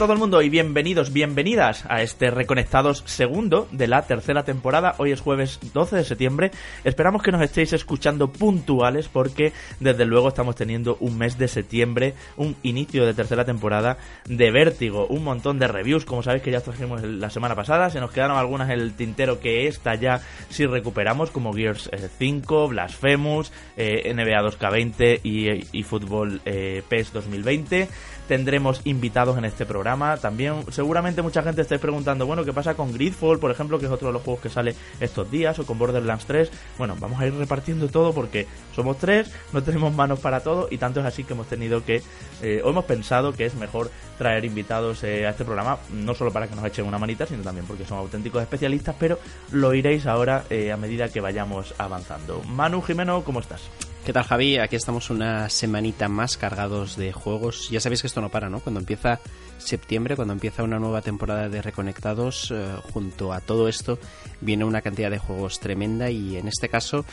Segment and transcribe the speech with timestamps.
[0.00, 4.94] Todo el mundo y bienvenidos, bienvenidas a este Reconectados segundo de la tercera temporada.
[4.96, 6.52] Hoy es jueves 12 de septiembre.
[6.84, 12.14] Esperamos que nos estéis escuchando puntuales porque desde luego estamos teniendo un mes de septiembre,
[12.38, 16.62] un inicio de tercera temporada de vértigo, un montón de reviews, como sabéis que ya
[16.62, 20.64] trajimos la semana pasada, se nos quedaron algunas en el tintero que esta ya si
[20.64, 27.88] recuperamos como Gears 5, eh, Blasphemous, eh, NBA 2K20 y, y Fútbol eh, PES 2020
[28.30, 30.16] tendremos invitados en este programa.
[30.16, 33.90] También seguramente mucha gente esté preguntando, bueno, ¿qué pasa con Gridfall, por ejemplo, que es
[33.90, 36.48] otro de los juegos que sale estos días, o con Borderlands 3?
[36.78, 40.78] Bueno, vamos a ir repartiendo todo porque somos tres, no tenemos manos para todo y
[40.78, 42.04] tanto es así que hemos tenido que,
[42.40, 46.32] eh, o hemos pensado que es mejor traer invitados eh, a este programa, no solo
[46.32, 49.18] para que nos echen una manita, sino también porque son auténticos especialistas, pero
[49.50, 52.44] lo iréis ahora eh, a medida que vayamos avanzando.
[52.44, 53.68] Manu Jimeno, ¿cómo estás?
[54.10, 54.58] ¿Qué tal Javi?
[54.58, 57.70] Aquí estamos una semanita más cargados de juegos.
[57.70, 58.58] Ya sabéis que esto no para, ¿no?
[58.58, 59.20] Cuando empieza
[59.58, 64.00] septiembre, cuando empieza una nueva temporada de Reconectados, eh, junto a todo esto
[64.40, 67.04] viene una cantidad de juegos tremenda y en este caso,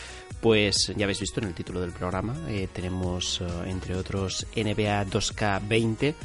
[0.42, 5.06] pues ya habéis visto en el título del programa, eh, tenemos eh, entre otros NBA
[5.06, 6.16] 2K20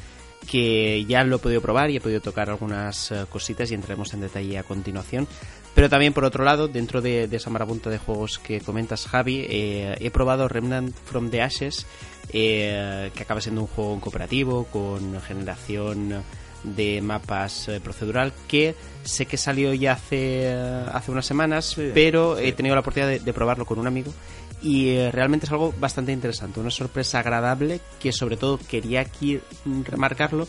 [0.51, 4.23] que ya lo he podido probar y he podido tocar algunas cositas y entraremos en
[4.23, 5.29] detalle a continuación.
[5.75, 9.97] Pero también, por otro lado, dentro de, esa marabunta de juegos que comentas, Javi, eh,
[10.01, 11.87] he probado Remnant from the Ashes,
[12.33, 16.23] eh, que acaba siendo un juego cooperativo con generación
[16.63, 20.49] de mapas eh, procedural que sé que salió ya hace,
[20.93, 24.15] hace unas semanas, pero he tenido la oportunidad de, probarlo con un amigo
[24.63, 29.41] y realmente es algo bastante interesante, una sorpresa agradable que sobre todo quería aquí
[29.85, 30.47] remarcarlo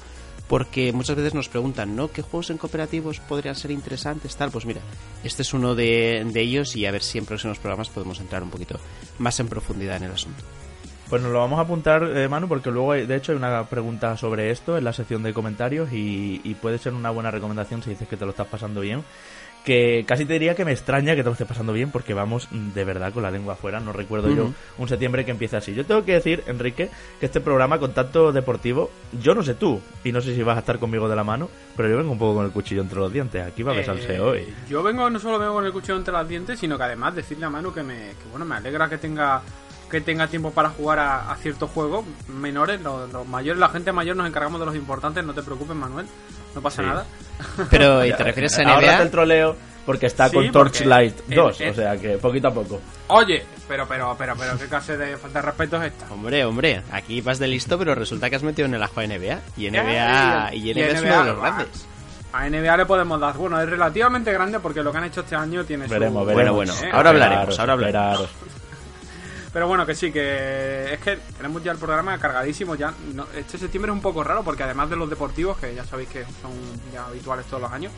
[0.53, 2.11] porque muchas veces nos preguntan, ¿no?
[2.11, 4.35] ¿Qué juegos en cooperativos podrían ser interesantes?
[4.35, 4.81] Tal, pues mira,
[5.23, 8.51] este es uno de, ellos y a ver si en próximos programas podemos entrar un
[8.51, 8.79] poquito
[9.17, 10.43] más en profundidad en el asunto.
[11.09, 14.15] Pues nos lo vamos a apuntar, eh, Manu, porque luego, de hecho, hay una pregunta
[14.15, 17.89] sobre esto en la sección de comentarios y, y puede ser una buena recomendación si
[17.89, 19.03] dices que te lo estás pasando bien
[19.63, 22.47] que casi te diría que me extraña que te lo esté pasando bien porque vamos
[22.51, 23.79] de verdad con la lengua afuera.
[23.79, 25.73] No recuerdo yo un septiembre que empiece así.
[25.73, 28.91] Yo tengo que decir, Enrique, que este programa con tanto deportivo,
[29.21, 31.49] yo no sé tú, y no sé si vas a estar conmigo de la mano,
[31.77, 33.45] pero yo vengo un poco con el cuchillo entre los dientes.
[33.45, 34.53] Aquí va a besarse eh, hoy.
[34.69, 37.45] Yo vengo, no solo vengo con el cuchillo entre los dientes, sino que además decirle
[37.45, 39.41] a Manu que me, que, bueno, me alegra que tenga
[39.89, 44.27] que tenga tiempo para jugar a, ciertos juegos menores, los, mayores, la gente mayor nos
[44.27, 46.07] encargamos de los importantes, no te preocupes Manuel,
[46.55, 47.05] no pasa nada.
[47.69, 48.73] Pero, ¿y te refieres a NBA?
[48.73, 49.55] Ahora el troleo
[49.85, 52.79] porque está con Torchlight 2, o sea que poquito a poco.
[53.07, 56.11] Oye, pero, pero, pero, pero, ¿qué clase de falta de respeto es esta?
[56.13, 59.07] Hombre, hombre, aquí vas de listo, pero resulta que has metido en el ajo a
[59.07, 59.39] NBA.
[59.57, 61.87] Y NBA, y, NBA, es uno de los grandes.
[62.31, 63.35] A NBA le podemos dar.
[63.37, 66.27] Bueno, es relativamente grande porque lo que han hecho este año tiene veremos, su...
[66.27, 66.95] Veremos, bueno, bueno.
[66.95, 68.29] Ahora hablaremos, ahora hablaremos.
[69.53, 72.73] Pero bueno, que sí, que es que tenemos ya el programa cargadísimo.
[72.73, 72.91] ya
[73.35, 76.23] Este septiembre es un poco raro porque además de los deportivos, que ya sabéis que
[76.41, 76.51] son
[76.91, 77.93] ya habituales todos los años,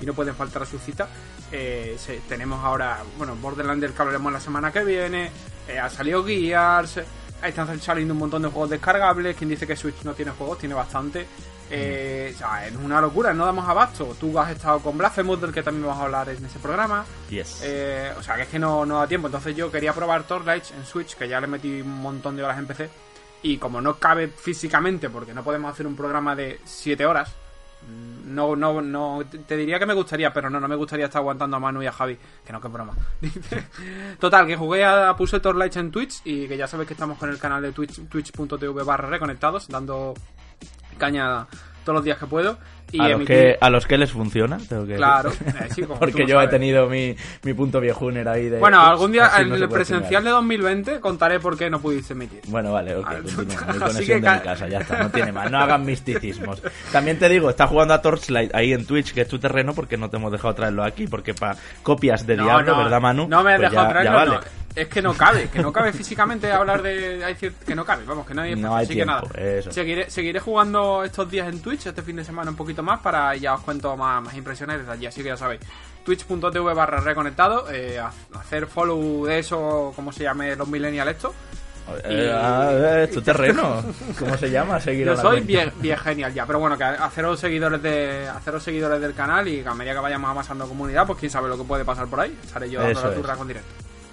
[0.00, 1.08] y no pueden faltar a su cita.
[1.52, 1.96] Eh,
[2.28, 5.30] tenemos ahora, bueno, Borderlands que hablaremos la semana que viene.
[5.68, 7.00] Eh, ha salido Gears.
[7.42, 9.36] Están saliendo un montón de juegos descargables.
[9.36, 11.26] Quien dice que Switch no tiene juegos, tiene bastante.
[11.70, 14.16] Eh, o sea, es una locura, no damos abasto.
[14.18, 17.04] Tú has estado con Blasphemous, del que también vamos a hablar en ese programa.
[17.30, 17.62] Yes.
[18.18, 19.28] o sea, que es que no, no da tiempo.
[19.28, 22.58] Entonces yo quería probar Torchlight en Switch, que ya le metí un montón de horas
[22.58, 22.90] en PC.
[23.42, 27.32] Y como no cabe físicamente, porque no podemos hacer un programa de 7 horas,
[27.86, 31.56] no, no, no, te diría que me gustaría, pero no, no me gustaría estar aguantando
[31.56, 32.94] a Manu y a Javi, que no, que broma.
[34.20, 37.30] Total, que jugué a, puse Torlight en Twitch y que ya sabéis que estamos con
[37.30, 40.14] el canal de Twitch, twitch.tv barra reconectados, dando
[40.98, 41.46] caña
[41.84, 42.58] todos los días que puedo.
[42.90, 46.40] Y a, los que, a los que les funciona, tengo que Claro, eh, porque yo
[46.40, 48.58] he tenido mi, mi punto viejuner ahí de...
[48.58, 52.40] Bueno, algún día en el presencial de 2020 contaré por qué no pudiste emitir.
[52.46, 55.84] Bueno, vale, ok, Mi conexión de mi casa, ya está, no tiene más, no hagan
[55.84, 56.62] misticismos.
[56.92, 59.96] También te digo, está jugando a Torchlight ahí en Twitch, que es tu terreno, porque
[59.96, 63.28] no te hemos dejado traerlo aquí, porque para copias de Diablo, ¿verdad, Manu?
[63.28, 64.40] No me has pues dejado traerlo,
[64.78, 67.24] es que no cabe, que no cabe físicamente hablar de.
[67.24, 69.28] Hay que no cabe, vamos, que no hay, no hay tiempo, nada.
[69.34, 69.72] Eso.
[69.72, 73.34] Seguiré, seguiré jugando estos días en Twitch, este fin de semana un poquito más, para
[73.36, 75.60] ya os cuento más, más impresiones desde allí, así que ya sabéis.
[76.04, 78.00] Twitch.tv barra reconectado, eh,
[78.34, 81.34] hacer follow de eso, como se llame los millennials esto.
[82.04, 83.82] Eh, ah, tu terreno.
[84.18, 84.80] ¿Cómo se llama?
[84.80, 89.00] Seguir Yo soy bien, bien, genial ya, pero bueno, que haceros seguidores de haceros seguidores
[89.00, 91.84] del canal y a medida que vayamos amasando comunidad, pues quién sabe lo que puede
[91.84, 92.36] pasar por ahí.
[92.42, 93.70] Estaré yo dando la turra con directo.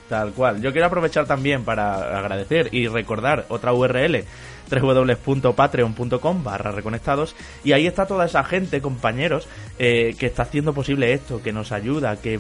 [0.09, 0.61] Tal cual.
[0.61, 4.23] Yo quiero aprovechar también para agradecer y recordar otra URL
[4.69, 9.47] www.patreon.com barra reconectados y ahí está toda esa gente, compañeros,
[9.79, 12.39] eh, que está haciendo posible esto, que nos ayuda, que,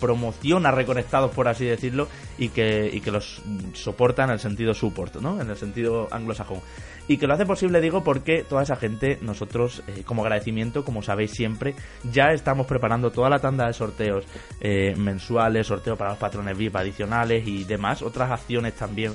[0.00, 2.08] promociona reconectados, por así decirlo,
[2.38, 3.42] y que, y que los
[3.72, 5.40] soporta en el sentido support, ¿no?
[5.40, 6.60] En el sentido anglosajón.
[7.08, 11.02] Y que lo hace posible, digo, porque toda esa gente, nosotros, eh, como agradecimiento, como
[11.02, 11.74] sabéis siempre,
[12.10, 14.24] ya estamos preparando toda la tanda de sorteos
[14.60, 19.14] eh, mensuales, sorteos para los patrones VIP adicionales y demás, otras acciones también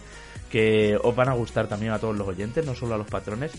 [0.49, 3.51] que os van a gustar también a todos los oyentes, no solo a los patrones.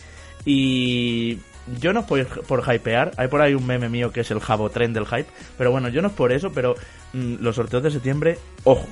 [0.45, 1.39] Y
[1.81, 4.41] yo no es por, por hypear, hay por ahí un meme mío que es el
[4.41, 5.27] jabo tren del hype,
[5.57, 6.75] pero bueno, yo no es por eso, pero
[7.13, 8.87] mm, los sorteos de septiembre, ojo,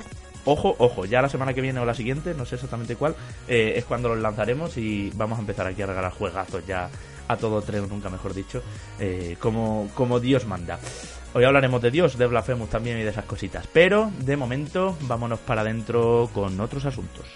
[0.44, 3.14] ojo, ojo, ya la semana que viene o la siguiente, no sé exactamente cuál,
[3.48, 6.88] eh, es cuando los lanzaremos y vamos a empezar aquí a regalar juegazos ya
[7.28, 8.62] a todo tren, nunca mejor dicho,
[8.98, 10.78] eh, como, como Dios manda.
[11.32, 15.38] Hoy hablaremos de Dios, de Blasphemous también y de esas cositas, pero de momento vámonos
[15.38, 17.26] para adentro con otros asuntos.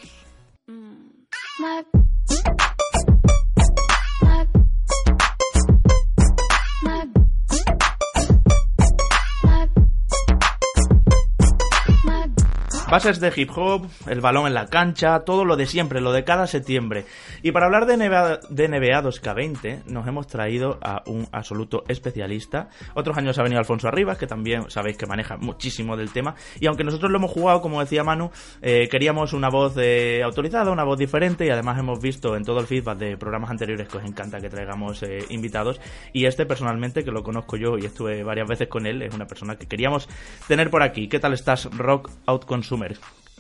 [12.95, 16.23] Bases de hip hop, el balón en la cancha, todo lo de siempre, lo de
[16.23, 17.07] cada septiembre.
[17.43, 22.69] Y para hablar de NBA, de NBA 2K20 nos hemos traído a un absoluto especialista.
[22.95, 26.37] Otros años ha venido Alfonso Arribas, que también sabéis que maneja muchísimo del tema.
[26.61, 28.31] Y aunque nosotros lo hemos jugado, como decía Manu,
[28.63, 32.61] eh, queríamos una voz eh, autorizada, una voz diferente y además hemos visto en todo
[32.61, 35.81] el feedback de programas anteriores que os encanta que traigamos eh, invitados.
[36.13, 39.27] Y este personalmente, que lo conozco yo y estuve varias veces con él, es una
[39.27, 40.09] persona que queríamos
[40.47, 41.09] tener por aquí.
[41.09, 42.84] ¿Qué tal estás, Rock Out Consumer?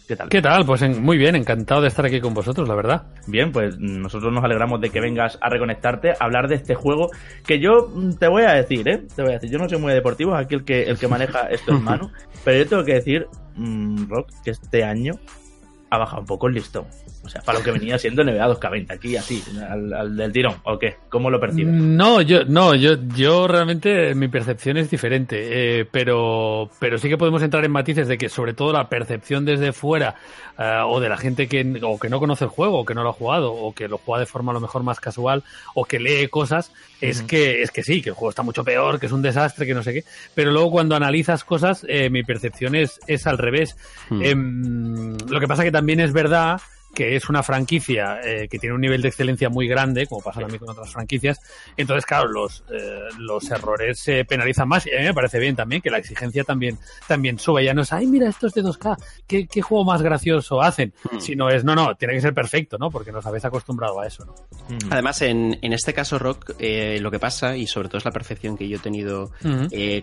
[0.06, 0.28] ¿Qué tal?
[0.28, 0.66] ¿Qué tal?
[0.66, 3.06] Pues muy bien, encantado de estar aquí con vosotros, la verdad.
[3.26, 7.10] Bien, pues nosotros nos alegramos de que vengas a reconectarte, a hablar de este juego
[7.46, 9.02] que yo mm, te voy a decir, ¿eh?
[9.16, 11.46] Te voy a decir, yo no soy muy deportivo, aquí el que, el que maneja
[11.50, 12.10] esto en mano,
[12.44, 13.26] pero yo tengo que decir,
[13.56, 15.14] mm, Rock, que este año
[15.88, 16.84] ha bajado un poco el listón.
[17.24, 20.78] O sea, para lo que venía siendo NBA 2K20, aquí así, al, del tirón, ¿o
[20.78, 20.96] qué?
[21.08, 21.72] ¿Cómo lo percibes?
[21.72, 27.16] No, yo, no, yo, yo realmente mi percepción es diferente, eh, pero, pero sí que
[27.16, 30.16] podemos entrar en matices de que sobre todo la percepción desde fuera
[30.58, 33.02] eh, o de la gente que, o que no conoce el juego, o que no
[33.02, 35.42] lo ha jugado, o que lo juega de forma a lo mejor más casual,
[35.74, 39.00] o que lee cosas, es que, es que sí, que el juego está mucho peor,
[39.00, 40.04] que es un desastre, que no sé qué.
[40.34, 43.76] Pero luego cuando analizas cosas, eh, mi percepción es, es al revés.
[44.10, 44.22] Hmm.
[44.22, 46.60] Em, lo que pasa que también es verdad
[46.94, 50.40] que es una franquicia eh, que tiene un nivel de excelencia muy grande, como pasa
[50.40, 51.40] también con otras franquicias.
[51.76, 55.56] Entonces, claro, los, eh, los errores se penalizan más y a mí me parece bien
[55.56, 57.64] también que la exigencia también, también sube.
[57.64, 58.96] Ya no es, ay, mira, esto es de 2K,
[59.26, 60.94] ¿qué, qué juego más gracioso hacen?
[61.10, 61.18] Hmm.
[61.18, 62.90] Sino es, no, no, tiene que ser perfecto, ¿no?
[62.90, 64.34] Porque nos habéis acostumbrado a eso, ¿no?
[64.68, 64.90] Hmm.
[64.90, 68.12] Además, en, en este caso, Rock, eh, lo que pasa, y sobre todo es la
[68.12, 69.32] percepción que yo he tenido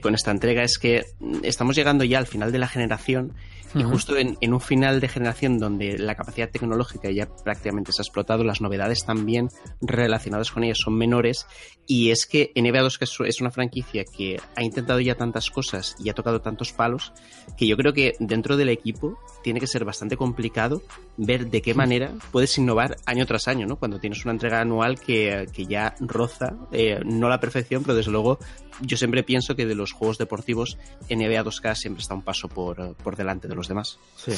[0.02, 1.06] con esta entrega, es que
[1.44, 3.34] estamos llegando ya al final de la generación
[3.74, 8.02] y justo en, en, un final de generación donde la capacidad tecnológica ya prácticamente se
[8.02, 9.50] ha explotado, las novedades también
[9.82, 11.48] relacionadas con ellas son menores.
[11.88, 15.96] Y es que NBA 2 que es una franquicia que ha intentado ya tantas cosas
[16.00, 17.14] y ha tocado tantos palos
[17.58, 20.82] que yo creo que dentro del equipo tiene que ser bastante complicado
[21.18, 23.78] ver de qué manera puedes innovar año tras año, ¿no?
[23.78, 28.12] Cuando tienes una entrega anual que, que ya roza, eh, no la perfección, pero desde
[28.12, 28.40] luego
[28.82, 30.78] yo siempre pienso que de los juegos deportivos
[31.10, 34.00] NBA 2K siempre está un paso por, por delante de los demás.
[34.16, 34.32] Sí.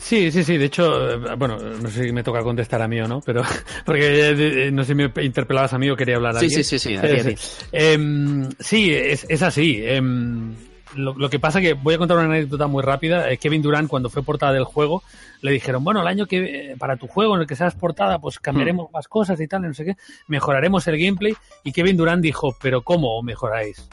[0.00, 3.00] sí, sí, sí, De hecho, eh, bueno, no sé si me toca contestar a mí
[3.00, 3.42] o no, pero
[3.84, 6.64] porque eh, no sé si me interpelabas a mí o quería hablar a sí, Sí,
[6.64, 6.96] sí, sí.
[7.72, 9.80] Em, sí, es, es así.
[9.82, 10.54] Em,
[10.94, 13.36] lo, que pasa que voy a contar una anécdota muy rápida.
[13.36, 15.02] Kevin Durant, cuando fue portada del juego,
[15.42, 18.38] le dijeron, bueno, el año que para tu juego en el que seas portada, pues
[18.38, 18.92] cambiaremos hmm.
[18.92, 19.96] más cosas y tal, no sé qué,
[20.28, 21.34] mejoraremos el gameplay.
[21.64, 23.88] Y Kevin Durant dijo, pero ¿cómo mejoráis?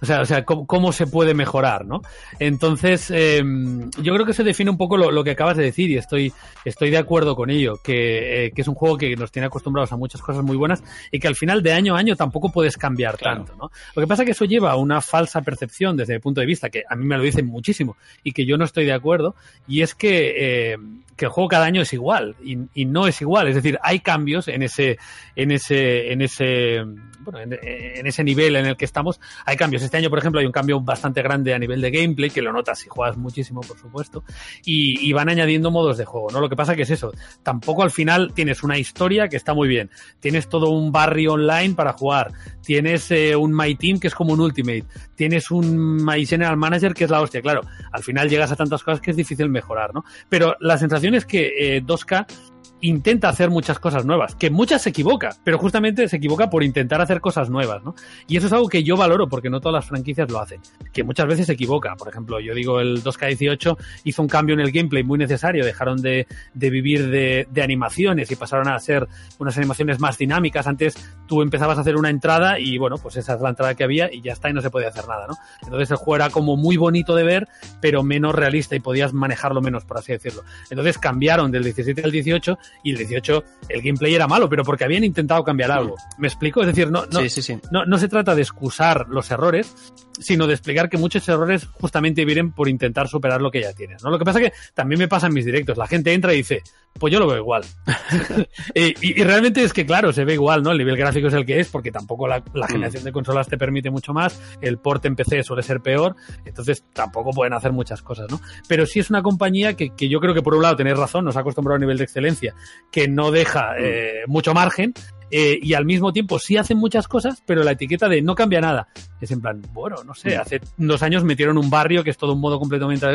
[0.00, 2.02] O sea, o sea ¿cómo, se puede mejorar, ¿no?
[2.38, 5.96] Entonces, em, yo creo que se define un poco lo, que acabas de decir y
[5.96, 6.32] estoy,
[6.64, 9.92] estoy de acuerdo con ello, que, eh, que, es un juego que nos tiene acostumbrados
[9.92, 12.76] a muchas cosas muy buenas y que al final de año a año tampoco puedes
[12.76, 13.70] cambiar tanto, ¿no?
[13.94, 16.46] Lo que pasa es que eso lleva a una falsa percepción desde mi punto de
[16.46, 19.34] vista, que a mí me lo dicen muchísimo y que yo no estoy de acuerdo,
[19.66, 20.76] y es que, eh,
[21.16, 24.00] que el juego cada año es igual y, y, no es igual, es decir, hay
[24.00, 24.98] cambios en ese,
[25.36, 26.84] en ese, en ese,
[27.22, 29.82] bueno, en, ese nivel en el que estamos, hay cambios.
[29.82, 32.52] Este año, por ejemplo, hay un cambio bastante grande a nivel de gameplay, que lo
[32.52, 34.24] notas si juegas muchísimo, por supuesto,
[34.64, 36.40] y, van añadiendo modos de juego, ¿no?
[36.40, 37.12] Lo que pasa que es eso,
[37.42, 41.74] tampoco al final tienes una historia que está muy bien, tienes todo un barrio online
[41.74, 42.32] para jugar,
[42.64, 46.94] tienes eh, un My Team que es como un Ultimate, tienes un My General Manager
[46.94, 47.60] que es la hostia, claro,
[47.92, 50.02] al final llegas a tantas cosas que es difícil mejorar, ¿no?
[50.30, 52.34] Pero la sensación es que 2K eh,
[52.82, 57.00] intenta hacer muchas cosas nuevas, que muchas se equivoca, pero justamente se equivoca por intentar
[57.00, 57.94] hacer cosas nuevas, ¿no?
[58.26, 60.60] Y eso es algo que yo valoro porque no todas las franquicias lo hacen,
[60.92, 61.94] que muchas veces se equivoca.
[61.96, 66.02] Por ejemplo, yo digo, el 2K18 hizo un cambio en el gameplay muy necesario, dejaron
[66.02, 69.06] de, de vivir de, de, animaciones y pasaron a ser
[69.38, 70.66] unas animaciones más dinámicas.
[70.66, 70.96] Antes
[71.28, 74.12] tú empezabas a hacer una entrada y bueno, pues esa es la entrada que había
[74.12, 75.36] y ya está y no se podía hacer nada, ¿no?
[75.62, 77.48] Entonces el juego era como muy bonito de ver,
[77.80, 80.42] pero menos realista y podías manejarlo menos, por así decirlo.
[80.68, 84.84] Entonces cambiaron del 17 al 18 y el 18 el gameplay era malo, pero porque
[84.84, 85.96] habían intentado cambiar algo.
[86.18, 86.60] ¿Me explico?
[86.60, 87.58] Es decir, no, no, sí, sí, sí.
[87.70, 89.74] no, no se trata de excusar los errores,
[90.22, 94.02] sino de explicar que muchos errores justamente vienen por intentar superar lo que ya tienes.
[94.02, 94.10] ¿no?
[94.10, 95.76] Lo que pasa que también me pasa en mis directos.
[95.76, 96.62] La gente entra y dice,
[96.98, 97.64] pues yo lo veo igual.
[98.74, 100.72] y, y, realmente es que, claro, se ve igual, ¿no?
[100.72, 103.58] El nivel gráfico es el que es, porque tampoco la, la generación de consolas te
[103.58, 104.40] permite mucho más.
[104.60, 108.40] El port en PC suele ser peor, entonces tampoco pueden hacer muchas cosas, ¿no?
[108.68, 111.24] Pero sí es una compañía que, que yo creo que, por un lado, tenéis razón,
[111.24, 112.54] nos ha acostumbrado a un nivel de excelencia
[112.90, 114.94] que no deja eh, mucho margen,
[115.34, 118.60] eh, y al mismo tiempo sí hacen muchas cosas, pero la etiqueta de no cambia
[118.60, 118.88] nada.
[119.18, 122.34] Es en plan, bueno, no sé, hace dos años metieron un barrio que es todo
[122.34, 123.06] un modo completamente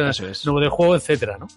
[0.44, 1.48] nuevo de juego, etcétera, ¿no?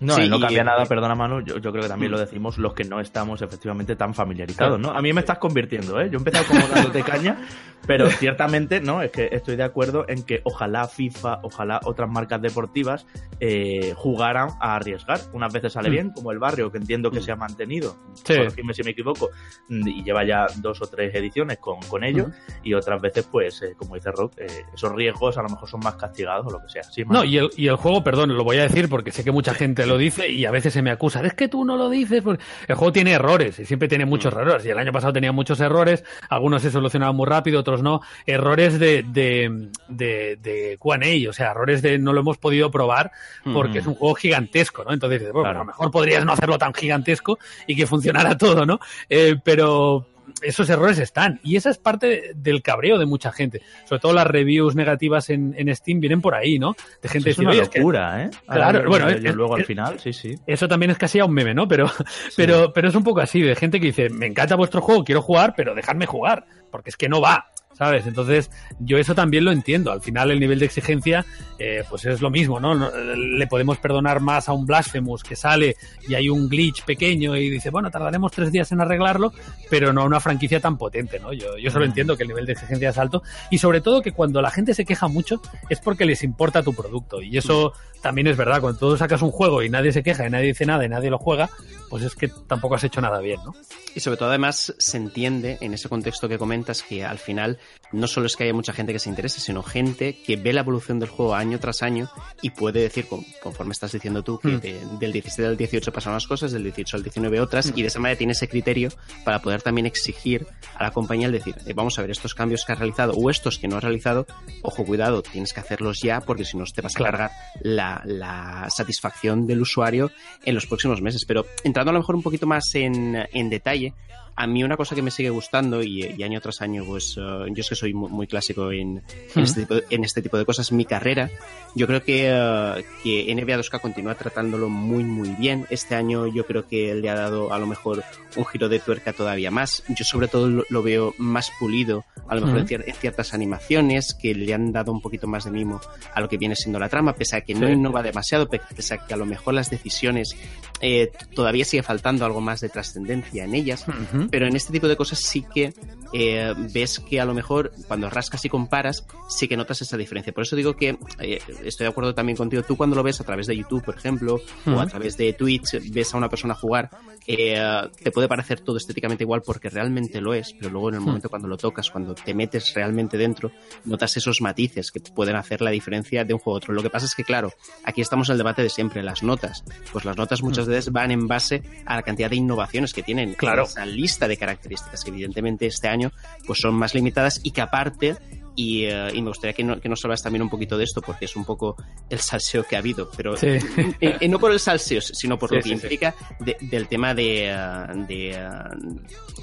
[0.00, 2.56] No, sí, no cambia y, nada, perdona Manu, yo, yo, creo que también lo decimos
[2.58, 4.90] los que no estamos efectivamente tan familiarizados, ¿no?
[4.90, 6.08] A mí me estás convirtiendo, ¿eh?
[6.08, 7.38] Yo he empezado como dándote caña,
[7.86, 9.02] pero ciertamente, ¿no?
[9.02, 13.06] Es que estoy de acuerdo en que ojalá FIFA, ojalá otras marcas deportivas
[13.40, 15.20] eh, jugaran a arriesgar.
[15.32, 15.92] Unas veces sale mm.
[15.92, 17.22] bien, como el barrio, que entiendo que mm.
[17.22, 18.36] se ha mantenido, sí.
[18.36, 19.30] corregidme si me equivoco,
[19.68, 22.32] y lleva ya dos o tres ediciones con, con ello, mm.
[22.62, 25.80] y otras veces, pues, eh, como dice Rock, eh, esos riesgos a lo mejor son
[25.80, 26.84] más castigados o lo que sea.
[26.84, 29.32] Sí, no, y el, y el juego, perdón, lo voy a decir porque sé que
[29.32, 31.90] mucha gente lo dice y a veces se me acusa, es que tú no lo
[31.90, 32.22] dices.
[32.22, 32.42] Porque...
[32.66, 34.38] El juego tiene errores y siempre tiene muchos mm.
[34.38, 34.66] errores.
[34.66, 38.00] Y el año pasado tenía muchos errores, algunos se solucionaban muy rápido, otros no.
[38.26, 43.10] Errores de, de, de, de Q&A, o sea, errores de no lo hemos podido probar
[43.52, 43.80] porque mm.
[43.80, 44.92] es un juego gigantesco, ¿no?
[44.92, 45.58] Entonces, bueno, claro.
[45.58, 48.78] a lo mejor podrías no hacerlo tan gigantesco y que funcionara todo, ¿no?
[49.08, 50.06] Eh, pero
[50.42, 51.40] esos errores están.
[51.42, 53.62] Y esa es parte del cabreo de mucha gente.
[53.84, 56.74] Sobre todo las reviews negativas en, en Steam vienen por ahí, ¿no?
[57.02, 58.30] De gente es una locura, ¿eh?
[58.46, 60.34] Claro, Ahora, bueno, es, luego al final, sí, sí.
[60.46, 61.66] Eso también es casi a un meme, ¿no?
[61.68, 62.34] Pero, sí.
[62.36, 65.22] pero, pero es un poco así, de gente que dice, me encanta vuestro juego, quiero
[65.22, 67.50] jugar, pero dejadme jugar, porque es que no va.
[67.78, 68.06] ¿Sabes?
[68.06, 69.92] Entonces, yo eso también lo entiendo.
[69.92, 71.24] Al final, el nivel de exigencia,
[71.58, 72.74] eh, pues es lo mismo, ¿no?
[72.74, 75.76] Le podemos perdonar más a un Blasphemous que sale
[76.08, 79.32] y hay un glitch pequeño y dice, bueno, tardaremos tres días en arreglarlo,
[79.70, 81.32] pero no a una franquicia tan potente, ¿no?
[81.32, 84.12] Yo, yo solo entiendo que el nivel de exigencia es alto y sobre todo que
[84.12, 88.26] cuando la gente se queja mucho es porque les importa tu producto y eso también
[88.26, 88.60] es verdad.
[88.60, 91.10] Cuando tú sacas un juego y nadie se queja y nadie dice nada y nadie
[91.10, 91.50] lo juega,
[91.88, 93.54] pues es que tampoco has hecho nada bien, ¿no?
[93.94, 97.58] Y sobre todo, además, se entiende en ese contexto que comentas que al final
[97.92, 100.60] no solo es que haya mucha gente que se interese, sino gente que ve la
[100.60, 102.08] evolución del juego año tras año
[102.42, 103.06] y puede decir,
[103.42, 104.60] conforme estás diciendo tú, que mm.
[104.60, 107.78] de, del 17 al 18 pasan unas cosas, del 18 al 19 otras, mm.
[107.78, 108.90] y de esa manera tiene ese criterio
[109.24, 112.64] para poder también exigir a la compañía el decir, eh, vamos a ver estos cambios
[112.64, 114.26] que has realizado o estos que no has realizado,
[114.62, 117.30] ojo, cuidado, tienes que hacerlos ya porque si no te vas a cargar
[117.62, 120.10] la, la, satisfacción del usuario
[120.44, 121.24] en los próximos meses.
[121.26, 123.94] Pero entrando a lo mejor un poquito más en, en detalle,
[124.38, 127.46] a mí una cosa que me sigue gustando y, y año tras año, pues uh,
[127.48, 129.02] yo es que soy muy, muy clásico en,
[129.34, 131.28] en, este tipo, en, este tipo, de cosas, mi carrera,
[131.74, 135.66] yo creo que, uh, que NBA 2K continúa tratándolo muy, muy bien.
[135.70, 138.04] Este año yo creo que le ha dado a lo mejor
[138.36, 139.82] un giro de tuerca todavía más.
[139.88, 142.84] Yo sobre todo lo, lo veo más pulido, a lo mejor uh -huh.
[142.86, 145.80] en, ciertas animaciones, que le han dado un poquito más de mimo
[146.14, 147.60] a lo que viene siendo la trama, pese a que sí.
[147.60, 150.36] no innova demasiado, pese a que a lo mejor las decisiones
[150.80, 153.84] eh, todavía sigue faltando algo más de trascendencia en ellas.
[153.84, 155.72] -huh pero en este tipo de cosas sí que
[156.12, 160.32] eh, ves que a lo mejor cuando rascas y comparas sí que notas esa diferencia.
[160.32, 162.62] Por eso digo que eh, estoy de acuerdo también contigo.
[162.62, 164.38] Tú cuando lo ves a través de YouTube, por ejemplo, uh
[164.70, 164.76] -huh.
[164.76, 166.90] o a través de Twitch, ves a una persona jugar,
[167.26, 167.60] eh,
[168.02, 171.02] te puede parecer todo estéticamente igual porque realmente lo es, pero luego en el uh
[171.02, 171.06] -huh.
[171.06, 173.50] momento cuando lo tocas, cuando te metes realmente dentro,
[173.84, 176.74] notas esos matices que pueden hacer la diferencia de un juego a otro.
[176.74, 177.52] Lo que pasa es que, claro,
[177.84, 179.64] aquí estamos en el debate de siempre, las notas.
[179.92, 180.72] Pues las notas muchas uh -huh.
[180.72, 183.64] veces van en base a la cantidad de innovaciones que tienen claro.
[183.64, 185.97] esa lista de características que evidentemente este año
[186.46, 188.16] pues son más limitadas y que aparte
[188.58, 191.00] y, uh, y, me gustaría que, no, que nos hablas también un poquito de esto
[191.00, 191.76] porque es un poco
[192.10, 193.46] el salseo que ha habido, pero sí.
[194.00, 196.88] eh, eh, no por el salseo, sino por sí, lo que sí, implica de, del
[196.88, 198.36] tema de, uh, de,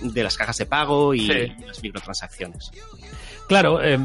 [0.04, 2.72] uh, de, las cajas de pago y, y las microtransacciones.
[3.48, 4.00] Claro, eh,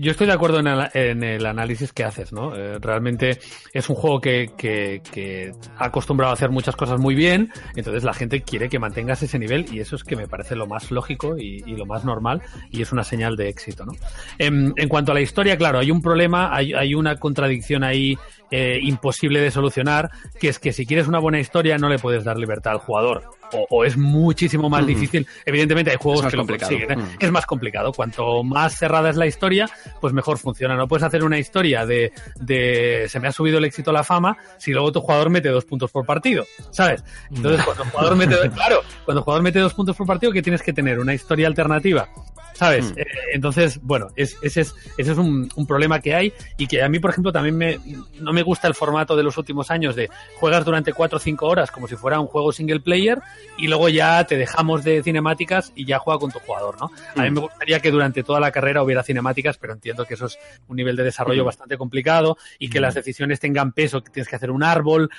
[0.00, 2.54] yo estoy de acuerdo en el, análisis que haces, ¿no?
[2.54, 3.38] Eh, realmente
[3.72, 8.04] es un juego que, que, que, ha acostumbrado a hacer muchas cosas muy bien, entonces
[8.04, 10.90] la gente quiere que mantengas ese nivel y eso es que me parece lo más
[10.90, 13.92] lógico y, lo más normal y es una señal de éxito, ¿no?
[14.38, 18.16] En, en, cuanto a la historia, claro, hay un problema, hay, hay una contradicción ahí
[18.50, 22.22] eh, imposible de solucionar, que es que si quieres una buena historia no le puedes
[22.22, 23.24] dar libertad al jugador.
[23.52, 25.26] O, es muchísimo más difícil.
[25.44, 27.04] Evidentemente hay juegos que lo consiguen, ¿eh?
[27.18, 27.92] es más complicado.
[27.92, 29.68] Cuanto más cerrada es la historia,
[30.00, 30.76] pues mejor funciona.
[30.76, 34.04] No puedes hacer una historia de, de se me ha subido el éxito a la
[34.04, 37.04] fama si luego tu jugador mete dos puntos por partido, ¿sabes?
[37.30, 40.42] Entonces, cuando el jugador mete, claro, cuando el jugador mete dos puntos por partido, que
[40.42, 42.08] tienes que tener una historia alternativa
[42.54, 42.92] ¿Sabes?
[42.92, 42.98] Mm.
[43.00, 44.56] Eh, entonces, bueno, ese es,
[44.96, 47.78] ese es un, problema que hay y que a mí, por ejemplo, también me,
[48.20, 51.46] no me gusta el formato de los últimos años de juegas durante 4 o 5
[51.46, 53.20] horas como si fuera un juego single player
[53.56, 56.90] y luego ya te dejamos de cinemáticas y ya juega con tu jugador, ¿no?
[57.16, 57.34] A mí mm.
[57.34, 60.76] me gustaría que durante toda la carrera hubiera cinemáticas, pero entiendo que eso es un
[60.76, 61.46] nivel de desarrollo mm.
[61.46, 65.10] bastante complicado y que las decisiones tengan peso, que tienes que hacer un árbol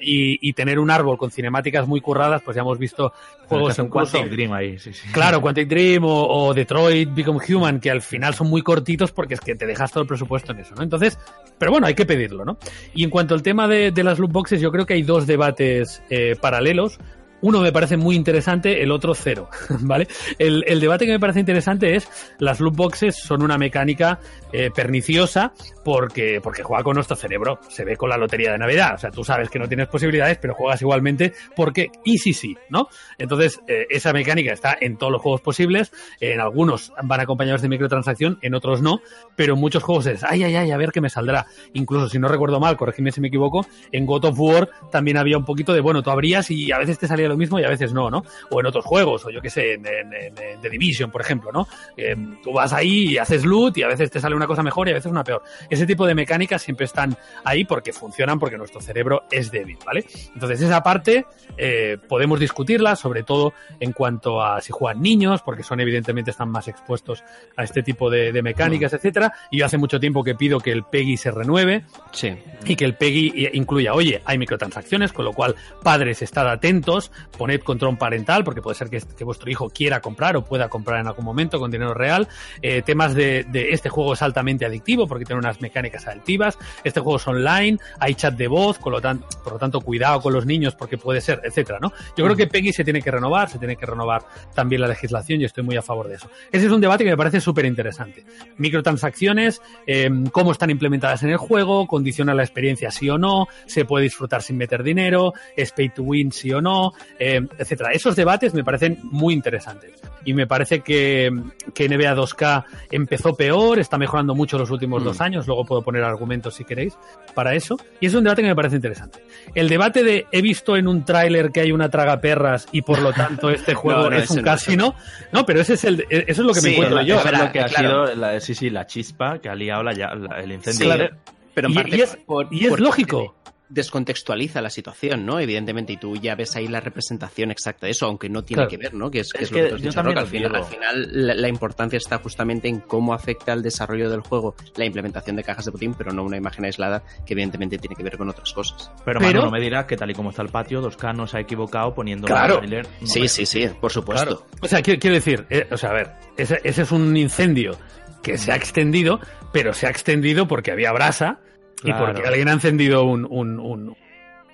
[0.00, 3.14] y, tener un árbol con cinemáticas muy curradas, pues ya hemos visto
[3.46, 5.08] juegos en Quantic Dream ahí, sí, sí.
[5.12, 9.12] Claro, Quantic Dream o, o de Detroit Become Human, que al final son muy cortitos
[9.12, 10.82] porque es que te dejas todo el presupuesto en eso, ¿no?
[10.82, 11.18] Entonces,
[11.58, 12.58] pero bueno, hay que pedirlo, ¿no?
[12.94, 16.02] Y en cuanto al tema de, las loot boxes, yo creo que hay dos debates
[16.10, 16.98] eh, paralelos.
[17.42, 19.48] Uno me parece muy interesante, el otro cero,
[19.80, 20.08] ¿vale?
[20.38, 24.18] El, debate que me parece interesante es las loot boxes son una mecánica
[24.52, 25.52] eh, perniciosa
[25.84, 27.60] porque, porque juega con nuestro cerebro.
[27.68, 28.94] Se ve con la lotería de Navidad.
[28.94, 32.56] O sea, tú sabes que no tienes posibilidades, pero juegas igualmente porque y sí, sí,
[32.68, 32.88] ¿no?
[33.18, 35.92] Entonces, eh, esa mecánica está en todos los juegos posibles.
[36.20, 39.00] En algunos van acompañados de microtransacción, en otros no,
[39.36, 41.46] pero en muchos juegos es, ay, ay, ay, a ver qué me saldrá.
[41.72, 45.38] Incluso si no recuerdo mal, corregidme si me equivoco, en God of War también había
[45.38, 47.68] un poquito de, bueno, tú abrías y a veces te salía lo mismo y a
[47.68, 48.24] veces no, ¿no?
[48.50, 51.66] O en otros juegos, o yo qué sé, en, The Division, por ejemplo, ¿no?
[51.96, 54.88] Eh, tú vas ahí y haces loot y a veces te sale una cosa mejor
[54.88, 55.42] y a veces una peor.
[55.68, 60.04] Ese tipo de mecánicas siempre están ahí porque funcionan, porque nuestro cerebro es débil, ¿vale?
[60.34, 61.24] Entonces esa parte
[61.56, 66.50] eh, podemos discutirla, sobre todo en cuanto a si juegan niños, porque son evidentemente están
[66.50, 67.24] más expuestos
[67.56, 68.96] a este tipo de, mecánicas, mm.
[68.96, 69.32] etcétera.
[69.50, 72.36] Y yo hace mucho tiempo que pido que el PEGI se renueve sí.
[72.64, 77.60] y que el PEGI incluya, oye, hay microtransacciones, con lo cual padres estad atentos, poned
[77.60, 81.24] control parental, porque puede ser que, vuestro hijo quiera comprar o pueda comprar en algún
[81.24, 82.28] momento con dinero real.
[82.62, 86.58] Eh, temas de, de este juego es altamente adictivo porque tiene unas mecánicas adictivas.
[86.84, 90.20] Este juego es online, hay chat de voz, con lo tanto, por lo tanto, cuidado
[90.20, 91.92] con los niños porque puede ser, etcétera, ¿no?
[92.16, 94.22] Yo creo que Peggy se tiene que renovar, se tiene que renovar
[94.54, 96.30] también la legislación y estoy muy a favor de eso.
[96.50, 98.24] Ese es un debate que me parece súper interesante.
[98.56, 103.84] Microtransacciones, em, cómo están implementadas en el juego, condiciona la experiencia sí o no, se
[103.84, 107.90] puede disfrutar sin meter dinero, es pay to win sí o no, eh, etcétera.
[107.92, 109.92] Esos debates me parecen muy interesantes
[110.24, 111.30] y me parece que,
[111.74, 115.22] que NBA 2K empezó peor, está mejorando mucho los últimos dos mm.
[115.22, 116.96] años, luego puedo poner argumentos si queréis
[117.34, 119.22] para eso, y es un debate que me parece interesante.
[119.54, 123.00] El debate de he visto en un tráiler que hay una traga perras y por
[123.00, 124.94] lo tanto este juego es un casino,
[125.32, 127.18] no, pero ese es el, eso es lo que me encuentro yo.
[127.18, 130.52] Eso es lo que ha sido, la, sí, sí, la chispa que ha liado el
[130.52, 131.10] incendio.
[131.52, 132.16] Pero y, es,
[132.52, 133.34] y es lógico
[133.70, 135.38] descontextualiza la situación, ¿no?
[135.38, 138.76] Evidentemente, y tú ya ves ahí la representación exacta de eso, aunque no tiene que
[138.76, 139.10] ver, ¿no?
[139.10, 141.08] Que es, lo que yo también al final, al final
[141.40, 145.64] la, importancia está justamente en cómo afecta al desarrollo del juego la implementación de cajas
[145.64, 148.90] de botín, pero no una imagen aislada que evidentemente tiene que ver con otras cosas.
[149.04, 149.44] Pero, pero...
[149.44, 151.94] no me dirás que tal y como está el patio, 2K no se ha equivocado
[151.94, 152.60] poniendo claro.
[153.04, 154.46] sí, sí, sí, por supuesto.
[154.60, 157.78] O sea, quiero, decir, eh, o sea, a ver, ese, ese es un incendio
[158.22, 159.20] que se ha extendido,
[159.52, 161.38] pero se ha extendido porque había brasa
[161.82, 163.96] y porque alguien ha encendido un, un, un,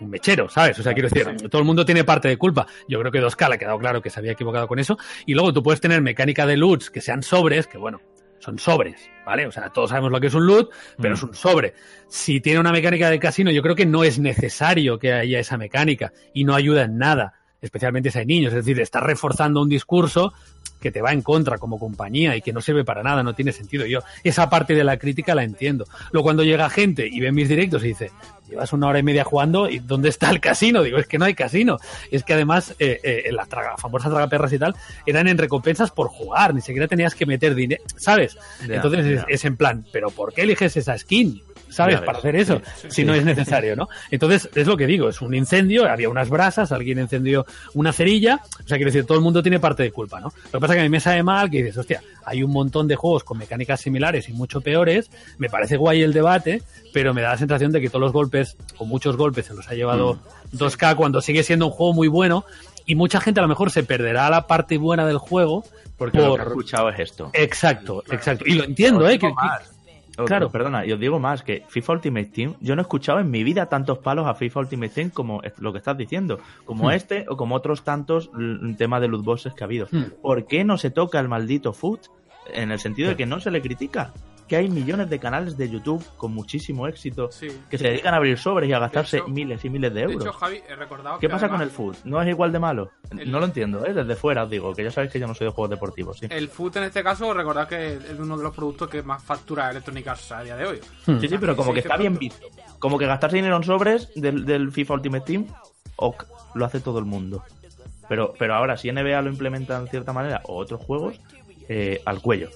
[0.01, 0.79] mechero, ¿sabes?
[0.79, 2.67] O sea, quiero decir, todo el mundo tiene parte de culpa.
[2.89, 4.99] Yo creo que 2K le ha quedado claro que se había equivocado con eso.
[5.25, 8.01] Y luego tú puedes tener mecánica de loots que sean sobres, que bueno,
[8.39, 9.47] son sobres, ¿vale?
[9.47, 11.27] O sea, todos sabemos lo que es un loot, pero es mm.
[11.27, 11.75] un sobre.
[12.09, 15.57] Si tiene una mecánica de casino, yo creo que no es necesario que haya esa
[15.57, 18.53] mecánica y no ayuda en nada, especialmente si hay niños.
[18.53, 20.33] Es decir, está reforzando un discurso
[20.81, 23.53] que te va en contra como compañía y que no sirve para nada, no tiene
[23.53, 23.87] sentido.
[23.87, 25.87] Yo esa parte de la crítica la entiendo.
[26.13, 28.11] Luego cuando llega gente y ve mis directos y dice,
[28.49, 30.83] llevas una hora y media jugando y ¿dónde está el casino?
[30.83, 31.79] Digo, es que no hay casino.
[32.11, 36.09] Es que además eh, eh, las traga, famosas tragaperras y tal eran en recompensas por
[36.09, 38.37] jugar, ni siquiera tenías que meter dinero, ¿sabes?
[38.69, 41.43] Entonces es, en plan, ¿pero por qué eliges esa skin?
[41.69, 42.01] ¿Sabes?
[42.01, 43.89] Para hacer eso, si no es necesario, ¿no?
[44.11, 48.41] Entonces, es lo que digo, es un incendio, había unas brasas, alguien encendió una cerilla,
[48.65, 50.33] o sea, quiero decir, todo el mundo tiene parte de culpa, ¿no?
[50.53, 52.51] Lo que pasa es que a mí me sabe mal que dices, hostia, hay un
[52.51, 57.15] montón de juegos con mecánicas similares y mucho peores, me parece guay el debate, pero
[57.15, 59.75] me da la sensación de que todos los golpes, o muchos golpes, se los ha
[59.75, 60.19] llevado
[60.53, 60.97] 2K mm.
[60.97, 62.45] cuando sigue siendo un juego muy bueno,
[62.87, 65.65] y mucha gente a lo mejor se perderá la parte buena del juego
[65.97, 67.31] porque lo que he escuchado es esto.
[67.33, 68.45] Exacto, exacto.
[68.47, 69.19] Y lo entiendo, ¿eh?
[69.19, 69.33] Que,
[70.25, 70.51] Claro.
[70.51, 73.45] Perdona, y os digo más, que FIFA Ultimate Team, yo no he escuchado en mi
[73.45, 76.93] vida tantos palos a FIFA Ultimate Team como lo que estás diciendo, como hmm.
[76.93, 78.31] este o como otros tantos
[78.79, 79.87] tema de loot boxes que ha habido.
[79.91, 80.05] Hmm.
[80.23, 82.07] ¿Por qué no se toca el maldito foot?
[82.53, 84.13] En el sentido de que no se le critica.
[84.49, 87.49] Que hay millones de canales de YouTube con muchísimo éxito Sí.
[87.69, 90.13] que se dedican a abrir sobres y a gastarse hecho- miles y miles de De
[90.13, 90.23] euros.
[90.25, 91.97] hecho, Javi, he recordado ¿Qué que pasa con el food?
[92.05, 92.91] ¿No es igual de malo?
[93.11, 93.93] El- No lo entiendo, ¿eh?
[93.93, 96.27] Desde fuera os digo, que ya sabéis que yo no soy de juegos deportivos, sí.
[96.31, 99.71] El food en este caso, recordad que es uno de los productos que más factura
[99.71, 100.81] Electronic Arts a día de hoy.
[101.07, 101.19] Hmm.
[101.21, 102.47] Sí, sí, pero como que está bien visto.
[102.79, 105.47] Como que gastarse dinero en sobres del, del FIFA Ultimate Team,
[105.97, 107.43] ok, lo hace todo el mundo.
[108.09, 111.19] Pero, pero ahora, si NBA lo implementa de cierta manera, o otros juegos,
[111.69, 112.51] eh, al cuello.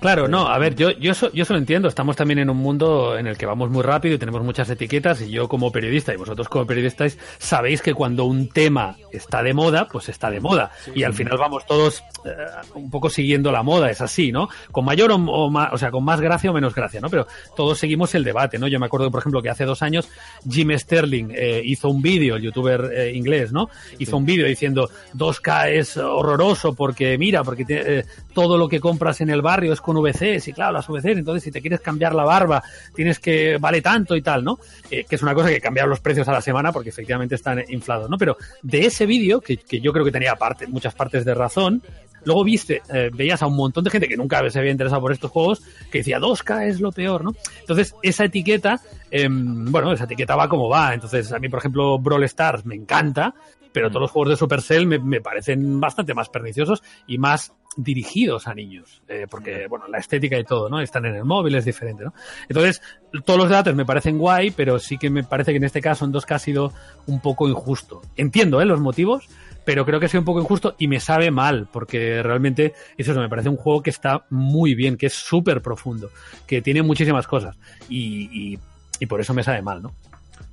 [0.00, 1.88] Claro, no, a ver, yo, yo, eso, yo eso lo entiendo.
[1.88, 5.20] Estamos también en un mundo en el que vamos muy rápido y tenemos muchas etiquetas
[5.22, 9.54] y yo como periodista y vosotros como periodistas sabéis que cuando un tema está de
[9.54, 10.70] moda, pues está de moda.
[10.94, 12.30] y al final vamos todos eh,
[12.74, 14.48] un poco siguiendo la moda, es así, ¿no?
[14.72, 17.08] Con mayor o, o más, o sea, con más gracia o menos gracia, ¿no?
[17.10, 18.66] Pero todos seguimos el debate, ¿no?
[18.68, 20.08] Yo me acuerdo, por ejemplo, que hace dos años
[20.48, 23.68] Jim Sterling eh, hizo un vídeo, el youtuber eh, inglés, ¿no?
[23.98, 28.80] Hizo un vídeo diciendo 2K es horroroso porque mira, porque te- eh, todo lo que
[28.80, 31.80] compras en el barrio es con VCs y claro, las VCs, entonces si te quieres
[31.80, 32.62] cambiar la barba
[32.94, 34.58] tienes que vale tanto y tal, ¿no?
[34.90, 37.62] Eh, que es una cosa que cambiaron los precios a la semana porque efectivamente están
[37.68, 38.18] inflados, ¿no?
[38.18, 41.82] Pero de ese vídeo, que, que yo creo que tenía parte, muchas partes de razón,
[42.24, 45.12] Luego viste, eh, veías a un montón de gente que nunca se había interesado por
[45.12, 47.32] estos juegos que decía 2K es lo peor, ¿no?
[47.60, 50.94] Entonces, esa etiqueta, em, bueno, esa etiqueta va como va.
[50.94, 53.34] Entonces, a mí, por ejemplo, Brawl Stars me encanta,
[53.72, 58.48] pero todos los juegos de Supercell me, me parecen bastante más perniciosos y más dirigidos
[58.48, 59.02] a niños.
[59.08, 60.80] eh, porque, bueno, la estética y todo, ¿no?
[60.80, 62.12] Están en el móvil, es diferente, ¿no?
[62.48, 62.82] Entonces,
[63.24, 66.04] todos los datos me parecen guay, pero sí que me parece que en este caso
[66.04, 66.72] en 2K ha sido
[67.06, 68.02] un poco injusto.
[68.16, 68.64] Entiendo, ¿eh?
[68.66, 69.28] Los motivos,
[69.64, 73.14] pero creo que ha sido un poco injusto y me sabe mal, porque realmente eso
[73.14, 76.10] me parece un juego que está muy bien, que es súper profundo,
[76.46, 77.56] que tiene muchísimas cosas
[77.88, 78.58] y, y,
[78.98, 79.92] y por eso me sabe mal, ¿no?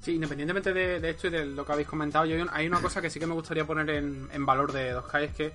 [0.01, 3.01] Sí, independientemente de, de esto y de lo que habéis comentado, yo hay una cosa
[3.01, 5.53] que sí que me gustaría poner en, en valor de 2K, es que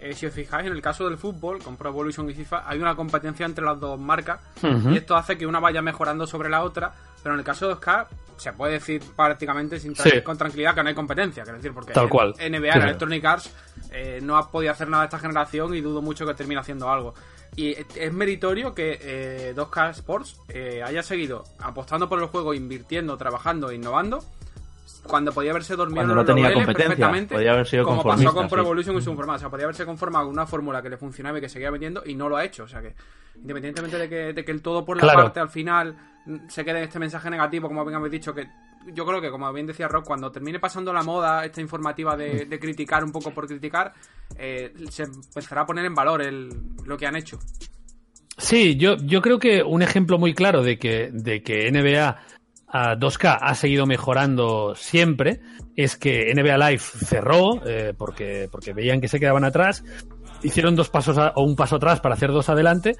[0.00, 2.78] eh, si os fijáis, en el caso del fútbol, con Pro Evolution y FIFA, hay
[2.78, 6.62] una competencia entre las dos marcas y esto hace que una vaya mejorando sobre la
[6.62, 8.06] otra, pero en el caso de 2K
[8.38, 10.22] se puede decir prácticamente sin tra- Sí.
[10.22, 12.34] con tranquilidad que no hay competencia, quiero decir, porque Tal cual.
[12.38, 12.72] NBA.
[12.84, 13.50] Electronic Arts,
[13.92, 17.12] eh, no ha podido hacer nada esta generación y dudo mucho que termine haciendo algo.
[17.56, 23.16] Y es meritorio que eh, 2K Sports eh, haya seguido apostando por el juego, invirtiendo,
[23.16, 24.24] trabajando, innovando,
[25.02, 28.32] cuando podía haberse dormido Cuando en no tenía competencia, perfectamente, podía haber sido como pasó
[28.34, 28.62] con Pro.
[28.62, 29.12] Evolution y su.
[29.12, 32.02] O sea, podía haberse conformado con una fórmula que le funcionaba y que seguía vendiendo
[32.04, 32.64] y no lo ha hecho.
[32.64, 32.94] O sea que,
[33.36, 35.22] independientemente de que, de que el todo por la Claro.
[35.22, 38.46] parte al final mm, se quede en este mensaje negativo, como bien habéis dicho, que
[38.86, 42.46] yo creo que, como bien decía Rock, cuando termine pasando la moda esta informativa de,
[42.60, 43.92] criticar un poco por criticar,
[44.36, 46.48] eh, se empezará a poner en valor el,
[46.84, 47.38] lo que han hecho.
[48.36, 52.16] Sí, yo, yo creo que un ejemplo muy claro de que, de que NBA
[52.72, 55.40] a 2K ha seguido mejorando siempre
[55.76, 59.84] es que NBA Live cerró eh, porque, porque veían que se quedaban atrás,
[60.42, 62.96] hicieron dos pasos o un paso atrás para hacer dos adelante,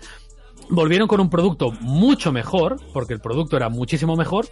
[0.68, 4.46] volvieron con un producto mucho mejor, porque el producto era muchísimo mejor,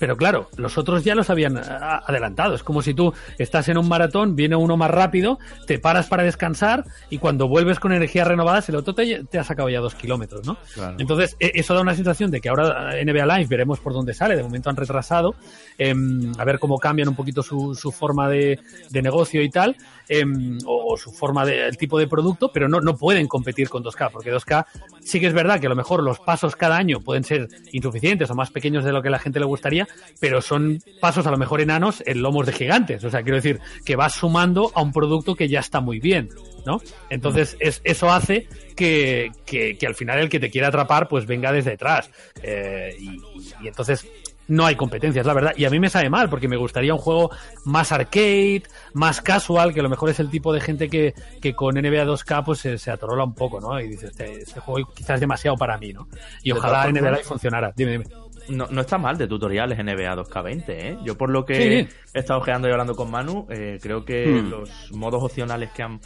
[0.00, 2.56] pero claro, los otros ya los habían a- adelantado.
[2.56, 6.24] Es como si tú estás en un maratón, viene uno más rápido, te paras para
[6.24, 9.94] descansar y cuando vuelves con energías renovadas, el otro te, te ha sacado ya dos
[9.94, 10.56] kilómetros, ¿no?
[10.74, 10.96] Claro.
[10.98, 14.14] Entonces, e- eso da una sensación de que ahora eh, NBA Live veremos por dónde
[14.14, 14.34] sale.
[14.36, 15.34] De momento han retrasado,
[15.78, 18.58] em, a ver cómo cambian un poquito su, su forma de,
[18.90, 19.76] de negocio y tal,
[20.08, 23.68] em, o, o su forma de, el tipo de producto, pero no, no pueden competir
[23.68, 24.64] con 2K, porque 2K
[25.02, 28.30] sí que es verdad que a lo mejor los pasos cada año pueden ser insuficientes
[28.30, 29.86] o más pequeños de lo que a la gente le gustaría,
[30.20, 33.02] pero son pasos a lo mejor enanos en lomos de gigantes.
[33.04, 36.28] O sea, quiero decir que vas sumando a un producto que ya está muy bien,
[36.66, 36.80] ¿no?
[37.08, 41.26] Entonces, es, eso hace que, que, que al final el que te quiera atrapar, pues
[41.26, 42.10] venga desde detrás.
[42.42, 43.20] Eh, y,
[43.62, 44.06] y entonces
[44.50, 45.52] no hay competencias, la verdad.
[45.56, 47.30] Y a mí me sabe mal, porque me gustaría un juego
[47.64, 51.54] más arcade, más casual, que a lo mejor es el tipo de gente que, que
[51.54, 53.80] con NBA 2K pues se, se atorola un poco, ¿no?
[53.80, 56.08] Y dice, este, este juego quizás es demasiado para mí, ¿no?
[56.42, 57.72] Y ojalá NBA Live funcionara.
[57.76, 58.04] Dime, dime.
[58.50, 60.96] No, no está mal de tutoriales NBA 2K20, ¿eh?
[61.04, 61.54] Yo por lo que
[61.88, 61.96] Sí.
[62.14, 64.50] he estado ojeando y hablando con Manu, eh, creo que Hmm.
[64.50, 66.00] los modos opcionales que han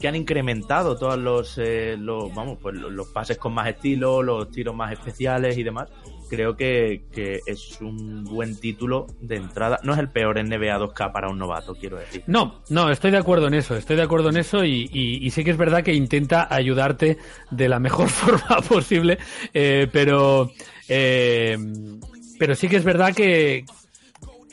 [0.00, 4.20] que han incrementado todos los, eh, los vamos pues los, los pases con más estilo,
[4.20, 5.88] los tiros más especiales y demás,
[6.28, 9.78] creo que, que es un buen título de entrada.
[9.84, 12.24] No es el peor NBA 2K para un novato, quiero decir.
[12.26, 15.30] No, no, estoy de acuerdo en eso, estoy de acuerdo en eso y, y- y
[15.30, 17.18] sí que es verdad que intenta ayudarte
[17.52, 19.18] de la mejor forma posible,
[19.54, 20.50] eh, pero,
[20.94, 21.56] eh,
[22.38, 23.64] pero sí que es verdad que,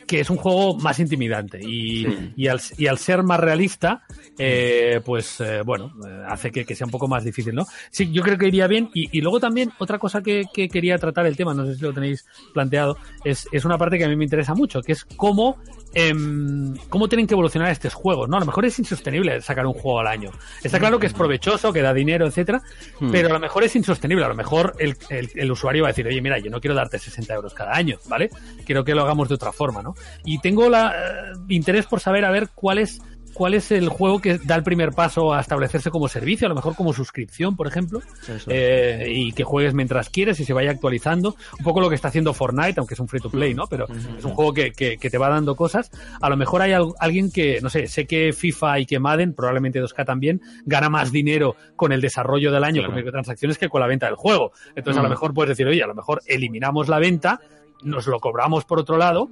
[0.07, 2.33] que es un juego más intimidante y, Sí.
[2.35, 4.03] y, al, y al ser más realista,
[4.37, 7.65] eh, pues eh, bueno, eh, hace que, que sea un poco más difícil, ¿no?
[7.91, 10.97] Sí, yo creo que iría bien y, y luego también otra cosa que, que quería
[10.97, 14.07] tratar el tema, no sé si lo tenéis planteado, es, es una parte que a
[14.09, 15.57] mí me interesa mucho, que es cómo
[15.93, 18.37] em, cómo tienen que evolucionar estos juegos, ¿no?
[18.37, 20.31] A lo mejor es insostenible sacar un juego al año.
[20.63, 22.61] Está claro que es provechoso, que da dinero, etcétera,
[22.99, 23.11] Hmm.
[23.11, 24.25] pero a lo mejor es insostenible.
[24.25, 26.75] A lo mejor el, el- el usuario va a decir, oye, mira, yo no quiero
[26.75, 28.29] darte 60 euros cada año, ¿vale?
[28.65, 29.95] Quiero que lo hagamos de otra forma, ¿no?
[30.23, 32.99] Y tengo la eh, interés por saber a ver cuál es
[33.39, 36.55] cuál es el juego que da el primer paso a establecerse como servicio, a lo
[36.55, 38.01] mejor como suscripción, por ejemplo,
[38.47, 41.37] eh, y que juegues mientras quieres y se vaya actualizando.
[41.57, 43.67] Un poco lo que está haciendo Fortnite, aunque es un free to play, ¿no?
[43.67, 45.89] Pero es un juego que, que- que te va dando cosas.
[46.19, 49.33] A lo mejor hay al- alguien que, no sé, sé que FIFA y que Madden,
[49.33, 52.89] probablemente 2K también, gana más dinero con el desarrollo del año Claro.
[52.89, 54.51] con microtransacciones que con la venta del juego.
[54.75, 57.39] Entonces, a lo mejor puedes decir, oye, a lo mejor eliminamos la venta,
[57.83, 59.29] nos lo cobramos por otro lado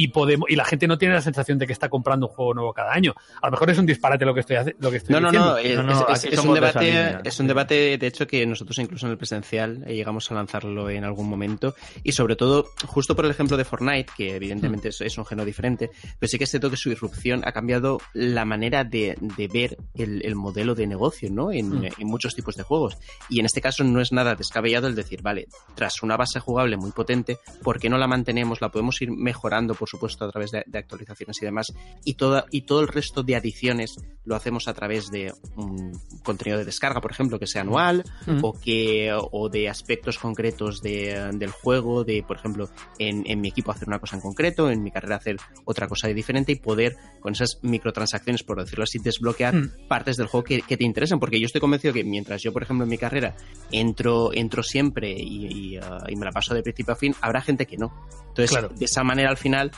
[0.00, 2.54] y podemos y la gente no tiene la sensación de que está comprando un juego
[2.54, 3.14] nuevo cada año.
[3.42, 5.50] A lo mejor es un disparate lo que estoy lo que estoy No, no, diciendo.
[5.50, 7.20] no, es, No, no, es- un de debate, línea.
[7.24, 10.88] es un debate, de hecho, que nosotros incluso en el presencial eh, llegamos a lanzarlo
[10.88, 15.00] en algún momento y sobre todo, justo por el ejemplo de Fortnite, que evidentemente es,
[15.00, 18.44] es un género diferente, pero sí que es cierto que su irrupción ha cambiado la
[18.44, 21.50] manera de, de ver el, el modelo de negocio, ¿no?
[21.50, 21.84] En, Mm.
[21.98, 22.96] en muchos tipos de juegos.
[23.28, 26.76] Y en este caso no es nada descabellado el decir, vale, tras una base jugable
[26.76, 28.60] muy potente, ¿por qué no la mantenemos?
[28.60, 31.72] La podemos ir mejorando, por supuesto, a través de, de actualizaciones y demás.
[32.04, 36.58] Y, toda, y todo el resto de adiciones lo hacemos a través de un contenido
[36.58, 38.04] de descarga, por ejemplo, que sea anual
[38.42, 43.48] o que o de aspectos concretos de, del juego, de, por ejemplo, en, en mi
[43.48, 46.96] equipo hacer una cosa en concreto, en mi carrera hacer otra cosa diferente y poder,
[47.20, 49.88] con esas microtransacciones, por decirlo así, desbloquear Mm.
[49.88, 51.18] partes del juego que, que te interesan.
[51.18, 53.34] Porque yo estoy convencido que mientras yo, por ejemplo, en mi carrera
[53.70, 57.40] entro, entro siempre y, y, uh, y me la paso de principio a fin, habrá
[57.40, 57.92] gente que no.
[58.28, 58.68] Entonces, Claro.
[58.68, 59.70] de esa manera, al final,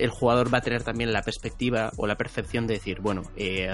[0.00, 3.68] el jugador va a tener también la perspectiva o la percepción de decir, bueno, eh,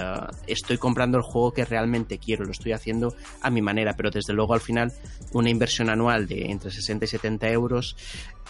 [0.47, 4.33] estoy comprando el juego que realmente quiero, lo estoy haciendo a mi manera, pero desde
[4.33, 4.91] luego al final
[5.33, 7.95] una inversión anual de entre 60 y 70 euros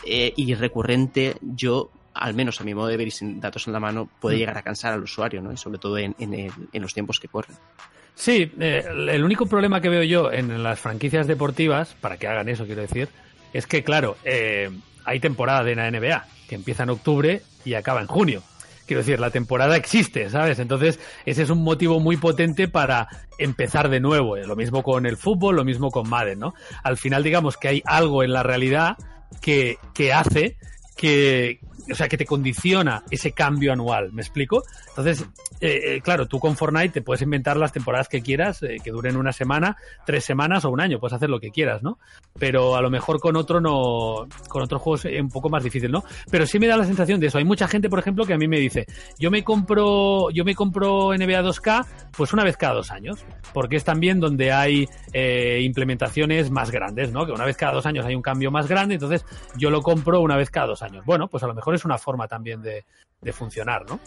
[0.06, 3.74] eh, y recurrente, yo, al menos a mi modo de ver y sin datos en
[3.74, 4.40] la mano, puede Mm.
[4.40, 5.52] llegar a cansar al usuario, ¿no?
[5.54, 7.56] Y sobre todo en, en el- en los tiempos que corren.
[8.16, 12.50] Sí, eh, el único problema que veo yo en las franquicias deportivas, para que hagan
[12.50, 13.10] eso, quiero decir,
[13.54, 14.70] es que, claro, eh,
[15.06, 18.44] hay temporada de la NBA que empieza en octubre y acaba en junio.
[18.86, 20.60] Quiero decir, la temporada existe, ¿sabes?
[20.60, 24.38] Entonces, ese es un motivo muy potente para empezar de nuevo.
[24.38, 26.54] Lo mismo con el fútbol, lo mismo con Madden, ¿no?
[26.84, 28.96] Al final, digamos que hay algo en la realidad
[29.42, 30.58] que, que hace
[30.96, 31.60] que,
[31.92, 34.64] o sea, que te condiciona ese cambio anual, ¿me explico?
[34.90, 35.26] Entonces,
[35.60, 38.92] eh, eh, claro, tú con Fortnite te puedes inventar las temporadas que quieras, eh, que
[38.92, 42.00] duren una semana, tres semanas o un año, puedes hacer lo que quieras, ¿no?
[42.38, 45.92] Pero a lo mejor con otro no, con otro juego es un poco más difícil,
[45.92, 46.04] ¿no?
[46.30, 47.38] Pero sí me da la sensación de eso.
[47.38, 48.86] Hay mucha gente, por ejemplo, que a mí me dice,
[49.18, 53.78] yo me compro, yo me compro NBA 2K, pues una vez cada dos años, porque
[53.78, 54.88] es también donde hay
[55.60, 57.26] implementaciones más grandes, ¿no?
[57.26, 60.22] Que una vez cada dos años hay un cambio más grande, entonces yo lo compro
[60.22, 61.04] una vez cada dos años.
[61.06, 62.86] Bueno, pues a lo mejor es una forma también de,
[63.22, 64.00] de funcionar, ¿no?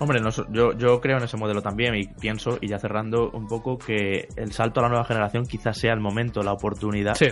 [0.00, 3.46] Hombre, no yo, yo creo en ese modelo también y pienso, y ya cerrando un
[3.46, 7.28] poco, que el salto a la nueva generación quizás sea el momento, la oportunidad Sí.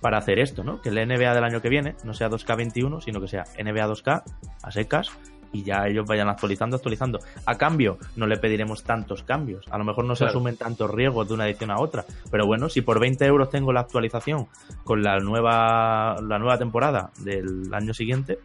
[0.00, 0.80] para hacer esto, ¿no?
[0.80, 4.22] Que el NBA del año que viene no sea 2K21, sino que sea NBA 2K
[4.62, 5.08] a secas
[5.52, 7.18] y ya ellos vayan actualizando, actualizando.
[7.46, 9.66] A cambio, no le pediremos tantos cambios.
[9.70, 10.30] A lo mejor no se Claro.
[10.38, 12.04] asumen tantos riesgos de una edición a otra.
[12.30, 14.46] Pero bueno, si por 20 euros tengo la actualización
[14.84, 18.38] con la nueva, la nueva temporada del año siguiente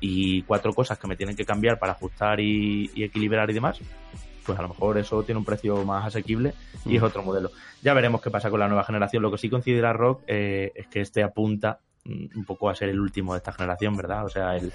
[0.00, 3.78] y cuatro cosas que me tienen que cambiar para ajustar y, y equilibrar y demás,
[4.44, 7.06] pues a lo mejor eso tiene un precio más asequible y es Mm.
[7.06, 7.50] otro modelo.
[7.82, 9.22] Ya veremos qué pasa con la nueva generación.
[9.22, 13.00] Lo que sí considera Rock eh, es que este apunta un poco a ser el
[13.00, 14.26] último de esta generación, ¿verdad?
[14.26, 14.70] O sea, el-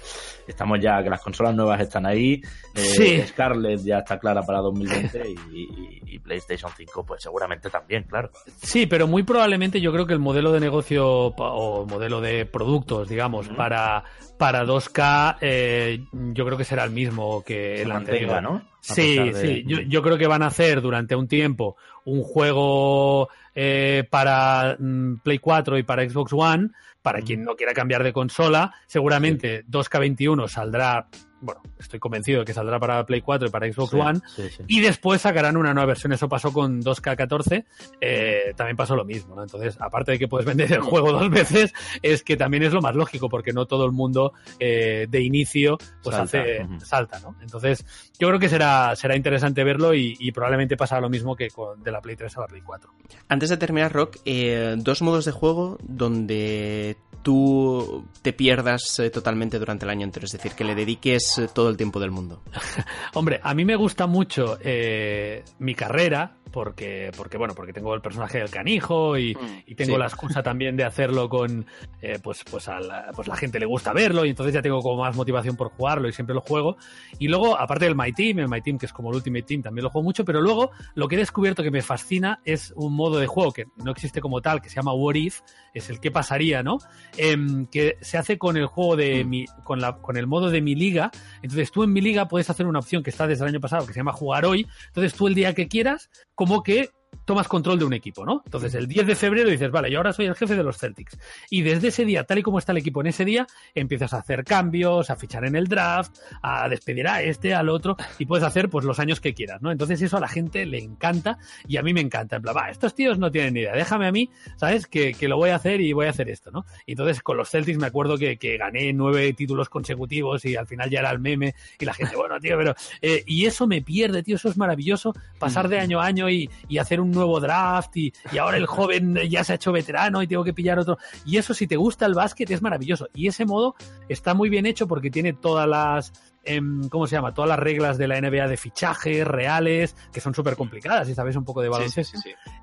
[0.48, 2.42] estamos ya, que las consolas nuevas están ahí,
[2.74, 3.20] eh, Sí.
[3.28, 8.30] Scarlett ya está clara para 2020 y, y- y PlayStation 5 pues seguramente también, claro.
[8.56, 13.08] Sí, pero muy probablemente yo creo que el modelo de negocio o modelo de productos,
[13.08, 14.02] digamos, para,
[14.36, 18.42] para 2K, eh, yo creo que será el mismo que Se el mantenga, anterior.
[18.42, 18.56] ¿no?
[18.88, 19.64] A Sí, de- sí.
[19.66, 25.16] Yo, yo creo que van a hacer durante un tiempo un juego eh, para mm,
[25.22, 26.70] Play 4 y para Xbox One.
[27.02, 27.26] Para Ujú.
[27.26, 31.08] quien no quiera cambiar de consola, seguramente 2K21 saldrá,
[31.40, 34.20] bueno, estoy convencido de que saldrá para Play 4 y para Xbox Sí, One.
[34.36, 34.62] sí, sí.
[34.68, 36.12] Y después sacarán una nueva versión.
[36.12, 37.64] Eso pasó con 2K14.
[38.00, 39.42] eh, también pasó lo mismo, ¿no?
[39.42, 41.72] Entonces, aparte de que puedes vender el juego dos veces,
[42.02, 45.78] es que también es lo más lógico, porque no todo el mundo eh, de inicio
[46.02, 47.36] pues Salta, hace salta, ¿no?
[47.40, 47.84] Entonces,
[48.18, 51.82] yo creo que será, será interesante verlo y, y probablemente pasará lo mismo que con
[51.82, 52.90] de la Play 3 a la Play 4.
[53.28, 59.58] Antes de terminar, Rock, eh, dos modos de juego donde tú te pierdas eh, totalmente
[59.58, 62.42] durante el año entero, es decir, que le dediques eh, todo el tiempo del mundo.
[63.14, 68.00] Hombre, a mí me gusta mucho eh, mi carrera, porque, porque bueno, porque tengo el
[68.00, 71.66] personaje del canijo y, mm, tengo la excusa también de hacerlo con,
[72.02, 74.80] eh, pues, pues a la, pues la gente le gusta verlo y entonces ya tengo
[74.80, 76.76] como más motivación por jugarlo y siempre lo juego.
[77.18, 79.62] Y luego, aparte del My Team, el My Team que es como el Ultimate Team,
[79.62, 82.94] también lo juego mucho, pero luego lo que he descubierto que me fascina es un
[82.94, 85.40] modo de juego que no existe como tal, que se llama What If,
[85.74, 86.78] es el que pasaría, ¿no?
[87.16, 89.28] Em, que se hace con el juego de mm.
[89.28, 91.10] mi, con, la, con el modo de mi liga.
[91.42, 93.86] Entonces tú en mi liga puedes hacer una opción que está desde el año pasado,
[93.86, 94.66] que se llama jugar hoy.
[94.88, 96.10] Entonces tú el día que quieras,
[96.40, 96.88] como que
[97.24, 98.42] tomas control de un equipo, ¿no?
[98.44, 101.18] Entonces, el 10 de febrero dices, vale, yo ahora soy el jefe de los Celtics.
[101.48, 104.18] Y desde ese día, tal y como está el equipo en ese día, empiezas a
[104.18, 108.44] hacer cambios, a fichar en el draft, a despedir a este, al otro, y puedes
[108.44, 109.70] hacer pues los años que quieras, ¿no?
[109.70, 112.36] Entonces eso a la gente le encanta y a mí me encanta.
[112.36, 114.86] En plan, va, estos tíos no tienen ni idea, déjame a mí, ¿sabes?
[114.86, 116.64] Que, que, lo voy a hacer y voy a hacer esto, ¿no?
[116.86, 120.66] Y entonces con los Celtics me acuerdo que, que, gané nueve títulos consecutivos y al
[120.66, 122.74] final ya era el meme y la gente, bueno, tío, pero...
[123.00, 126.50] Eh, y eso me pierde, tío, eso es maravilloso, pasar de año a año y,
[126.68, 130.26] y hacer un nuevo draft y, ahora el joven ya se ha hecho veterano y
[130.26, 130.98] tengo que pillar otro.
[131.24, 133.08] Y eso, si te gusta el básquet, es maravilloso.
[133.14, 133.74] Y ese modo
[134.08, 136.12] está muy bien hecho porque tiene todas las.
[136.42, 137.34] Em, ¿Cómo se llama?
[137.34, 141.36] Todas las reglas de la NBA de fichaje reales, que son súper complicadas, si sabes
[141.36, 142.18] un poco de baloncesto.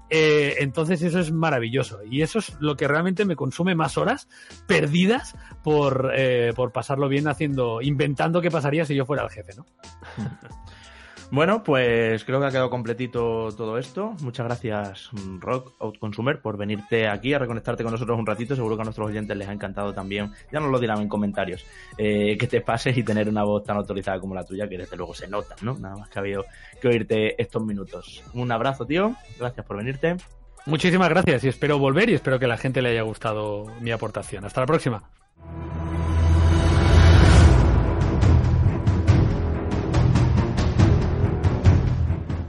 [0.09, 1.99] Eh, entonces, eso es maravilloso.
[2.03, 4.27] Y eso es lo que realmente me consume más horas
[4.65, 9.53] perdidas por, eh, por pasarlo bien haciendo, inventando qué pasaría si yo fuera el jefe,
[9.55, 9.65] ¿no?
[11.29, 14.15] Bueno, pues creo que ha quedado completito todo esto.
[14.21, 15.09] Muchas gracias,
[15.39, 18.55] Rock Outconsumer, por venirte aquí a reconectarte con nosotros un ratito.
[18.55, 20.31] Seguro que a nuestros oyentes les ha encantado también.
[20.51, 21.65] Ya nos lo dirán en comentarios.
[21.97, 24.95] Eh, que te pases y tener una voz tan autorizada como la tuya, que desde
[24.95, 25.77] luego se nota, ¿no?
[25.77, 26.45] Nada más que ha habido
[26.81, 28.23] que oírte estos minutos.
[28.33, 29.13] Un abrazo, tío.
[29.37, 30.15] Gracias por venirte.
[30.65, 34.45] Muchísimas gracias y espero volver y espero que la gente le haya gustado mi aportación.
[34.45, 35.03] Hasta la próxima.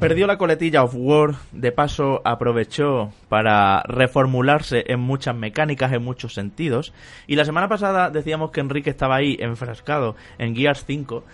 [0.00, 6.34] Perdió la coletilla of War, de paso aprovechó para reformularse en muchas mecánicas, en muchos
[6.34, 6.92] sentidos.
[7.26, 11.24] Y la semana pasada decíamos que Enrique estaba ahí enfrascado en Gears 5.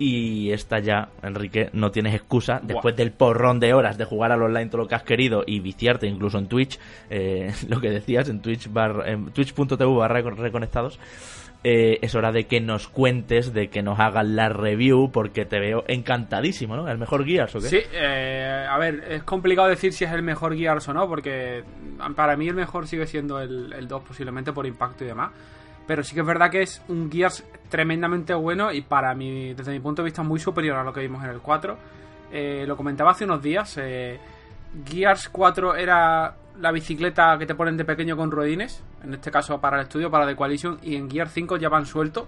[0.00, 2.60] Y esta ya, Enrique, no tienes excusa.
[2.60, 5.60] Después del porrón de horas de jugar al online todo lo que has querido y
[5.60, 8.68] viciarte incluso en Twitch, eh, lo que decías en Twitch
[9.06, 10.98] en twitch.tv barra reconectados,
[11.64, 15.58] eh, es hora de que nos cuentes, de que nos hagan la review, porque te
[15.58, 16.88] veo encantadísimo, ¿no?
[16.88, 17.68] ¿El mejor Gears o qué?
[17.68, 21.64] Sí, eh, a ver, es complicado decir si es el mejor Gears o no, porque
[22.14, 25.32] para mí el mejor sigue siendo el, el 2 posiblemente por impacto y demás.
[25.86, 29.72] Pero sí que es verdad que es un Gears tremendamente bueno y para mí, desde
[29.72, 31.78] mi punto de vista, muy superior a lo que vimos en el 4.
[32.30, 33.80] Eh, lo comentaba hace unos días.
[34.84, 39.60] Gears 4 era la bicicleta que te ponen de pequeño con ruedines, en este caso
[39.60, 42.26] para el estudio, para The Coalition, y en Gear 5 ya van suelto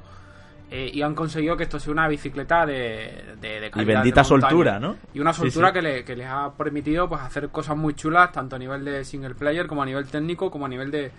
[0.72, 4.96] eh, y han conseguido que esto sea una bicicleta de, de, Y bendita soltura, ¿no?
[5.12, 8.54] Y una soltura Que, le, que, les ha permitido pues hacer cosas muy chulas, tanto
[8.54, 11.10] a nivel de single player, como a nivel técnico, como a nivel de,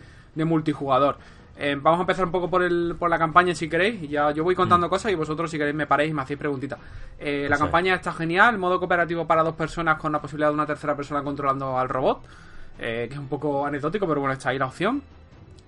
[0.45, 1.17] multijugador.
[1.57, 4.09] Eh, vamos a empezar un poco por, el, por la campaña si queréis.
[4.09, 4.89] Ya yo voy contando mm.
[4.89, 6.79] cosas y vosotros si queréis me paréis y me hacéis preguntitas.
[7.19, 10.65] Eh, la campaña está genial, modo cooperativo para dos personas con la posibilidad de una
[10.65, 12.23] tercera persona controlando al robot.
[12.79, 15.01] Eh, que es un poco anecdótico, pero bueno, está ahí la opción.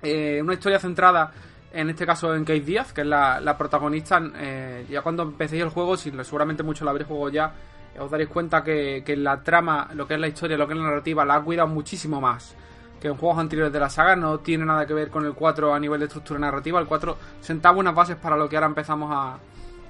[0.02, 1.32] Eh, una historia centrada,
[1.72, 4.22] en este caso, en Kate Díaz, que es la, protagonista.
[4.36, 7.54] Eh, ya cuando empecéis el juego, si seguramente muchos lo habréis jugado ya,
[8.00, 10.80] os daréis cuenta que, que, la trama, lo que es la historia, lo que es
[10.80, 12.56] la narrativa, la ha cuidado muchísimo más
[13.00, 14.16] que en juegos anteriores de la saga.
[14.16, 16.80] No tiene nada que ver con el 4 a nivel de estructura narrativa.
[16.80, 19.38] El 4 sentaba unas bases para lo que ahora empezamos a,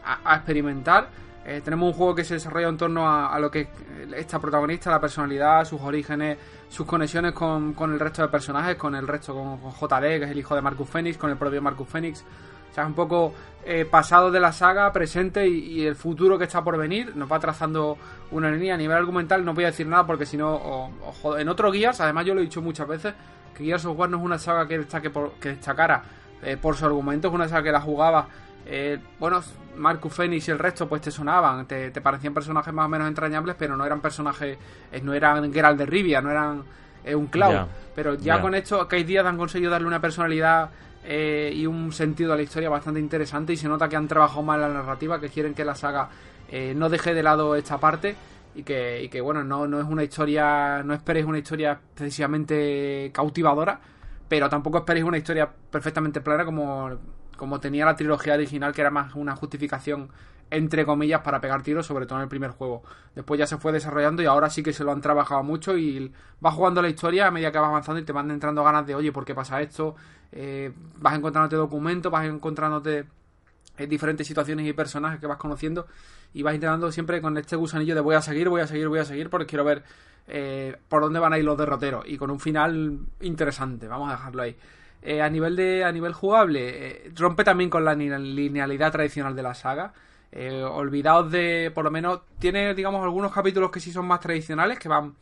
[0.04, 1.10] a experimentar.
[1.46, 3.68] Eh, tenemos un juego que se desarrolla en torno a, lo que es
[4.16, 6.38] esta protagonista, la personalidad, sus orígenes,
[6.70, 10.38] sus conexiones con, el resto de personajes, con el resto, con, JD, que es el
[10.38, 12.24] hijo de Marcus Phoenix, con el propio Marcus Phoenix.
[12.72, 13.34] O sea, es un poco
[13.66, 17.14] eh, pasado de la saga, presente y, el futuro que está por venir.
[17.16, 17.98] Nos va trazando
[18.32, 19.44] una línea a nivel argumental.
[19.44, 20.92] No voy a decir nada porque si no,
[21.38, 23.14] en otro Gears, además yo lo he dicho muchas veces,
[23.54, 26.04] que Gears of War no es una saga que, destaque por, que destacara
[26.42, 28.28] eh, por su argumento, es una saga que la jugaba
[28.66, 29.42] eh, bueno,
[29.78, 33.56] Marcus Phoenix y el resto pues te sonaban, te, parecían personajes más o menos entrañables,
[33.58, 34.58] pero no eran personajes,
[34.92, 36.64] eh, no eran Geralt de Rivia, no eran
[37.04, 37.68] eh, un Cloud.
[37.96, 40.70] pero ya con esto, Kate Díaz han conseguido darle una personalidad
[41.06, 44.62] y un sentido a la historia bastante interesante y se nota que han trabajado mal
[44.62, 46.08] la narrativa, que quieren que la saga
[46.76, 48.16] no deje de lado esta parte
[48.56, 53.12] y que, y que bueno, no, no es una historia, no esperéis una historia precisamente
[53.14, 53.82] cautivadora,
[54.30, 56.98] pero tampoco esperéis una historia perfectamente plana como
[57.44, 60.08] como tenía la trilogía original, que era más una justificación,
[60.50, 62.84] entre comillas, para pegar tiros, sobre todo en el primer juego.
[63.16, 66.14] Después ya se fue desarrollando y ahora sí que se lo han trabajado mucho y
[66.44, 68.96] va jugando la historia a medida que vas avanzando y te van entrando ganas de,
[68.96, 69.94] oye, ¿por qué pasa esto?
[70.32, 73.08] Eh, vas encontrándote documentos, vas encontrándote
[73.78, 75.86] eh, diferentes situaciones y personajes que vas conociendo
[76.34, 79.00] y vas intentando siempre con este gusanillo de voy a seguir, voy a seguir, voy
[79.00, 79.84] a seguir porque quiero ver
[80.30, 84.14] eh, por dónde van a ir los derroteros y con un final interesante, vamos a
[84.14, 84.56] dejarlo ahí.
[85.06, 89.54] Eh, a nivel de a nivel jugable, rompe también con la linealidad tradicional de la
[89.54, 89.94] saga.
[90.72, 94.90] olvidaos de, por lo menos, tiene, digamos, algunos capítulos que sí son más tradicionales, que
[94.90, 95.16] van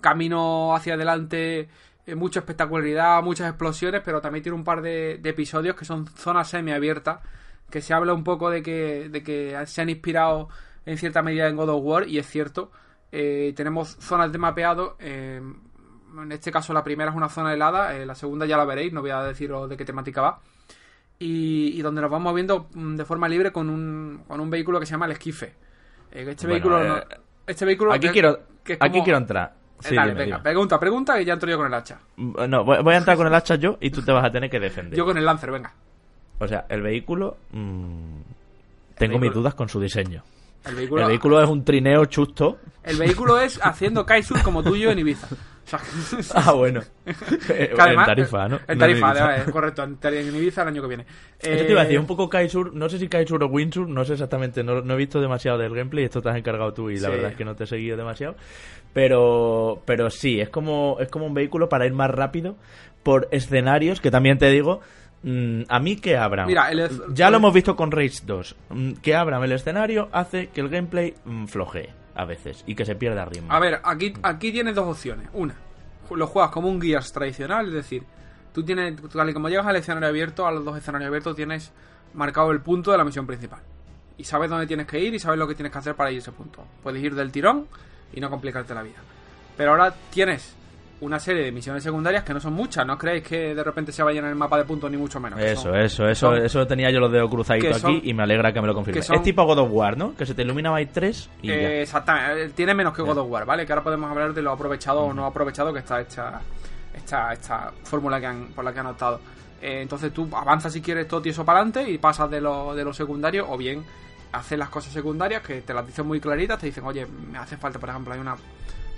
[0.00, 1.68] camino hacia adelante,
[2.16, 6.48] mucha espectacularidad, muchas explosiones, pero también tiene un par de, de episodios que son zonas
[6.48, 7.20] semiabiertas
[7.70, 10.48] que se habla un poco de que, de que se han inspirado
[10.86, 12.70] en cierta medida en God of War, y es cierto.
[13.10, 14.96] Eh, tenemos zonas de mapeado.
[16.16, 18.64] Eh, en este caso, la primera es una zona helada, eh, la segunda ya la
[18.64, 20.40] veréis, no voy a deciros de qué temática va.
[21.18, 24.86] Y, donde nos vamos moviendo mm, de forma libre con un, con un vehículo que
[24.86, 25.54] se llama el esquife.
[26.10, 27.02] este vehículo.
[27.46, 27.92] este vehículo.
[27.92, 28.38] Aquí, quiero,
[28.80, 29.54] aquí quiero entrar.
[29.90, 31.98] dale, venga, pregunta, pregunta y ya entro yo con el hacha.
[32.16, 34.50] Mm, no, voy, a entrar con el hacha yo y tú te vas a tener
[34.50, 34.98] que defender.
[34.98, 35.72] Yo con el Lancer, venga.
[36.40, 37.36] O sea, el vehículo.
[37.52, 38.20] Mmm,
[38.96, 40.22] tengo mis dudas con su diseño.
[40.64, 42.58] El vehículo, es un trineo chusto.
[42.82, 45.28] El vehículo es haciendo kitesurf como tuyo en Ibiza.
[46.34, 46.82] ah, bueno.
[47.06, 48.60] en Tarifa, ¿no?
[48.66, 49.82] En Tarifa, es correcto.
[49.82, 51.06] En Ibiza el año que viene.
[51.38, 53.88] Esto te iba a decir, eh, un poco kitesurf, no sé si kitesurf o windsurf,
[53.88, 56.98] no sé exactamente, no, he visto demasiado del gameplay, esto te has encargado tú y
[56.98, 58.36] la verdad es que no te he seguido demasiado.
[58.92, 62.56] Pero, pero sí, es como, es como un vehículo para ir más rápido
[63.02, 64.80] por escenarios que también te digo
[65.24, 66.46] Mm, a mí que abran.
[66.46, 66.68] Mira,
[67.12, 68.56] ya lo hemos visto con Rage 2.
[68.68, 72.84] Mm, que abran el escenario hace que el gameplay mm, flojee a veces y que
[72.84, 73.52] se pierda ritmo.
[73.52, 75.28] A ver, aquí, aquí tienes dos opciones.
[75.32, 75.54] Una,
[76.10, 78.04] lo juegas como un Gears tradicional, es decir,
[78.52, 81.72] tú tienes, tal y como llegas al escenario abierto, a los dos escenarios abiertos, tienes
[82.14, 83.60] marcado el punto de la misión principal.
[84.16, 86.18] Y sabes dónde tienes que ir y sabes lo que tienes que hacer para ir
[86.18, 86.64] a ese punto.
[86.82, 87.66] Puedes ir del tirón
[88.12, 88.98] y no complicarte la vida.
[89.56, 90.54] Pero ahora tienes
[91.04, 92.86] una serie de misiones secundarias que no son muchas.
[92.86, 95.38] No creéis que de repente se vayan en el mapa de puntos ni mucho menos.
[95.40, 98.66] Eso, eso, eso, eso tenía yo los dedos cruzaditos aquí y me alegra que me
[98.66, 99.00] lo confirme.
[99.00, 100.14] Es tipo God of War, ¿no?
[100.14, 103.44] Que se te ilumina hay tres y eh, Exactamente, tiene menos que God of War,
[103.44, 103.66] ¿vale?
[103.66, 106.40] Que ahora podemos hablar de lo aprovechado o no aprovechado que está esta,
[106.94, 109.20] esta, esta fórmula que han, por la que han optado.
[109.60, 112.84] Eh, entonces tú avanzas si quieres todo tieso para adelante y pasas de lo, de
[112.84, 113.84] lo secundario o bien
[114.32, 117.56] haces las cosas secundarias que te las dicen muy claritas, te dicen, oye, me hace
[117.56, 118.36] falta, por ejemplo, hay una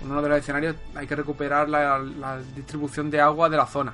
[0.01, 3.93] en uno de los escenarios hay que recuperar la, distribución de agua de la zona.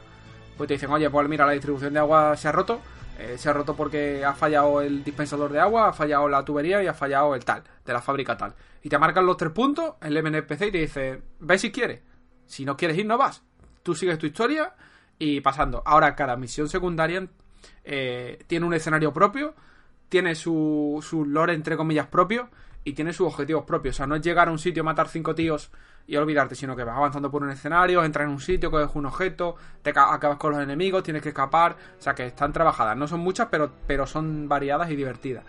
[0.58, 2.80] Pues te dicen, oye, pues mira, la distribución de agua se ha roto.
[3.20, 6.82] Eh, se ha roto porque ha fallado el dispensador de agua, ha fallado la tubería
[6.82, 8.56] y ha fallado el tal, de la fábrica tal.
[8.82, 12.02] Y te marcan los tres puntos, el MNPC y te dice, ve si quieres.
[12.48, 13.44] Si no quieres ir, no vas.
[13.84, 14.74] Tú sigues tu historia
[15.20, 15.84] y pasando.
[15.86, 17.28] Ahora, cada misión secundaria
[17.84, 19.54] eh, tiene un escenario propio,
[20.10, 22.50] tiene su, su lore, entre comillas, propio
[22.84, 23.96] y tiene sus objetivos propios.
[23.96, 25.72] O sea, no es llegar a un sitio, matar cinco tíos
[26.06, 29.06] y olvidarte, sino que vas avanzando por un escenario, entras en un sitio, coges un
[29.06, 31.76] objeto, te acabas con los enemigos, tienes que escapar.
[31.98, 32.98] O sea, que están trabajadas.
[32.98, 35.46] No son muchas, pero, pero son variadas y divertidas.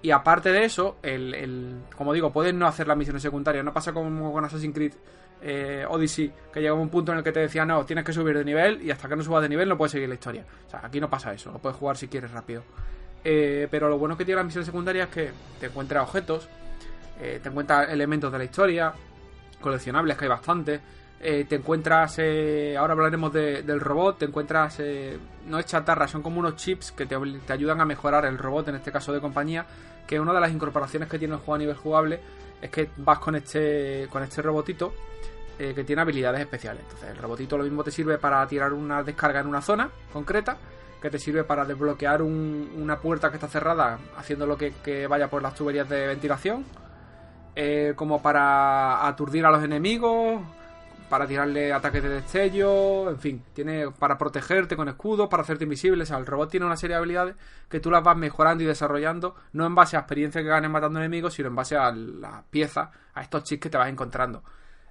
[0.00, 3.64] Y aparte de eso, el, como digo, puedes no hacer las misiones secundarias.
[3.64, 4.92] No pasa como con Assassin's Creed
[5.42, 8.36] eh, Odyssey, que llega un punto en el que te decía, no, tienes que subir
[8.36, 10.44] de nivel y hasta que no subas de nivel no puedes seguir la historia.
[10.66, 12.62] O sea, aquí no pasa eso, lo puedes jugar si quieres rápido.
[13.24, 15.30] Eh, pero lo bueno que tiene las misiones secundarias es que
[15.60, 16.48] te encuentras objetos,
[17.20, 18.92] eh, te encuentras elementos de la historia,
[19.60, 20.80] coleccionables, que hay bastante.
[21.20, 24.80] Eh, te encuentras, eh, ahora hablaremos del robot, te encuentras,
[25.46, 27.16] no es chatarra, son como unos chips que te,
[27.52, 29.66] ayudan a mejorar el robot, en este caso de compañía,
[30.06, 32.20] que una de las incorporaciones que tiene el juego a nivel jugable
[32.62, 34.94] es que vas con este, con este robotito
[35.58, 36.82] que tiene habilidades especiales.
[36.84, 40.56] Entonces el robotito lo mismo te sirve para tirar una descarga en una zona concreta,
[41.02, 45.42] que te sirve para desbloquear una puerta que está cerrada, haciendo lo que vaya por
[45.42, 46.64] las tuberías de ventilación
[47.60, 50.40] eh, como para aturdir a los enemigos,
[51.08, 56.04] para tirarle ataques de destello, en fin, tiene para protegerte con escudos, para hacerte invisible.
[56.04, 57.34] O sea, el robot tiene una serie de habilidades
[57.68, 61.00] que tú las vas mejorando y desarrollando, no en base a experiencia que ganes matando
[61.00, 64.44] enemigos, sino en base a las piezas, a estos chips que te vas encontrando.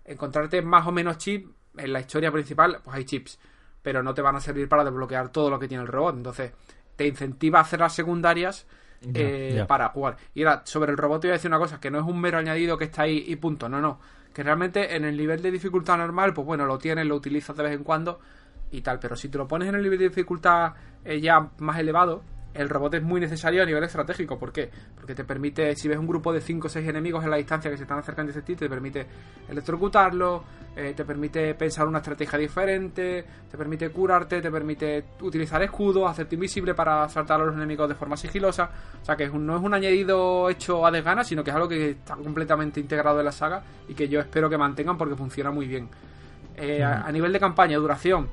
[0.03, 3.39] Encontrarte más o menos chips en la historia principal, pues hay chips,
[3.81, 6.17] pero no te van a servir para desbloquear todo lo que tiene el robot.
[6.17, 6.51] Entonces,
[6.97, 8.67] te incentiva a hacer las secundarias
[9.01, 10.17] eh, para jugar.
[10.33, 12.19] Y ahora, sobre el robot te voy a decir una cosa, que no es un
[12.19, 13.99] mero añadido que está ahí y punto, no, no.
[14.33, 17.63] Que realmente en el nivel de dificultad normal, pues bueno, lo tienes, lo utilizas de
[17.63, 18.19] vez en cuando
[18.71, 20.73] y tal, pero si te lo pones en el nivel de dificultad
[21.05, 22.23] eh, ya más elevado,
[22.57, 24.37] el robot es muy necesario a nivel estratégico.
[24.37, 24.69] ¿Por qué?
[24.95, 27.69] Porque te permite, si ves un grupo de 5 o 6 enemigos en la distancia
[27.69, 29.05] que se están acercando a sitio, te permite
[29.47, 30.43] electrocutarlo,
[30.75, 36.35] eh, te permite pensar una estrategia diferente, te permite curarte, te permite utilizar escudos, hacerte
[36.35, 38.69] invisible para saltar a los enemigos de forma sigilosa.
[39.01, 41.91] O sea que no es un añadido hecho a desgana, sino que es algo que
[41.91, 45.67] está completamente integrado en la saga y que yo espero que mantengan porque funciona muy
[45.67, 45.89] bien.
[46.55, 48.27] Eh, a nivel de campaña, duración,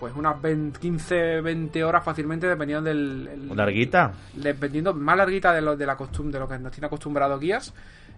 [0.00, 3.28] pues unas 20, 15, 20 horas fácilmente, dependiendo del.
[3.32, 4.12] el- ¿Larguita?
[4.34, 7.72] dependiendo más larguita de lo, de la costumbre, de lo que nos tiene acostumbrado guías.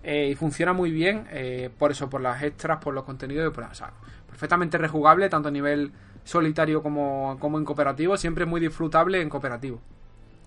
[0.05, 3.55] eh, y funciona muy bien, eh, por eso, por las extras, por los contenidos, y
[3.55, 3.93] por, o sea,
[4.29, 5.93] perfectamente rejugable, tanto a nivel
[6.25, 9.81] solitario como, como en cooperativo, siempre muy disfrutable en cooperativo.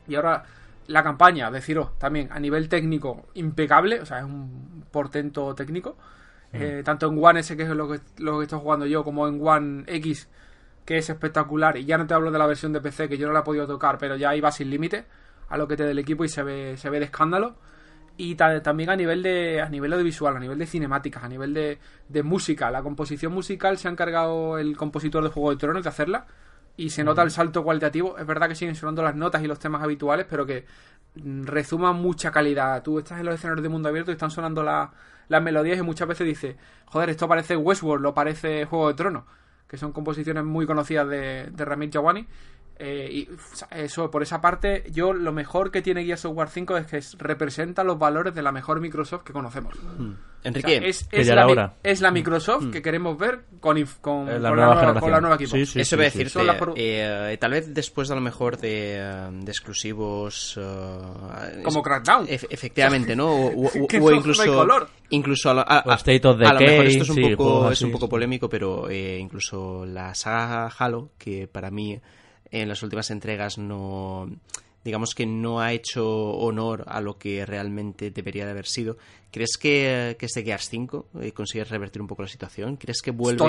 [0.08, 0.44] Y ahora
[0.88, 5.96] la campaña, deciros también a nivel técnico impecable, o sea, es un portento técnico.
[6.54, 9.28] Eh, tanto en One S, que es lo que, lo que estoy jugando yo, como
[9.28, 10.30] en One X,
[10.86, 11.78] que es espectacular.
[11.78, 13.44] Y ya no te hablo de la versión de PC, que yo no la he
[13.44, 15.06] podido tocar, pero ya iba sin límite
[15.50, 17.56] a lo que te dé el equipo y se ve, se ve de escándalo.
[18.18, 21.54] Y ta- también a nivel de a nivel audiovisual, a nivel de cinemáticas, a nivel
[21.54, 22.72] de, de música.
[22.72, 26.26] La composición musical se ha encargado el compositor de Juego de Tronos de hacerla.
[26.78, 28.18] Y se nota el salto cualitativo.
[28.18, 30.66] Es verdad que siguen sonando las notas y los temas habituales, pero que
[31.16, 32.82] mm, resuman mucha calidad.
[32.84, 34.92] Tú estás en los escenarios de mundo abierto y están sonando la-
[35.28, 36.56] las melodías y muchas veces dices,
[36.86, 39.24] joder, esto parece Westworld o parece Juego de Tronos,
[39.68, 42.28] que son composiciones muy conocidas de, de Ramit Jawani.
[42.78, 43.30] Eh, y
[43.71, 46.97] eso, por esa parte, yo lo mejor que tiene Gears of War 5 es que
[46.97, 49.73] es- representa los valores de la mejor Microsoft que conocemos.
[50.43, 54.57] Enrique, O sea, es, la, es la Microsoft que queremos ver con, con, la con
[54.59, 55.51] nueva con la nueva equipo.
[55.55, 58.57] Sí, sí, Eso sí, voy a decirte, pro- eh, tal vez después a lo mejor
[58.57, 60.59] de, de exclusivos...
[60.61, 62.28] eh, Como es- Crackdown.
[62.28, 63.32] ef- efectivamente, ¿no?
[63.34, 64.78] O, incluso...
[65.09, 67.71] Incluso a, lo- a- a- State of a lo mejor esto es un sí, poco,
[67.71, 71.99] es un poco polémico, pero eh, incluso la saga Halo, que para mí
[72.62, 74.30] en las últimas entregas no
[74.86, 78.97] digamos que no ha hecho honor a lo que realmente debería de haber sido.
[79.32, 82.78] ¿Crees que, que este Gears 5 eh, consigue revertir un poco la situación?
[82.78, 83.43] ¿Crees que vuelve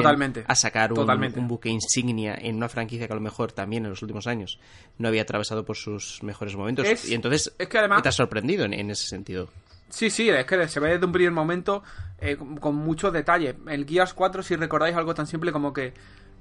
[0.49, 4.01] a sacar un, buque insignia en una franquicia que a lo mejor también en los
[4.01, 4.59] últimos años
[4.97, 6.87] no había atravesado por sus mejores momentos?
[6.87, 9.51] Es- y entonces es que además- te has sorprendido en, en ese sentido.
[9.91, 11.83] Sí, sí, es que se ve desde un primer momento
[12.19, 13.57] eh, con, con muchos detalles.
[13.69, 15.93] El Gears 4, si recordáis algo tan simple como que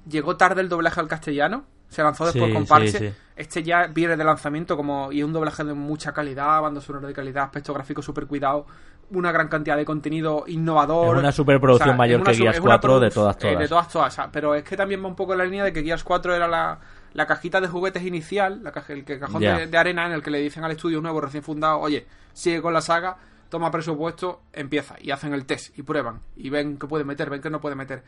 [0.08, 2.90] llegó tarde el doblaje al castellano, se lanzó después Sí, con parche.
[2.90, 3.12] sí, sí.
[3.36, 7.06] Este ya viene de lanzamiento como y es un doblaje de mucha calidad, banda sonora
[7.06, 8.66] de calidad, aspecto gráfico súper cuidado,
[9.10, 11.16] una gran cantidad de contenido innovador.
[11.16, 13.58] Es una superproducción mayor una que Gears es una 4 de produ- todas, eh, todas.
[13.58, 14.12] de todas, todas.
[14.12, 16.02] o sea, Pero es que también va un poco en la línea de que Gears
[16.02, 16.80] 4 era la,
[17.12, 20.22] la cajita de juguetes inicial, la caja- el que- cajón de, de arena en el
[20.22, 23.16] que le dicen al estudio nuevo recién fundado, oye, sigue con la saga,
[23.48, 24.96] toma presupuesto, empieza.
[25.00, 26.20] Y hacen el test y prueban.
[26.36, 28.02] Y ven que puede meter, ven que no puede meter.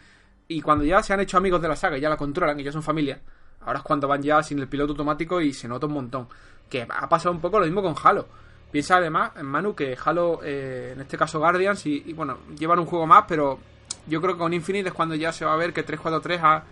[0.48, 2.64] Y cuando ya se han hecho amigos de la saga y ya la controlan y
[2.64, 3.20] ya son familia,
[3.60, 6.26] ahora es cuando van ya sin el piloto automático y se nota un montón.
[6.70, 8.26] Que ha pasado un poco lo mismo con Halo.
[8.70, 13.06] Piensa además, Manu, que Halo, eh, en este caso Guardians, y, bueno, llevan un juego
[13.06, 13.58] más, pero
[14.06, 16.64] yo creo que con Infinite es cuando ya se va a ver que 343 ha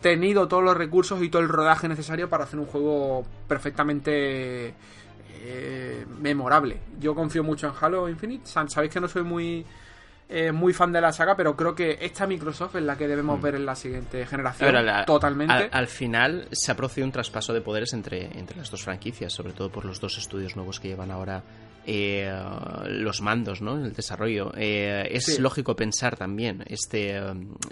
[0.00, 4.74] tenido todos los recursos y todo el rodaje necesario para hacer un juego perfectamente
[5.42, 6.78] eh, memorable.
[6.98, 8.46] Yo confío mucho en Halo Infinite.
[8.46, 9.64] Sa- Sabéis que no soy muy
[10.30, 13.40] eh, muy fan de la saga, pero creo que esta Microsoft es la que debemos
[13.42, 14.72] ver en la siguiente generación.
[14.72, 15.52] ver, totalmente.
[15.52, 19.32] Al, al final se ha producido un traspaso de poderes entre, entre las dos franquicias,
[19.32, 21.42] sobre todo por los dos estudios nuevos que llevan ahora
[21.86, 22.30] eh,
[22.86, 23.82] los mandos, ¿no?
[23.84, 24.52] El desarrollo.
[24.56, 25.40] Eh, es Sí.
[25.42, 27.22] lógico pensar también este eh,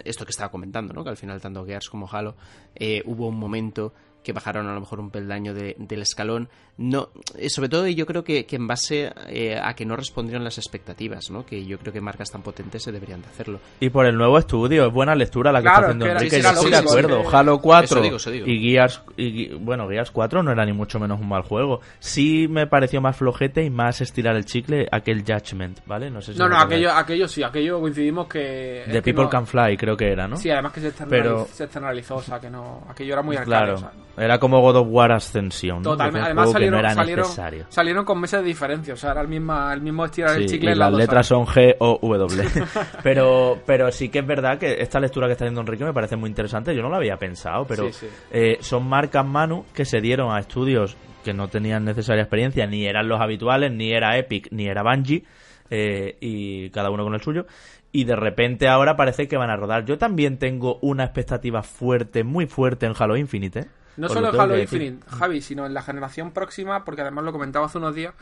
[0.03, 1.03] esto que estaba comentando, ¿no?
[1.03, 2.35] Que al final tanto Gears como Halo
[2.75, 3.93] eh, hubo un momento
[4.23, 6.49] que bajaron a lo mejor un peldaño de- del escalón.
[6.77, 10.43] No, eh, sobre todo yo creo que, que en base eh, a que no respondieron
[10.45, 11.45] las expectativas, ¿no?
[11.45, 13.59] Que yo creo que marcas tan potentes se deberían de hacerlo.
[13.81, 16.35] Y por el nuevo estudio, es buena lectura la que Claro, está haciendo Enrique.
[16.37, 17.21] sí, Yo estoy de acuerdo.
[17.29, 18.47] que- Halo 4 Eso digo, eso digo.
[18.47, 21.81] y Gears, y, bueno, Gears 4 no era ni mucho menos un mal juego.
[21.99, 26.09] Sí me pareció más flojete y más estirar el chicle aquel Judgment, ¿vale?
[26.09, 28.83] No sé si no, no, aquello, aquello sí, aquello coincidimos que...
[28.85, 30.37] The que People no- Can Fly, creo que era, ¿no?
[30.37, 32.85] Sí, además que se, externaliz- Pero- se externalizó, o sea, que no...
[32.89, 33.73] Aquello era muy arcade, claro.
[33.75, 35.41] o sea, Era como God of War fue
[35.81, 36.19] Totalmente.
[36.19, 37.65] Además salieron, no salieron, necesario.
[37.69, 38.93] salieron con meses de diferencia.
[38.93, 41.25] O sea, era el mismo, el mismo estirar el chicle y en las dos letras
[41.27, 42.43] son G o W.
[43.03, 46.15] pero, pero sí que es verdad que esta lectura que está haciendo Enrique me parece
[46.15, 46.75] muy interesante.
[46.75, 48.07] Yo no lo había pensado, pero Sí, sí.
[48.31, 52.85] eh, son marcas Manu que se dieron a estudios que no tenían necesaria experiencia, ni
[52.85, 55.23] eran los habituales, ni era Epic, ni era Bungie,
[55.69, 57.45] eh, y cada uno con el suyo.
[57.91, 59.83] Y de repente ahora parece que van a rodar.
[59.85, 63.59] Yo también tengo una expectativa fuerte, muy fuerte en Halo Infinite.
[63.59, 63.65] ¿eh?
[63.99, 64.57] No Os solo lo en Halo.
[64.59, 68.13] Infinite, Javi, sino en la generación próxima, porque además lo comentaba hace unos días,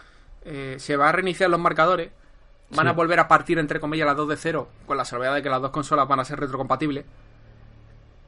[0.43, 2.09] eh, se va a reiniciar los marcadores.
[2.71, 2.89] Van Sí.
[2.89, 5.49] a volver a partir, entre comillas, las dos de cero, con la salvedad de que
[5.49, 7.05] las dos consolas van a ser retrocompatibles.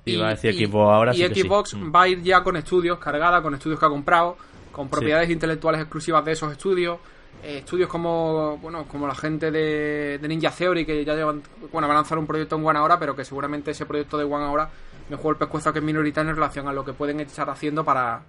[0.06, 1.41] Y va a decir Xbox ahora y sí que sí.
[1.41, 4.38] Xbox va a ir ya con estudios cargada, con estudios que ha comprado,
[4.72, 7.00] con propiedades intelectuales exclusivas de esos estudios.
[7.43, 11.41] eh, estudios como bueno como la gente de, de Ninja Theory que ya llevan
[11.72, 14.26] bueno van a lanzar un proyecto en One ahora pero que seguramente ese proyecto de
[14.26, 14.70] One ahora
[15.10, 17.84] me juego el pescuezo que es minoritario en relación a lo que pueden estar haciendo
[17.84, 18.22] para,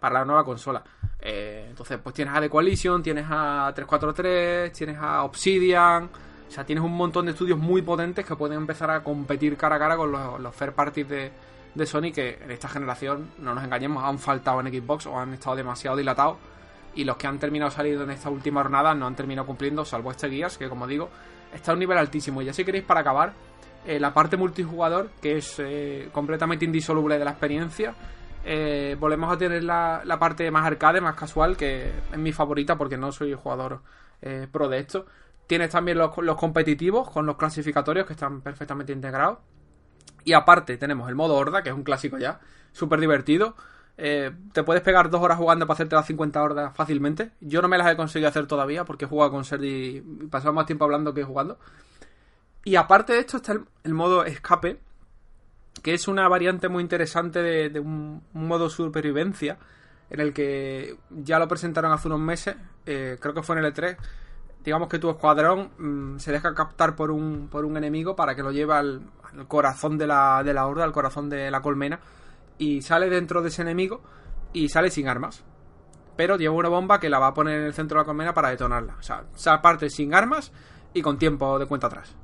[0.00, 0.82] para la nueva consola
[1.20, 6.04] Eh, entonces pues tienes a The Coalition tienes a 343 tienes a Obsidian
[6.48, 9.76] O sea, tienes un montón de estudios muy potentes que pueden empezar a competir cara
[9.76, 11.32] a cara con los, los fair parties de,
[11.74, 15.34] de Sony que en esta generación, no nos engañemos, han faltado en Xbox o han
[15.34, 16.36] estado demasiado dilatados
[16.96, 20.10] y los que han terminado saliendo en esta última jornada no han terminado cumpliendo, salvo
[20.10, 21.10] este Gears, que como digo,
[21.54, 22.40] está a un nivel altísimo.
[22.40, 23.34] Y ya si queréis, para acabar,
[23.86, 27.94] eh, la parte multijugador, que es eh, completamente indisoluble de la experiencia,
[28.44, 32.76] eh, volvemos a tener la, la, parte más arcade, más casual, que es mi favorita
[32.76, 33.82] porque no soy jugador
[34.50, 35.06] pro de esto.
[35.46, 39.38] Tienes también los, los competitivos con los clasificatorios que están perfectamente integrados.
[40.24, 42.40] Y aparte tenemos el modo horda, que es un clásico ya,
[42.72, 43.54] súper divertido.
[43.96, 47.30] Te puedes pegar dos horas jugando para hacerte las 50 hordas fácilmente.
[47.40, 50.52] Yo no me las he conseguido hacer todavía porque he jugado con Sergi y pasado
[50.52, 51.58] más tiempo hablando que jugando.
[52.66, 53.52] Y aparte de esto está
[53.84, 54.80] el, modo escape,
[55.84, 59.56] que es una variante muy interesante de, un, modo supervivencia,
[60.10, 63.72] en el que ya lo presentaron hace unos meses, eh, creo que fue en el
[63.72, 63.96] E3.
[64.64, 68.42] Digamos que tu escuadrón mm, se deja captar por un, por un enemigo para que
[68.42, 69.12] lo lleve al,
[69.46, 72.00] corazón de la, de la horda, al corazón de la colmena,
[72.58, 74.02] y sale dentro de ese enemigo
[74.52, 75.44] y sale sin armas.
[76.16, 78.34] Pero lleva una bomba que la va a poner en el centro de la colmena
[78.34, 78.96] para detonarla.
[78.98, 80.50] O sea, sale parte sin armas
[80.92, 82.16] y con tiempo de cuenta atrás.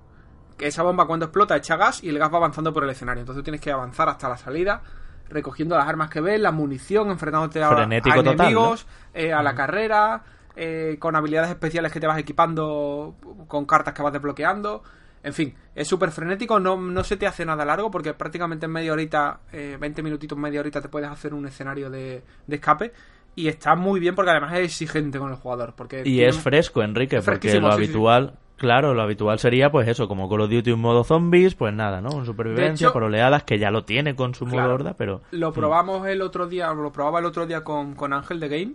[0.66, 3.20] Esa bomba cuando explota echa gas y el gas va avanzando por el escenario.
[3.20, 4.82] Entonces tienes que avanzar hasta la salida,
[5.28, 10.22] recogiendo las armas que ves, la munición, enfrentándote a, a enemigos, eh, a la carrera,
[10.54, 13.16] eh, con habilidades especiales que te vas equipando
[13.48, 14.82] con cartas que vas desbloqueando.
[15.24, 18.72] En fin, es súper frenético, no, no se te hace nada largo porque prácticamente en
[18.72, 22.92] media horita, eh, 20 minutitos, media horita te puedes hacer un escenario de, escape.
[23.34, 25.74] Y está muy bien porque además es exigente con el jugador.
[25.74, 30.30] Porque y es fresco, Enrique, porque lo habitual, claro, lo habitual sería pues eso, como
[30.30, 32.10] Call of Duty un modo zombies, pues nada, ¿no?
[32.10, 35.20] Un supervivencia, por oleadas, que ya lo tiene con su modo horda, pero...
[35.32, 35.54] Lo mm.
[35.54, 38.74] probamos el otro día, lo probaba el otro día con, con Ángel de Game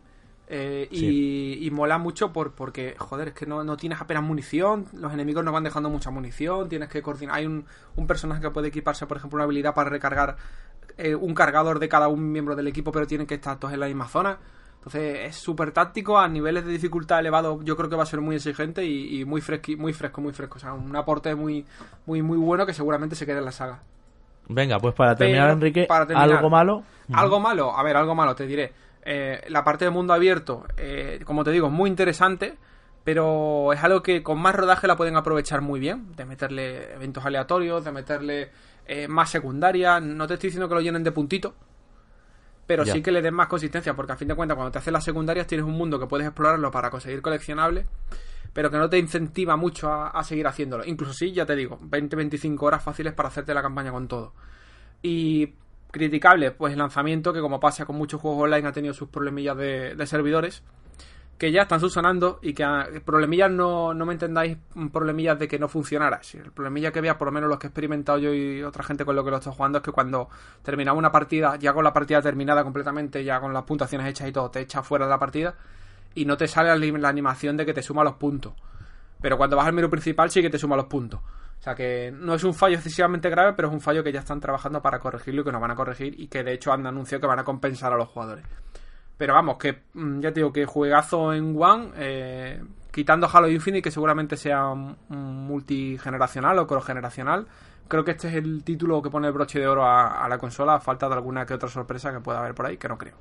[0.50, 5.46] eh, y, mola mucho por, porque, joder, es que no, tienes apenas munición, los enemigos
[5.46, 7.36] no van dejando mucha munición, tienes que coordinar.
[7.36, 7.66] Hay un,
[8.08, 10.36] personaje que puede equiparse, por ejemplo, una habilidad para recargar
[10.98, 13.80] eh, un cargador de cada un miembro del equipo, pero tienen que estar todos en
[13.80, 14.38] la misma zona.
[14.78, 18.22] Entonces es súper táctico, a niveles de dificultad elevado yo creo que va a ser
[18.22, 20.58] muy exigente y, muy, fresqui, muy fresco, muy fresco.
[20.58, 21.66] O sea, un aporte muy,
[22.06, 23.80] muy, muy bueno que seguramente se quede en la saga.
[24.50, 26.84] Venga, pues para terminar, Enrique, ¿algo malo?
[27.14, 28.72] Algo malo, a ver, algo malo, te diré
[29.10, 32.58] eh, la parte de mundo abierto, eh, como te digo, es muy interesante,
[33.06, 37.26] pero es algo que con más rodaje la pueden aprovechar muy bien, de meterle eventos
[37.26, 38.52] aleatorios, de meterle
[38.86, 41.56] eh, más secundaria, no te estoy diciendo que lo llenen de puntito,
[42.68, 44.94] pero sí que le den más consistencia, porque a fin de cuentas cuando te haces
[44.94, 47.88] las secundarias tienes un mundo que puedes explorarlo para conseguir coleccionables,
[48.54, 50.86] pero que no te incentiva mucho a, a seguir haciéndolo.
[50.86, 54.34] Incluso sí, ya te digo, 20-25 horas fáciles para hacerte la campaña con todo.
[55.02, 55.54] Y
[55.92, 59.58] criticable, pues el lanzamiento, que como pasa con muchos juegos online ha tenido sus problemillas
[59.58, 60.64] de, servidores,
[61.38, 64.58] que ya están subsanando y que ah, problemillas no, no me entendáis
[64.92, 66.24] problemillas de que no funcionara.
[66.24, 68.84] Si el problemilla que veas, por lo menos los que he experimentado yo y otra
[68.84, 70.30] gente con lo que lo estoy jugando, es que cuando
[70.64, 74.32] terminaba una partida, ya con la partida terminada completamente, ya con las puntuaciones hechas y
[74.32, 75.56] todo, te echa fuera de la partida
[76.16, 78.54] y no te sale la animación de que te suma los puntos.
[79.22, 81.20] Pero cuando vas al menú principal sí que te suma los puntos.
[81.60, 84.20] O sea que no es un fallo excesivamente grave, pero es un fallo que ya
[84.20, 86.86] están trabajando para corregirlo y que nos van a corregir y que de hecho han
[86.86, 88.46] anunciado que van a compensar a los jugadores.
[89.18, 92.62] Pero vamos, que mm, ya te digo que juegazo en One, eh,
[92.92, 94.74] quitando Halo Infinite, que seguramente sea
[95.10, 97.48] multigeneracional o crogeneracional.
[97.88, 100.76] Creo que este es el título que pone el broche de oro a, la consola,
[100.76, 103.16] a falta de alguna que otra sorpresa que pueda haber por ahí, que no creo.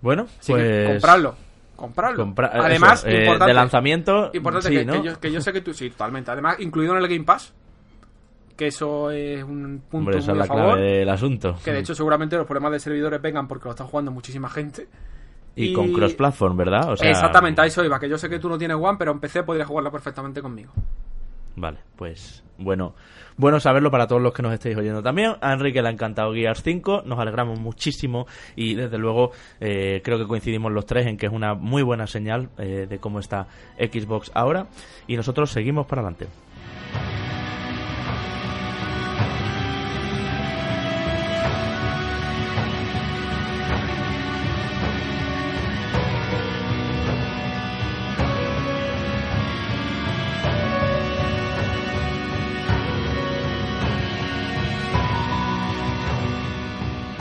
[0.00, 0.88] Bueno, pues...
[0.88, 1.36] comprarlo
[1.80, 2.34] comprarlo.
[2.52, 4.30] Además, eh, de lanzamiento.
[4.34, 4.68] Importante
[5.20, 6.30] que, yo, sé que tú sí, totalmente.
[6.30, 7.54] Además, incluido en el Game Pass,
[8.60, 11.56] que eso es un punto Hombre, muy la clave del asunto.
[11.64, 14.86] Que de hecho, seguramente los problemas de servidores vengan porque lo están jugando muchísima gente.
[15.56, 16.92] Y, con cross-platform, ¿verdad?
[17.00, 17.98] Exactamente, a eso iba.
[17.98, 20.72] Que yo sé que tú no tienes One, pero en PC podrías jugarlo perfectamente conmigo.
[21.56, 22.94] Vale, pues bueno,
[23.38, 25.36] bueno saberlo para todos los que nos estéis oyendo también.
[25.40, 30.18] A Enrique le ha encantado Gears 5, nos alegramos muchísimo y desde luego eh, creo
[30.18, 33.46] que coincidimos los tres en que es una muy buena señal eh, de cómo está
[33.78, 34.66] Xbox ahora
[35.06, 36.26] y nosotros seguimos para adelante.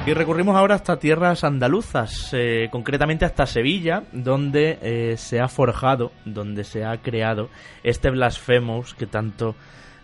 [0.09, 6.11] Y recurrimos ahora hasta tierras andaluzas, eh, concretamente hasta Sevilla, donde eh, se ha forjado,
[6.25, 7.49] donde se ha creado
[7.83, 9.53] este Blasphemous que tanto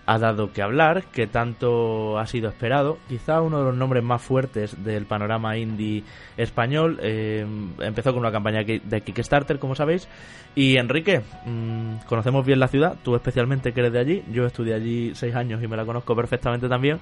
[0.06, 3.00] ha dado que hablar, que tanto ha sido esperado.
[3.10, 6.04] Quizá uno de los nombres más fuertes del panorama indie
[6.38, 7.00] español.
[7.02, 7.44] Eh,
[7.80, 10.08] empezó con una campaña de Kickstarter, como sabéis.
[10.54, 14.24] Y Enrique, mm, conocemos bien la ciudad, tú especialmente que eres de allí.
[14.32, 17.00] Yo estudié allí seis años y me la conozco perfectamente también.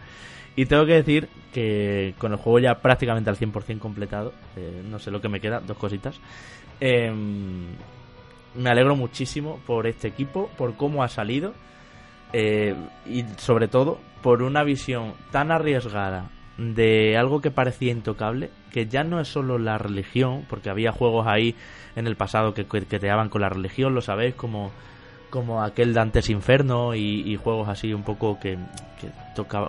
[0.55, 4.99] Y tengo que decir que con el juego ya prácticamente al 100% completado, eh, no
[4.99, 6.19] sé lo que me queda, dos cositas.
[6.79, 7.65] Em,
[8.55, 11.53] me alegro muchísimo por este equipo, por cómo ha salido
[12.33, 12.75] eh,
[13.05, 19.03] y sobre todo por una visión tan arriesgada de algo que parecía intocable, que ya
[19.03, 21.55] no es solo la religión, porque había juegos ahí
[21.95, 24.71] en el pasado que, que, te daban con la religión, lo sabéis, como,
[25.33, 28.59] como aquel Dantes Inferno y, juegos así un poco que,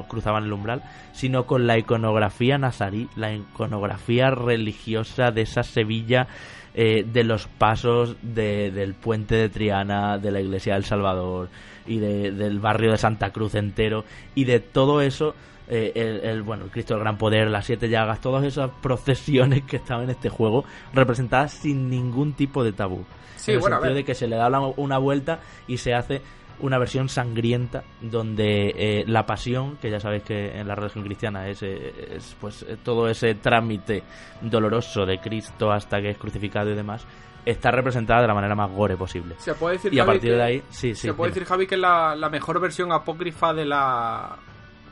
[0.09, 6.27] cruzaban el umbral, sino con la iconografía nazarí, la iconografía religiosa de esa Sevilla
[6.75, 11.49] eh, de los pasos del puente de Triana, de la iglesia del Salvador
[11.87, 14.05] y del barrio de Santa Cruz entero
[14.35, 15.35] y de todo eso.
[15.67, 19.77] Eh, el, bueno, el Cristo del Gran Poder, las siete llagas, todas esas procesiones que
[19.77, 23.07] estaban en este juego representadas sin ningún tipo de tabú.
[23.37, 26.23] Sí, en el bueno, sentido de que se le da una vuelta y se hace
[26.61, 31.49] una versión sangrienta donde eh, la pasión, que ya sabéis que en la religión cristiana
[31.49, 34.03] es, eh, pues eh, todo ese trámite
[34.41, 37.05] doloroso de Cristo hasta que es crucificado y demás,
[37.45, 39.35] está representada de la manera más gore posible.
[39.39, 41.09] Se puede decir, y a Javi, partir que, de ahí, sí, sí.
[41.09, 44.37] Se puede decir, Javi, que es la, la mejor versión apócrifa de la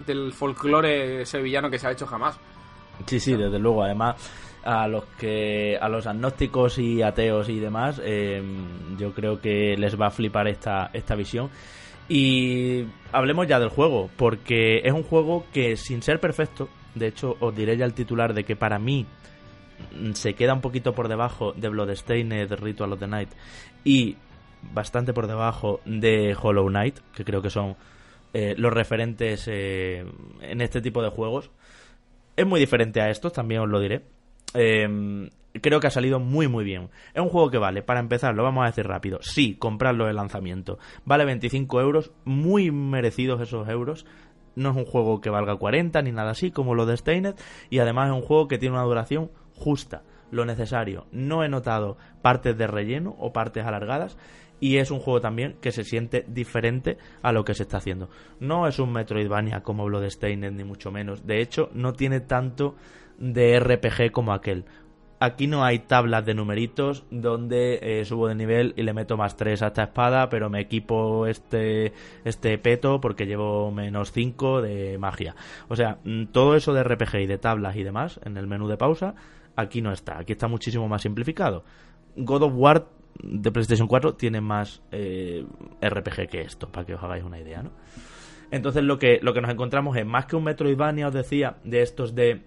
[0.06, 2.38] del folclore sevillano que se ha hecho jamás.
[3.06, 3.84] Sí, sí, desde luego.
[3.84, 4.16] Además,
[4.64, 8.42] a los que a los agnósticos y ateos y demás eh,
[8.98, 11.50] yo creo que les va a flipar esta esta visión.
[12.08, 17.36] Y hablemos ya del juego porque es un juego que sin ser perfecto de hecho
[17.40, 19.06] os diré ya el titular de que para mí
[20.14, 23.30] se queda un poquito por debajo de Bloodstained Ritual of the Night
[23.84, 24.16] y
[24.72, 27.76] bastante por debajo de Hollow Knight que creo que son
[28.34, 30.04] eh, los referentes eh,
[30.40, 31.50] en este tipo de juegos.
[32.36, 34.02] Es muy diferente a estos también os lo diré
[34.54, 35.30] eh,
[35.60, 36.88] creo que ha salido muy muy bien.
[37.14, 39.18] Es un juego que vale, para empezar, lo vamos a decir rápido.
[39.22, 40.78] Sí, comprarlo de lanzamiento.
[41.04, 44.06] Vale 25 euros, muy merecidos esos euros.
[44.54, 47.40] No es un juego que valga 40 ni nada así como lo de Stainet.
[47.70, 51.06] Y además es un juego que tiene una duración justa, lo necesario.
[51.10, 54.16] No he notado partes de relleno o partes alargadas.
[54.60, 58.10] Y es un juego también que se siente diferente a lo que se está haciendo.
[58.38, 61.26] No es un Metroidvania como lo de Stainet, ni mucho menos.
[61.26, 62.76] De hecho, no tiene tanto
[63.18, 64.64] de RPG como aquel.
[65.20, 69.36] Aquí no hay tablas de numeritos donde eh, subo de nivel y le meto más
[69.36, 71.92] 3 a esta espada, pero me equipo este,
[72.24, 75.36] este peto porque llevo menos 5 de magia.
[75.68, 78.66] O sea, mm, todo eso de RPG y de tablas y demás en el menú
[78.66, 79.14] de pausa,
[79.54, 80.18] aquí no está.
[80.18, 81.62] Aquí está muchísimo más simplificado.
[82.16, 82.88] God of War
[83.22, 85.46] de PlayStation 4 tiene más eh,
[85.80, 87.70] RPG que esto, para que os hagáis una idea, ¿no?
[88.50, 91.80] Entonces lo que, lo que nos encontramos es más que un Metroidvania, os decía, de
[91.80, 92.42] estos de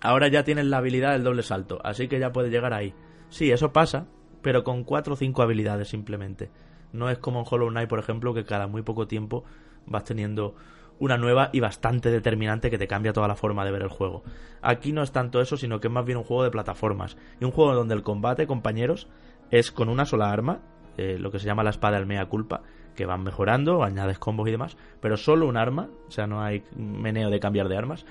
[0.00, 2.94] ahora ya tienes la habilidad del doble salto, así que ya puedes llegar ahí.
[3.28, 4.06] Sí, eso pasa,
[4.42, 6.50] pero con cuatro o cinco habilidades simplemente.
[6.92, 9.44] No es como en Hollow Knight, por ejemplo, que cada muy poco tiempo
[9.86, 10.54] vas teniendo
[10.98, 14.22] una nueva y bastante determinante que te cambia toda la forma de ver el juego.
[14.60, 17.16] Aquí no es tanto eso, sino que es más bien un juego de plataformas.
[17.40, 19.08] Y un juego donde el combate, compañeros,
[19.50, 20.60] es con una sola arma,
[20.98, 22.62] eh, lo que se llama la espada del mea culpa,
[22.94, 26.64] que van mejorando, añades combos y demás, pero solo un arma, o sea, no hay
[26.76, 28.04] meneo de cambiar de armas.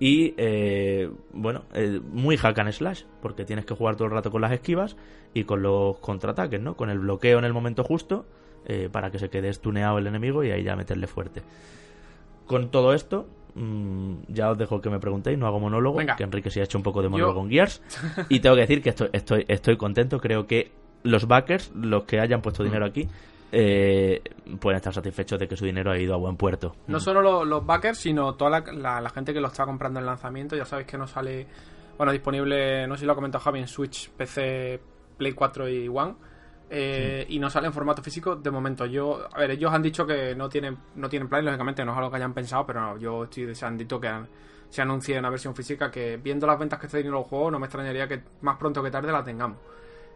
[0.00, 4.30] Y eh, bueno, eh, muy hack and slash, porque tienes que jugar todo el rato
[4.30, 4.96] con las esquivas
[5.34, 6.76] y con los contraataques, ¿no?
[6.76, 8.24] Con el bloqueo en el momento justo
[8.66, 11.42] eh, para que se quede estuneado el enemigo y ahí ya meterle fuerte.
[12.46, 16.16] Con todo esto, mmm, ya os dejo que me preguntéis, no hago monólogo, Venga.
[16.16, 17.82] que Enrique se ha hecho un poco de monólogo Yo- con Gears.
[18.28, 20.70] Y tengo que decir que estoy, estoy, estoy contento, creo que
[21.02, 23.08] los backers, los que hayan puesto dinero aquí,
[23.52, 24.22] eh,
[24.60, 26.74] pueden estar satisfechos de que su dinero ha ido a buen puerto.
[26.86, 30.00] No solo lo- los backers, sino toda la, la- la gente que lo está comprando
[30.00, 30.54] en lanzamiento.
[30.56, 31.46] Ya sabéis que no sale,
[31.96, 34.80] bueno, disponible, no sé si lo ha comentado Javi, en Switch, PC,
[35.16, 36.14] Play 4 y One.
[36.70, 38.84] Eh, Y no sale en formato físico de momento.
[38.84, 41.98] Yo, a ver, ellos han dicho que no tienen, no tienen plan, lógicamente no es
[41.98, 44.28] algo que hayan pensado, pero no, yo estoy deseandito que an-
[44.68, 47.58] se anuncie una versión física que viendo las ventas que está teniendo el juego no
[47.58, 49.56] me extrañaría que más pronto que tarde la tengamos.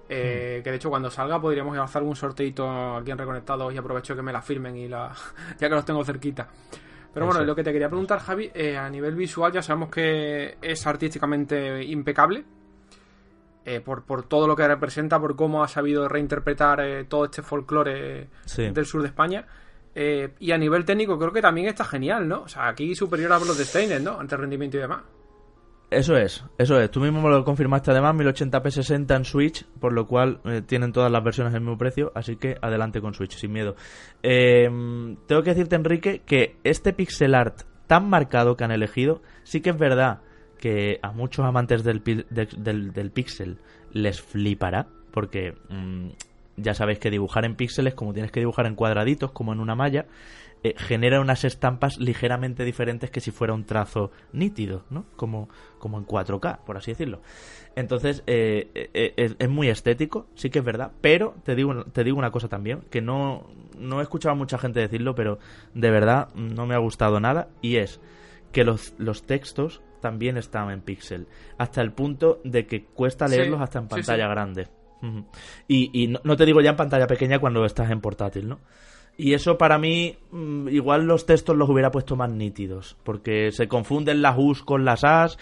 [0.09, 4.15] Eh, Que de hecho cuando salga podríamos hacer un sorteito aquí en Reconectados y aprovecho
[4.15, 5.13] que me la firmen y la
[5.59, 6.49] ya que los tengo cerquita.
[7.15, 7.47] Pero bueno, Eso.
[7.47, 11.83] lo que te quería preguntar, Javi, eh, a nivel visual ya sabemos que es artísticamente
[11.85, 12.45] impecable.
[13.65, 18.29] eh, por, por todo lo que representa, por cómo ha sabido reinterpretar todo este folclore
[18.45, 18.69] Sí.
[18.71, 19.47] del sur de España.
[19.95, 22.43] Y a nivel técnico creo que también está genial, ¿no?
[22.43, 24.19] O sea, aquí superior a Bloodstained, ¿no?
[24.19, 25.03] Ante rendimiento y demás.
[25.93, 26.91] Eso es, eso es.
[26.91, 30.93] Tú mismo me lo confirmaste además, 1080p 60 en Switch, por lo cual eh, tienen
[30.93, 33.77] todas las versiones al mismo precio, así que adelante con Switch, sin miedo.
[34.23, 34.69] Eh,
[35.27, 39.71] tengo que decirte, Enrique, que este pixel art tan marcado que han elegido, sí que
[39.71, 40.21] es verdad
[40.59, 43.59] que a muchos amantes del, del, del pixel
[43.93, 46.09] les flipará, porque mm,
[46.57, 49.75] ya sabéis que dibujar en píxeles, como tienes que dibujar en cuadraditos, como en una
[49.75, 50.07] malla,
[50.65, 55.07] eh, genera unas estampas ligeramente diferentes que si fuera un trazo nítido, ¿no?
[55.17, 55.49] Como,
[55.79, 57.21] como en 4K, por así decirlo.
[57.75, 62.17] Entonces, eh, eh, es, muy estético, sí que es verdad, pero te digo, te digo
[62.17, 65.39] una cosa también, que no, no he escuchado a mucha gente decirlo, pero
[65.75, 68.01] de verdad no me ha gustado nada, y es
[68.53, 71.27] que los, los textos también están en píxel,
[71.59, 74.69] hasta el punto de que cuesta leerlos hasta en pantalla grande.
[75.67, 78.61] Y, y no, te digo ya en pantalla pequeña cuando estás en portátil, ¿no?
[79.17, 83.69] Y eso para mí, mm, igual los textos los hubiera puesto más nítidos, porque se
[83.69, 85.39] confunden las U's con las A's,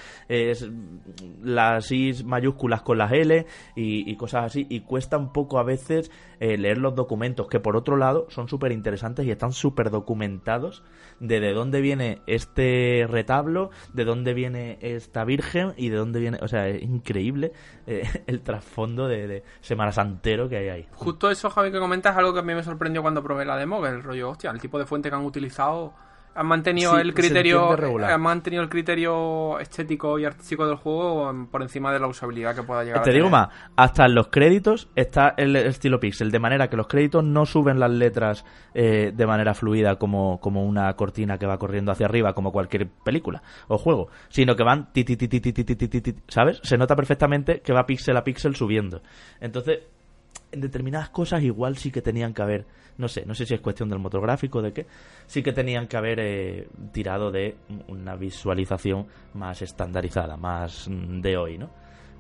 [1.42, 3.46] las I's mayúsculas con las L
[3.76, 6.10] y, cosas así, y cuesta un poco a veces
[6.41, 10.82] eh, leer los documentos, que por otro lado son súper interesantes y están súper documentados
[11.20, 16.38] de de dónde viene este retablo, de dónde viene esta Virgen y de dónde viene,
[16.43, 17.53] o sea, es increíble
[17.86, 19.93] eh, el trasfondo de, de Semana
[20.49, 20.88] que hay ahí.
[20.93, 23.82] Justo eso, Javi, que comentas, algo que a mí me sorprendió cuando probé la demo,
[23.82, 25.93] que el rollo, hostia, el tipo de fuente que han utilizado
[26.35, 27.70] han mantenido el criterio
[28.05, 32.62] han mantenido el criterio estético y artístico del juego por encima de la usabilidad que
[32.62, 36.68] pueda llegar te digo más hasta en los créditos está el estilo pixel de manera
[36.68, 41.39] que los créditos no suben las letras eh, de manera fluida como, como una cortina
[41.39, 45.16] que va corriendo hacia arriba como cualquier película o juego sino que van ti, ti,
[45.16, 48.55] ti, ti, ti, ti, ti, ti, sabes se nota perfectamente que va pixel a pixel
[48.55, 49.03] subiendo
[49.41, 49.81] entonces
[50.53, 52.66] en determinadas cosas igual sí que tenían que haber
[53.01, 54.87] no sé, no sé si es cuestión del motor gráfico, de qué,
[55.26, 57.57] sí que tenían que haber eh, tirado de
[57.89, 61.70] una visualización más estandarizada, más mm, de hoy, ¿no?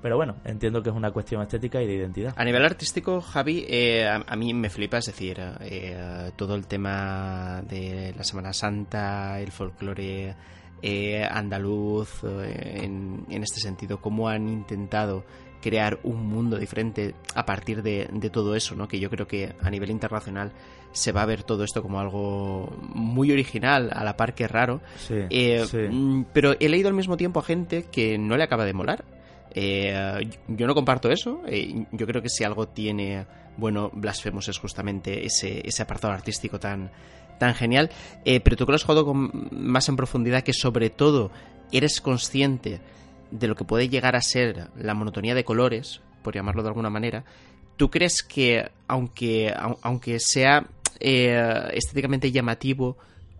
[0.02, 2.32] Pero bueno, entiendo que es una cuestión estética y de identidad.
[2.34, 7.60] A nivel artístico, Javi, eh, a, mí me flipa, es decir, eh, todo el tema
[7.68, 10.34] de la Semana Santa, el folclore
[11.30, 15.22] andaluz, en, en, este sentido, cómo han intentado
[15.60, 18.88] crear un mundo diferente a partir de, todo eso, ¿no?
[18.88, 20.52] Que yo creo que a nivel internacional
[20.92, 24.80] se va a ver todo esto como algo muy original, a la par que raro.
[25.08, 28.72] Eh, mm, pero he leído al mismo tiempo a gente que no le acaba de
[28.72, 29.04] molar.
[29.52, 31.42] Eh, yo no comparto eso.
[31.46, 36.58] Eh, yo creo que si algo tiene bueno Blasphemous es justamente ese, ese apartado artístico
[36.58, 36.90] tan,
[37.38, 37.90] tan genial.
[38.24, 41.30] pero tú que lo has jugado con, más en profundidad, que sobre todo
[41.72, 42.80] eres consciente
[43.30, 46.90] de lo que puede llegar a ser la monotonía de colores, por llamarlo de alguna
[46.90, 47.24] manera,
[47.76, 50.66] ¿tú crees que aunque, aunque sea
[50.98, 52.96] eh, estéticamente llamativo,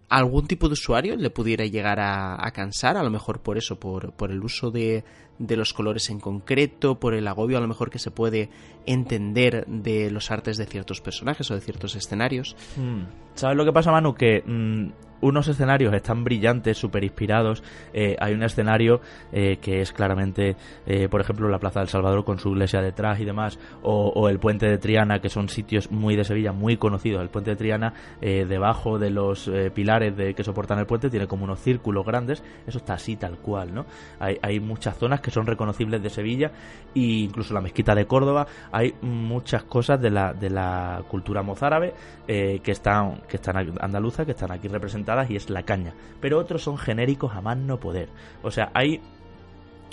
[0.09, 4.13] algún tipo de usuario le pudiera llegar a, cansar, a lo mejor por eso, por,
[4.13, 5.05] por el uso de,
[5.39, 8.51] de, los colores en concreto, por el agobio a lo mejor que se puede
[8.87, 12.57] entender de los artes de ciertos personajes o de ciertos escenarios.
[12.77, 13.05] Hmm.
[13.35, 14.15] ¿Sabes lo que pasa, Manu?
[14.15, 14.89] Que mm,
[15.21, 17.63] unos escenarios están brillantes, súper inspirados.
[17.93, 19.01] Eh, hay un escenario
[19.33, 20.57] eh, que es claramente,
[20.87, 24.39] eh, por ejemplo, la Plaza del Salvador con su iglesia detrás y demás, o, el
[24.39, 27.23] Puente de Triana, que son sitios muy de Sevilla, muy conocidos.
[27.23, 31.45] El Puente de Triana, debajo de los pilares de, que soportan el puente, tiene como
[31.45, 32.43] unos círculos grandes.
[32.67, 33.87] Eso está así, tal cual, ¿no?
[34.19, 36.53] Hay, hay muchas zonas que son reconocibles de Sevilla,
[36.95, 38.47] e incluso la mezquita de Córdoba.
[38.73, 41.95] Hay muchas cosas de la, de la cultura mozárabe
[42.27, 45.95] que están, que están andaluza, que están aquí representadas y es la caña.
[46.21, 48.09] Pero otros son genéricos a más no poder.
[48.43, 49.01] O sea, hay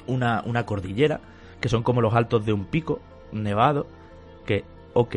[0.08, 1.20] una, una cordillera
[1.60, 3.00] que son como los altos de un pico
[3.32, 3.88] nevado
[4.46, 4.64] que,
[4.94, 5.16] ok,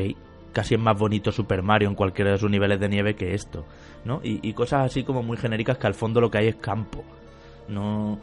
[0.52, 3.64] casi es más bonito Super Mario en cualquiera de sus niveles de nieve que esto,
[4.04, 4.20] ¿no?
[4.22, 7.04] Y, cosas así como muy genéricas que al fondo lo que hay es campo.
[7.68, 8.18] No.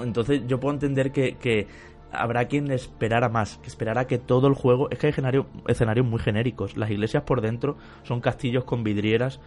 [0.00, 1.66] Entonces yo puedo entender que, que
[2.12, 4.88] habrá quien esperara más, que esperara que todo el juego.
[4.90, 6.76] Es que hay escenarios muy genéricos.
[6.76, 9.40] Las iglesias por dentro son castillos con vidrieras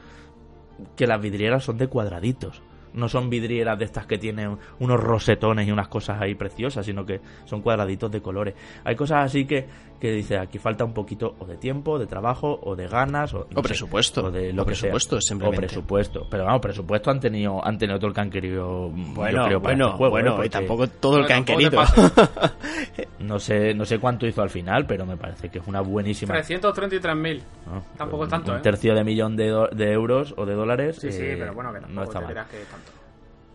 [0.96, 2.62] que las vidrieras son de cuadraditos.
[2.94, 7.06] No son vidrieras de estas que tienen unos rosetones y unas cosas ahí preciosas, sino
[7.06, 8.56] que son cuadraditos de colores.
[8.84, 9.68] Hay cosas así que,
[10.00, 13.46] que dice aquí falta un poquito o de tiempo, de trabajo, o de ganas, o,
[13.62, 14.26] presupuesto.
[14.26, 15.66] o de lo que presupuesto, simplemente.
[15.66, 16.28] O presupuesto.
[16.30, 18.90] Pero vamos, presupuesto han tenido, han tenido todo el que han querido.
[18.90, 20.46] Bueno, bueno, este juego, bueno, ¿eh?
[20.46, 21.82] y tampoco todo el que han querido.
[23.20, 26.36] no sé, no sé cuánto hizo al final, pero me parece que es una buenísima.
[26.36, 27.42] 333.000.
[27.98, 28.52] tampoco es tanto.
[28.52, 28.62] Un ¿eh?
[28.62, 30.98] tercio de millón de, de, euros o de dólares.
[31.00, 32.34] Sí, sí, eh, pero bueno, que no está mal.
[32.34, 32.92] Que tanto.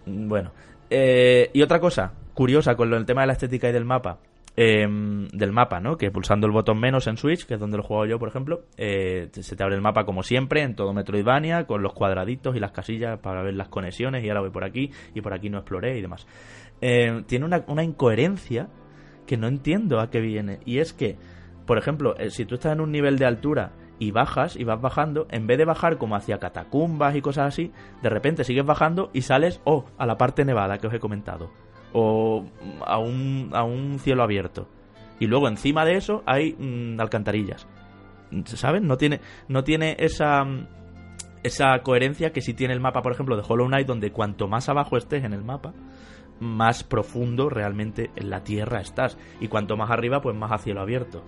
[0.07, 0.51] Bueno.
[0.91, 4.19] Eh, y otra cosa curiosa con el tema de la estética y del mapa.
[4.55, 5.97] Em, del mapa, ¿no?
[5.97, 8.65] Que pulsando el botón menos en Switch, que es donde lo juego yo, por ejemplo,
[8.77, 12.61] eh, se te abre el mapa como siempre, en todo Metroidvania, con los cuadraditos y
[12.61, 15.57] las casillas para ver las conexiones, y ahora voy por aquí, y por aquí no
[15.57, 16.27] exploré y demás.
[16.83, 18.69] eh, tiene una, una incoherencia
[19.27, 20.59] que no entiendo a qué viene.
[20.67, 21.17] Y es que,
[21.67, 24.83] por ejemplo, eh, si tú estás en un nivel de altura y bajas y vas
[24.83, 27.73] bajando, en vez de bajar como hacia catacumbas y cosas así,
[28.03, 31.51] de repente sigues bajando y sales, oh, a la parte nevada que os he comentado.
[31.93, 32.45] O
[32.85, 34.69] a un, a un cielo abierto.
[35.21, 37.67] Y luego encima de eso hay mm, alcantarillas.
[38.47, 38.83] ¿Sabes?
[38.83, 40.67] No tiene, no tiene esa, mm,
[41.43, 44.69] esa coherencia que si tiene el mapa, por ejemplo, de Hollow Knight, donde cuanto más
[44.69, 45.75] abajo estés en el mapa,
[46.41, 49.17] más profundo realmente en la tierra estás.
[49.41, 51.23] Y cuanto más arriba, pues más a cielo abierto.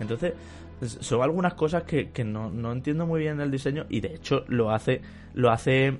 [0.00, 0.34] Entonces,
[0.80, 4.44] son algunas cosas que, que no, no, entiendo muy bien el diseño y de hecho
[4.48, 5.00] lo hace,
[5.34, 5.98] lo hace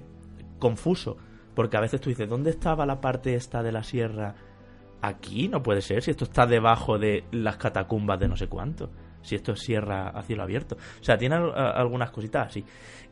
[0.59, 1.17] confuso.
[1.57, 4.35] Porque a veces tú dices, ¿dónde estaba la parte esta de la sierra?
[5.01, 8.91] Aquí no puede ser, si esto está debajo de las catacumbas de no sé cuánto.
[9.23, 10.77] Si esto es sierra a cielo abierto.
[10.77, 12.65] O sea, tiene algunas cositas así.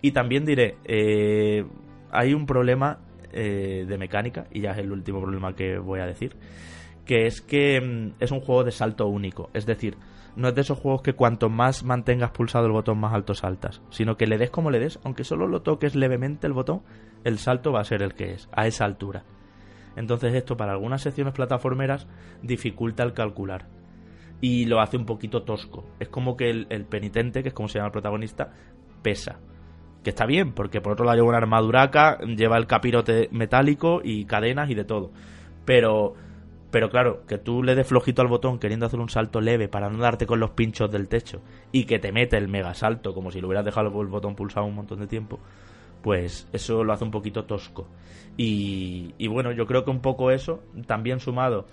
[0.02, 1.64] Y también diré, eh,
[2.12, 2.98] hay un problema
[3.32, 6.36] eh, de mecánica, y ya es el último problema que voy a decir,
[7.06, 9.48] que es que mm, es un juego de salto único.
[9.54, 9.96] Es decir,
[10.36, 13.82] no es de esos juegos que cuanto más mantengas pulsado el botón más alto saltas,
[13.90, 16.82] sino que le des como le des, aunque solo lo toques levemente el botón,
[17.24, 19.24] el salto va a ser el que es, a esa altura.
[19.96, 22.06] Entonces esto para algunas secciones plataformeras
[22.42, 23.68] dificulta el calcular
[24.40, 25.84] y lo hace un poquito tosco.
[26.00, 28.52] Es como que el, penitente, que es como se llama el protagonista,
[29.02, 29.38] pesa
[30.02, 34.26] que está bien, porque por otro lado lleva una armaduraca, lleva el capirote metálico y
[34.26, 35.12] cadenas y de todo.
[35.64, 36.12] Pero,
[36.74, 39.88] pero claro, que tú le des flojito al botón queriendo hacer un salto leve para
[39.88, 43.30] no darte con los pinchos del techo y que te mete el mega salto como
[43.30, 45.38] si lo hubieras dejado el botón pulsado un montón de tiempo,
[46.02, 47.86] pues eso lo hace un poquito tosco.
[48.36, 51.66] Y, bueno, yo creo que un poco eso, también sumado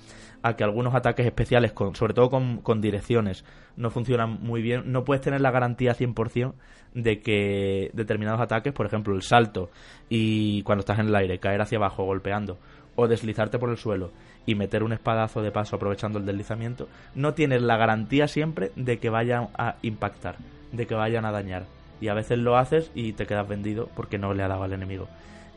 [0.44, 3.44] a que algunos ataques especiales, con, sobre todo con, direcciones,
[3.78, 6.54] no funcionan muy bien, no puedes tener la garantía 100%
[6.94, 9.72] de que determinados ataques, por ejemplo el salto
[10.10, 12.60] y cuando estás en el aire, caer hacia abajo golpeando
[12.96, 14.12] o deslizarte por el suelo
[14.46, 19.00] y meter un espadazo de paso aprovechando el deslizamiento, no tienes la garantía siempre de
[19.00, 20.38] que vayan a impactar,
[20.72, 21.66] de que vayan a dañar.
[22.00, 24.74] Y a veces lo haces y te quedas vendido porque no le ha dado al
[24.74, 25.08] enemigo.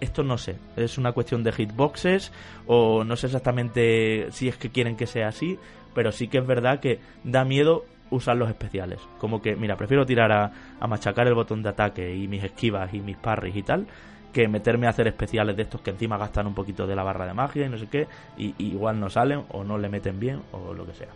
[0.00, 2.32] Esto no sé, es una cuestión de hitboxes
[2.66, 5.58] o no sé exactamente si es que quieren que sea así,
[5.94, 9.00] pero sí que es verdad que da miedo usar los especiales.
[9.18, 10.52] Como que, mira, prefiero tirar a,
[10.86, 13.86] machacar el botón de ataque y mis esquivas y mis parries y tal,
[14.34, 17.24] que meterme a hacer especiales de estos que encima gastan un poquito de la barra
[17.24, 18.06] de magia y no sé qué,
[18.36, 21.08] y, igual no salen o no le meten bien o lo que sea.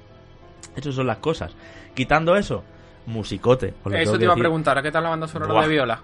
[0.74, 1.54] Esas son las cosas.
[1.94, 2.62] Quitando eso,
[3.06, 3.74] musicote.
[3.92, 6.00] Eso te iba a preguntar, ¿qué tal la banda sonora de Viola?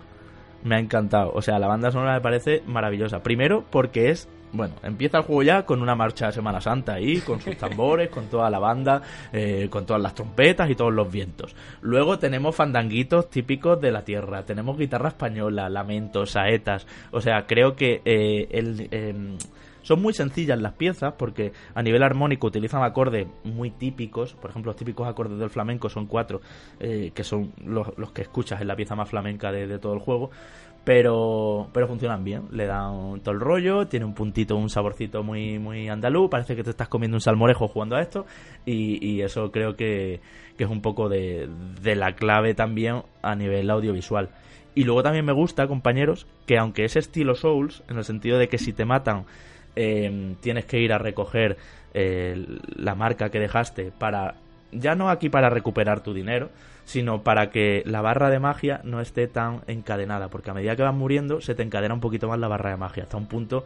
[0.65, 1.31] me ha encantado.
[1.35, 3.23] O sea, la banda sonora me parece maravillosa.
[3.23, 7.19] Primero porque es, bueno, empieza el juego ya con una marcha de Semana Santa ahí,
[7.21, 9.03] con sus tambores, con toda la banda,
[9.33, 11.55] eh, con todas las trompetas y todos los vientos.
[11.83, 16.87] Luego tenemos fandanguitos típicos de la tierra, tenemos guitarra española, lamentos, saetas.
[17.11, 18.89] O sea, creo que eh, el...
[18.91, 19.37] Em,
[19.85, 24.33] son muy sencillas las piezas porque a nivel armónico utilizan acordes muy típicos.
[24.33, 26.41] Por ejemplo, los típicos acordes del flamenco son cuatro,
[26.81, 30.31] eh, que son los, que escuchas en la pieza más flamenca de, todo el juego.
[30.85, 35.59] Pero, pero funcionan bien, le dan todo el rollo, tiene un puntito, un saborcito muy,
[35.59, 38.27] muy andaluz, parece que te estás comiendo un salmorejo jugando a esto.
[38.67, 40.21] Y, eso creo que,
[40.59, 41.49] que, es un poco de,
[41.81, 44.29] de la clave también a nivel audiovisual.
[44.75, 48.49] Y luego también me gusta, compañeros, que aunque es estilo Souls, en el sentido de
[48.49, 49.25] que si te matan
[49.77, 51.57] eh, tienes que ir a recoger
[51.95, 52.45] eh,
[52.77, 54.35] la marca que dejaste para,
[54.73, 56.51] ya no aquí para recuperar tu dinero,
[56.85, 60.83] sino para que la barra de magia no esté tan encadenada, porque a medida que
[60.83, 63.65] vas muriendo se te encadena un poquito más la barra de magia, hasta un punto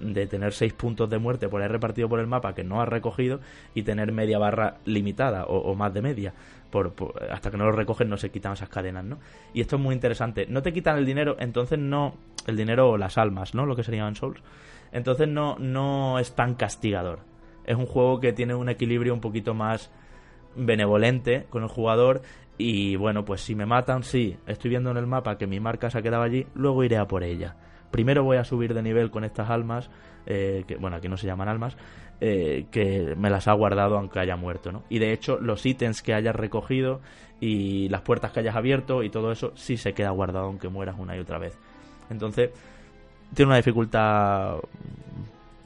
[0.00, 2.88] de tener seis puntos de muerte por ahí repartido por el mapa que no has
[2.88, 3.40] recogido
[3.74, 6.32] y tener media barra limitada o, más de media.
[6.70, 6.94] Por,
[7.30, 9.18] hasta que no lo recogen no se quitan esas cadenas, ¿no?
[9.52, 10.46] Y esto es muy interesante.
[10.48, 12.14] No te quitan el dinero, entonces no...
[12.46, 13.66] El dinero o las almas, ¿no?
[13.66, 14.40] Lo que serían Souls.
[14.92, 17.20] Entonces no, no es tan castigador.
[17.66, 19.90] Es un juego que tiene un equilibrio un poquito más
[20.56, 22.22] benevolente con el jugador
[22.60, 25.88] y bueno, pues si me matan, sí, estoy viendo en el mapa que mi marca
[25.88, 27.56] se ha quedado allí, luego iré a por ella.
[27.90, 29.90] Primero voy a subir de nivel con estas almas,
[30.26, 31.78] eh, que bueno, aquí no se llaman almas,
[32.20, 34.82] eh, que me las ha guardado aunque haya muerto, ¿no?
[34.90, 37.00] Y de hecho, los ítems que hayas recogido
[37.40, 40.96] y las puertas que hayas abierto y todo eso sí se queda guardado aunque mueras
[40.98, 41.58] una y otra vez.
[42.10, 42.50] Entonces,
[43.34, 44.56] tiene una dificultad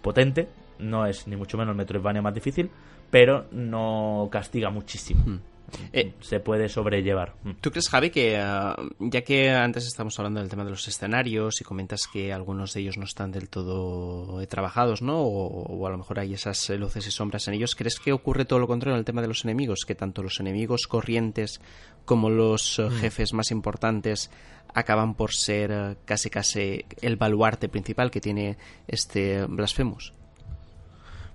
[0.01, 2.71] potente, no es ni mucho menos el Metroidvania más difícil,
[3.11, 5.25] pero no castiga muchísimo.
[5.27, 5.54] Hmm.
[5.93, 7.35] Eh, se puede sobrellevar.
[7.43, 7.53] Hmm.
[7.61, 11.61] ¿Tú crees, Javi, que ah, ya que antes estamos hablando del tema de los escenarios
[11.61, 15.21] y comentas que algunos de ellos no están del todo trabajados, ¿no?
[15.21, 18.59] O, a lo mejor hay esas luces y sombras en ellos, ¿crees que ocurre todo
[18.59, 19.85] lo contrario en el tema de los enemigos?
[19.87, 21.61] Que tanto los enemigos corrientes
[22.05, 22.93] como los eh, hmm.
[23.01, 24.31] jefes más importantes
[24.75, 28.57] acaban por ser eh, casi casi el baluarte principal que tiene
[28.87, 30.13] este Blasphemous.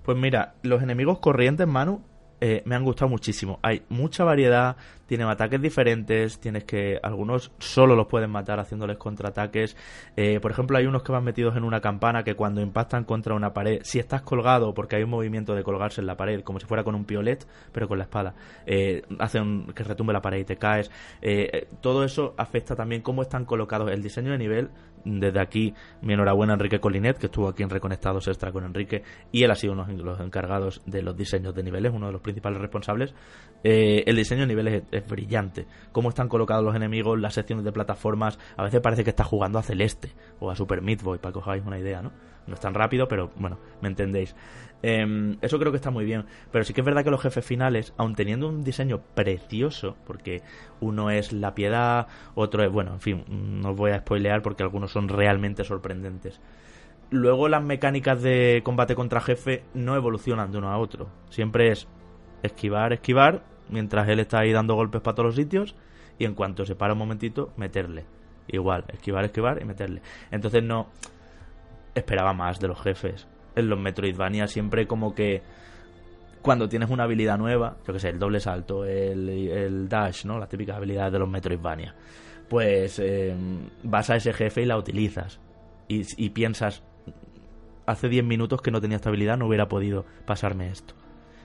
[0.04, 2.02] Pues mira, los enemigos corrientes, Manu,
[2.40, 3.58] eh, me han gustado muchísimo.
[3.62, 4.76] Hay mucha variedad,
[5.10, 9.76] tienen ataques diferentes, tienes que algunos solo los pueden matar haciéndoles contraataques.
[10.14, 13.34] Eh, por ejemplo, hay unos que van metidos en una campana que cuando impactan contra
[13.34, 16.60] una pared, si estás colgado, porque hay un movimiento de colgarse en la pared, como
[16.60, 18.36] si fuera con un piolet, pero con la espada,
[18.66, 20.92] eh, hacen que retumbe la pared y te caes.
[21.80, 24.70] todo eso afecta también cómo están colocados el diseño de nivel.
[25.04, 29.02] Desde aquí, mi enhorabuena a Enrique Colinet, que estuvo aquí en Reconectados Extra con Enrique,
[29.32, 32.12] y él ha sido uno de los encargados de los diseños de niveles, uno de
[32.12, 33.14] los principales responsables,
[33.64, 35.66] eh, el diseño de niveles es, brillante.
[35.92, 39.58] Cómo están colocados los enemigos, las secciones de plataformas, a veces parece que está jugando
[39.58, 42.12] a Celeste o a Super Meat Boy, para que os hagáis una idea, ¿no?
[42.46, 44.34] No es tan rápido, pero bueno, me entendéis.
[44.82, 46.24] Em, eso creo que está muy bien.
[46.50, 50.42] Pero sí que es verdad que los jefes finales, aun teniendo un diseño precioso, porque
[50.80, 54.62] uno es la piedad, otro es, bueno, en fin, no os voy a spoilear porque
[54.62, 56.40] algunos son realmente sorprendentes
[57.10, 61.08] luego las mecánicas de combate contra jefe no evolucionan de uno a otro.
[61.28, 61.88] Siempre es
[62.42, 65.74] esquivar, esquivar, mientras él está ahí dando golpes para todos los sitios,
[66.18, 68.04] y en cuanto se para un momentito, meterle.
[68.48, 70.02] Igual, esquivar, esquivar y meterle.
[70.30, 70.88] Entonces no
[71.94, 73.26] esperaba más de los jefes.
[73.54, 75.42] En los Metroidvania siempre como que
[76.42, 80.38] cuando tienes una habilidad nueva, yo que sé, el doble salto, el, dash, ¿no?
[80.38, 81.94] Las típicas habilidades de los Metroidvania.
[82.48, 83.34] Pues eh,
[83.84, 85.38] vas a ese jefe y la utilizas.
[85.88, 86.82] Y, y piensas,
[87.86, 90.94] hace 10 minutos que no tenía estabilidad, no hubiera podido pasarme esto.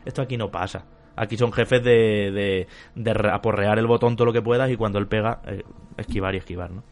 [0.06, 0.86] Esto aquí no pasa.
[1.16, 5.07] Aquí son jefes de, de, aporrear el botón todo lo que puedas y cuando él
[5.07, 5.63] pega, eh,
[5.97, 6.84] esquivar y esquivar, ¿no?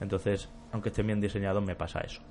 [0.00, 2.22] Entonces, aunque estén bien diseñados, me pasa eso.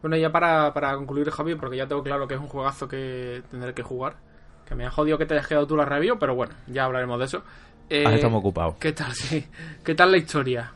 [0.00, 3.42] Bueno, ya para, para concluir, Javi, porque ya tengo claro que es un juegazo que
[3.50, 4.16] tendré que jugar.
[4.64, 7.18] Que me ha jodido que te hayas quedado tú la review, pero bueno, ya hablaremos
[7.18, 7.42] de eso.
[7.88, 8.76] Eh, estamos ocupados.
[8.78, 9.46] ¿Qué tal, sí?
[9.84, 10.72] ¿Qué tal la historia?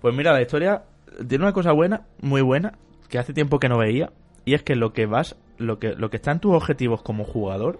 [0.00, 0.82] Pues mira, la historia
[1.26, 2.74] tiene una cosa buena, muy buena,
[3.08, 4.12] que hace tiempo que no veía,
[4.44, 7.24] y es que lo que vas, lo que, lo que está en tus objetivos como
[7.24, 7.78] jugador,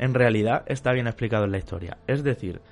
[0.00, 1.98] en realidad está bien explicado en la historia.
[2.06, 2.62] Es decir,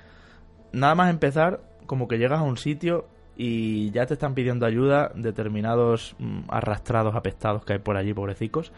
[0.73, 3.05] nada más empezar, como que llegas a un sitio
[3.37, 8.73] y ya te están pidiendo ayuda determinados mm, arrastrados, apestados que hay por allí, pobrecicos,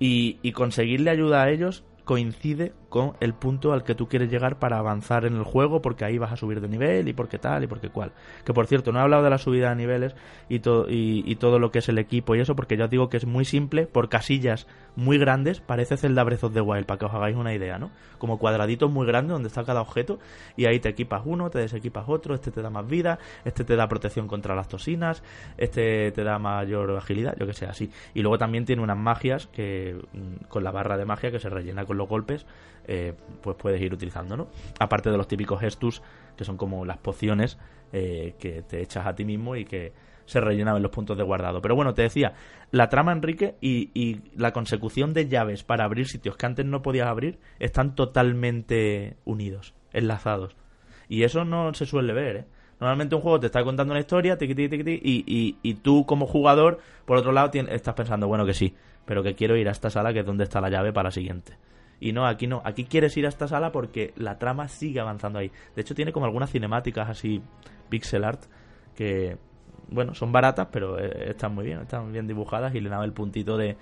[0.00, 4.58] y, y conseguirle ayuda a ellos coincide con el punto al que tú quieres llegar
[4.58, 7.64] para avanzar en el juego, porque ahí vas a subir de nivel y porque tal
[7.64, 8.12] y porque cual.
[8.44, 10.14] Que por cierto, no he hablado de la subida de niveles
[10.48, 13.08] y, todo y, todo lo que es el equipo y eso, porque ya os digo
[13.08, 16.98] que es muy simple, por casillas muy grandes, parece Zelda Breath of the Wild, para
[16.98, 17.90] que os hagáis una idea, ¿no?
[18.18, 20.18] Como cuadraditos muy grandes donde está cada objeto
[20.56, 23.74] y ahí te equipas uno, te desequipas otro, este te da más vida, este te
[23.74, 25.24] da protección contra las toxinas,
[25.58, 27.90] este te da mayor agilidad, yo que sé, así.
[28.14, 31.50] Y luego también tiene unas magias que mm, con la barra de magia que se
[31.50, 32.46] rellena con los golpes,
[32.86, 34.48] eh, pues puedes ir utilizando, ¿no?
[34.78, 36.02] Aparte de los típicos gestus,
[36.36, 37.58] que son como las pociones
[37.92, 39.92] eh, que te echas a ti mismo y que
[40.26, 41.62] se rellenan en los puntos de guardado.
[41.62, 42.34] Pero bueno, te decía,
[42.70, 47.06] la trama, Enrique, y, la consecución de llaves para abrir sitios que antes no podías
[47.06, 50.56] abrir están totalmente unidos, enlazados.
[51.08, 52.44] Y eso no se suele ver, ¿eh?
[52.78, 57.16] Normalmente un juego te está contando una historia, y, y, y, tú como jugador, por
[57.16, 58.74] otro lado, estás pensando, bueno, que sí,
[59.06, 61.12] pero que quiero ir a esta sala que es donde está la llave para la
[61.12, 61.56] siguiente.
[62.00, 62.62] Y no, aquí no.
[62.64, 65.50] Aquí quieres ir a esta sala porque la trama sigue avanzando ahí.
[65.74, 67.42] De hecho, tiene como algunas cinemáticas así,
[67.88, 68.42] pixel art,
[68.94, 69.38] que,
[69.88, 73.12] bueno, son baratas, pero eh, están muy bien, están bien dibujadas y le da el
[73.12, 73.76] puntito de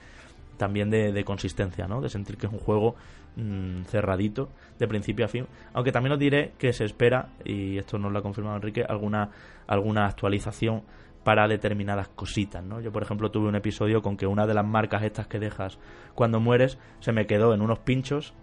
[0.57, 2.01] también de, consistencia, ¿no?
[2.01, 2.95] De sentir que es un juego
[3.37, 5.47] mm, cerradito, de principio a fin.
[5.73, 9.31] Aunque también os diré que se espera, y esto nos lo ha confirmado Enrique, alguna,
[9.67, 10.83] alguna actualización
[11.25, 12.81] para determinadas cositas, ¿no?
[12.81, 15.79] Yo, por ejemplo, tuve un episodio con que una de las marcas estas que dejas
[16.15, 18.35] cuando mueres se me quedó en unos pinchos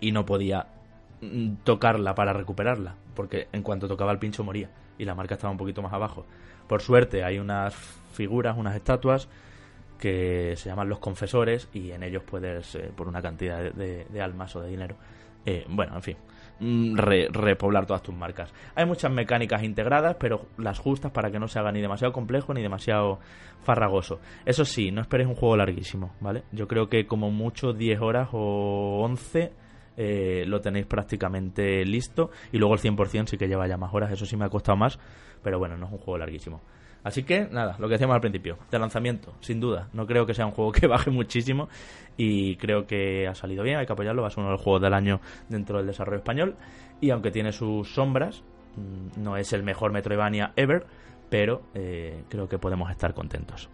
[0.00, 0.66] y no podía
[1.22, 5.50] mm, tocarla para recuperarla, porque en cuanto tocaba el pincho moría y la marca estaba
[5.50, 6.26] un poquito más abajo.
[6.68, 7.74] Por suerte hay unas
[8.12, 9.28] figuras, unas estatuas
[9.98, 14.54] que se llaman los confesores y en ellos puedes, eh, por una cantidad de, almas
[14.56, 14.96] o de dinero,
[15.46, 16.16] eh, bueno, en fin,
[16.58, 18.52] Mm, repoblar todas tus marcas.
[18.74, 22.54] Hay muchas mecánicas integradas, pero las justas para que no se haga ni demasiado complejo
[22.54, 23.18] ni demasiado
[23.62, 24.20] farragoso.
[24.46, 26.44] Eso sí, no esperéis un juego larguísimo, ¿vale?
[26.52, 29.52] Yo creo que como mucho 10 horas o 11
[29.98, 34.10] eh, lo tenéis prácticamente listo y luego el 100% sí que lleva ya más horas,
[34.10, 34.98] eso sí me ha costado más,
[35.42, 36.62] pero bueno, no es un juego larguísimo.
[37.06, 39.88] Así que nada, lo que decíamos al principio, de lanzamiento, sin duda.
[39.92, 41.68] No creo que sea un juego que baje muchísimo
[42.16, 44.60] y creo que ha salido bien, hay que apoyarlo, va a ser uno de los
[44.60, 46.56] juegos del año dentro del desarrollo español
[47.00, 48.42] y aunque tiene sus sombras,
[48.74, 50.84] mm, no es el mejor Metroidvania ever,
[51.30, 53.70] pero eh, creo que podemos estar contentos.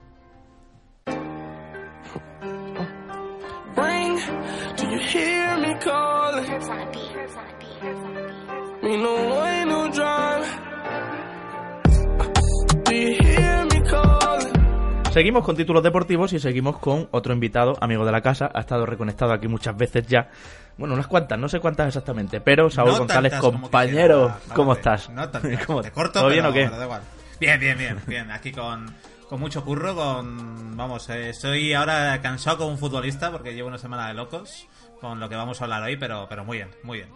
[15.13, 18.51] Seguimos con títulos deportivos y seguimos con otro invitado, amigo de la casa.
[18.55, 20.31] Ha estado reconectado aquí muchas veces ya.
[20.79, 24.69] Bueno, unas cuantas, no sé cuántas exactamente, pero Saúl No González, como compañero, quisiera, ¿cómo
[24.71, 25.11] vale, estás?
[25.11, 25.65] No tantas.
[25.67, 26.77] ¿Cómo- Te corto, ¿Todo bien pero o qué?
[26.77, 27.03] da igual.
[27.39, 28.31] Bien, bien, bien, bien.
[28.31, 28.87] Aquí con,
[29.29, 30.75] con mucho curro, con...
[30.79, 34.67] Vamos, eh, estoy ahora cansado como un futbolista porque llevo una semana de locos
[34.99, 37.11] con lo que vamos a hablar hoy, pero, pero muy bien, muy bien.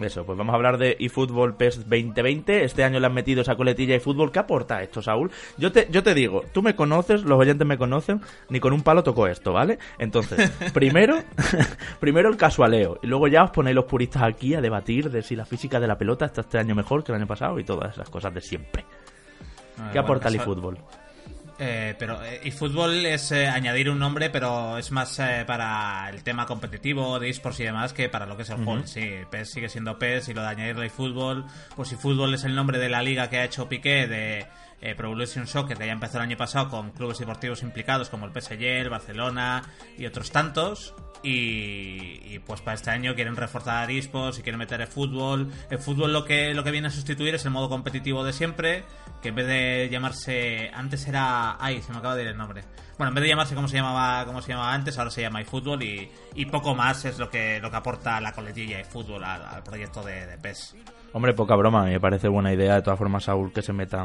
[0.00, 2.64] Eso, pues vamos a hablar de eFootball PES 2020.
[2.64, 4.32] Este año le han metido esa coletilla eFootball.
[4.32, 5.30] ¿Qué aporta esto, Saúl?
[5.56, 8.82] Yo te, yo te digo, tú me conoces, los oyentes me conocen, ni con un
[8.82, 9.78] palo tocó esto, ¿vale?
[9.98, 11.18] Entonces, primero,
[12.00, 15.36] primero el casualeo, y luego ya os ponéis los puristas aquí a debatir de si
[15.36, 17.94] la física de la pelota está este año mejor que el año pasado y todas
[17.94, 18.82] esas cosas de siempre.
[18.82, 20.78] Eh, ¿Qué aporta el eFootball?
[21.58, 26.22] Eh, pero eh, eFootball es eh, añadir un nombre, pero es más eh, para el
[26.24, 28.80] tema competitivo de esports y demás que para lo que es el juego.
[28.80, 31.44] en Sí, PES sigue siendo PES y lo de añadirle eFootball,
[31.76, 34.46] pues eFootball es el nombre de la liga que ha hecho Piqué de
[34.84, 38.26] eh, Pro Evolution Soccer, que ya empezó el año pasado con clubes deportivos implicados como
[38.26, 39.62] el PSG, el Barcelona
[39.96, 40.94] y otros tantos.
[41.22, 45.50] Y, y, pues para este año quieren reforzar esports y quieren meter el fútbol.
[45.70, 48.84] El fútbol lo que, lo que viene a sustituir es el modo competitivo de siempre,
[49.22, 52.62] que en vez de llamarse antes era ay se me acaba de ir el nombre
[52.98, 55.40] bueno en vez de llamarse como se llamaba como se llamaba antes ahora se llama
[55.40, 59.42] eFootball y, y poco más es lo que lo que aporta la coletilla eFootball al,
[59.46, 60.76] al proyecto de, de PES
[61.14, 64.04] Hombre, poca broma, me parece buena idea de todas formas, Saúl, que se meta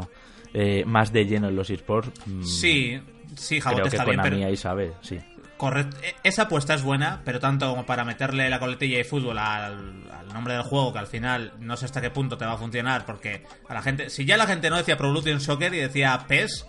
[0.54, 2.12] eh, más de lleno en los esports.
[2.26, 3.00] Mm, sí
[3.36, 5.20] sí creo Jabote que está bien pero ahí sabe, sí.
[5.56, 10.04] correcto e- esa apuesta es buena pero tanto como para meterle la coletilla eFootball al,
[10.12, 12.58] al nombre del juego que al final no sé hasta qué punto te va a
[12.58, 15.78] funcionar porque a la gente si ya la gente no decía Pro Evolution Soccer y
[15.78, 16.66] decía PES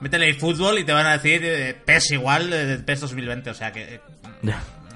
[0.00, 3.72] métele eFootball y te van a decir eh, PES igual de PES 2020 o sea
[3.72, 4.00] que eh,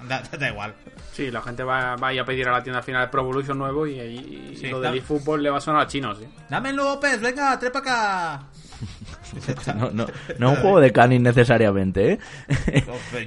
[0.08, 0.74] da, da igual
[1.18, 3.10] Sí, la gente va, va a ir a pedir a la tienda al final el
[3.10, 5.86] Pro Evolution nuevo y, y- y Sí, lo del eFootball le va a sonar a
[5.88, 6.18] chinos,
[6.70, 8.42] el nuevo PES, venga, trepa acá.
[9.78, 10.06] No, no,
[10.38, 12.18] no es un juego de canis necesariamente, ¿eh?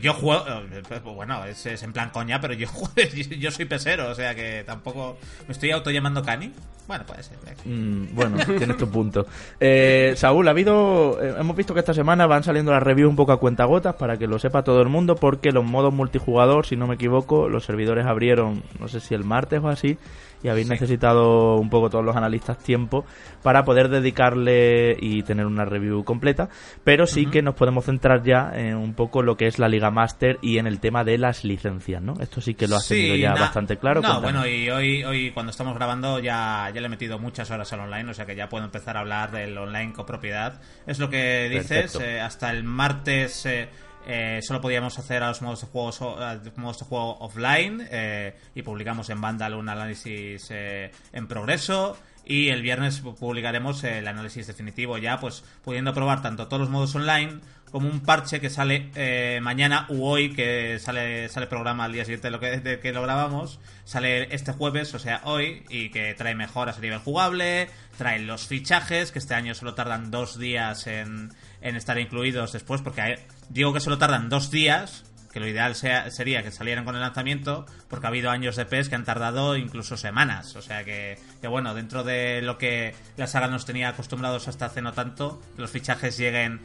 [0.01, 2.67] Yo juego, eh, bueno, es, es en plan coña, pero yo
[3.39, 5.17] yo soy pesero, o sea que tampoco
[5.47, 6.51] me estoy auto llamando Cani.
[6.87, 7.37] Bueno, puede ser.
[7.63, 9.25] Mm, bueno, tienes tu punto.
[9.59, 11.19] Eh, Saúl, ha habido.
[11.21, 14.17] eh, hemos visto que esta semana van saliendo las reviews un poco a cuentagotas para
[14.17, 17.63] que lo sepa todo el mundo, porque los modos multijugador, si no me equivoco, los
[17.63, 19.97] servidores abrieron, no sé si el martes o así,
[20.43, 23.05] y habéis necesitado un poco todos los analistas tiempo
[23.43, 26.49] para poder dedicarle y tener una review completa.
[26.83, 29.91] Pero sí que nos podemos centrar ya en un poco lo que es la Liga
[29.91, 32.13] Master y en el tema de las licencias, ¿no?
[32.19, 34.01] Esto sí que lo has tenido ya bastante claro.
[34.01, 37.71] No, bueno, y hoy, hoy cuando estamos grabando ya, ya le he metido muchas horas
[37.73, 40.61] al online, o sea que ya puedo empezar a hablar del online copropiedad.
[40.85, 43.69] Es lo que dices, eh, hasta el martes eh,
[44.07, 46.17] eh, solo podíamos hacer a los modos de juego,
[46.57, 51.97] modos de juego offline eh, y publicamos en Vandal un análisis eh, en progreso.
[52.23, 56.69] Y el viernes pu- publicaremos el análisis definitivo ya, pues pudiendo probar tanto todos los
[56.69, 57.39] modos online
[57.71, 62.03] como un parche que sale eh, mañana u hoy, que sale sale programa al día
[62.03, 65.89] siguiente de lo que, de que lo grabamos, sale este jueves, o sea, hoy, y
[65.89, 70.37] que trae mejoras a nivel jugable, trae los fichajes, que este año solo tardan dos
[70.37, 71.31] días en,
[71.61, 73.19] en estar incluidos después, porque
[73.49, 77.01] digo que solo tardan dos días, que lo ideal sea, sería que salieran con el
[77.01, 80.55] lanzamiento, porque ha habido años de PES que han tardado incluso semanas.
[80.55, 84.65] O sea que, que bueno, dentro de lo que la saga nos tenía acostumbrados hasta
[84.65, 86.59] hace no tanto, los fichajes lleguen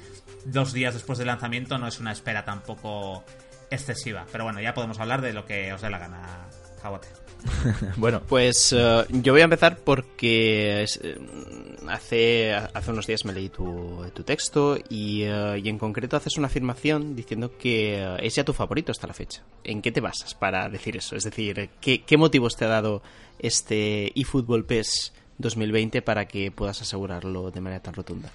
[0.46, 3.24] dos días después del lanzamiento no es una espera tampoco
[3.70, 4.26] excesiva.
[4.32, 6.48] Pero bueno, ya podemos hablar de lo que os dé la gana,
[6.82, 7.08] Jabote.
[7.96, 11.18] Bueno, Pues eh, yo voy a empezar porque es, eh,
[11.88, 16.36] hace, hace unos días me leí tu, tu texto y, eh, y en concreto haces
[16.38, 19.42] una afirmación diciendo que eh, es ya tu favorito hasta la fecha.
[19.64, 21.16] ¿En qué te basas para decir eso?
[21.16, 23.02] Es decir, ¿qué, qué motivos te ha dado
[23.38, 28.30] este eFootball PES 2020 para que puedas asegurarlo de manera tan rotunda?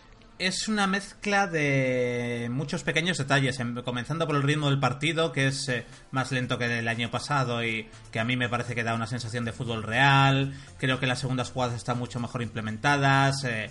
[0.47, 5.47] Es una mezcla de muchos pequeños detalles, em- comenzando por el ritmo del partido, que
[5.47, 8.83] es eh, más lento que el año pasado y que a mí me parece que
[8.83, 10.53] da una sensación de fútbol real.
[10.77, 13.43] Creo que las segundas jugadas están mucho mejor implementadas.
[13.43, 13.69] eh,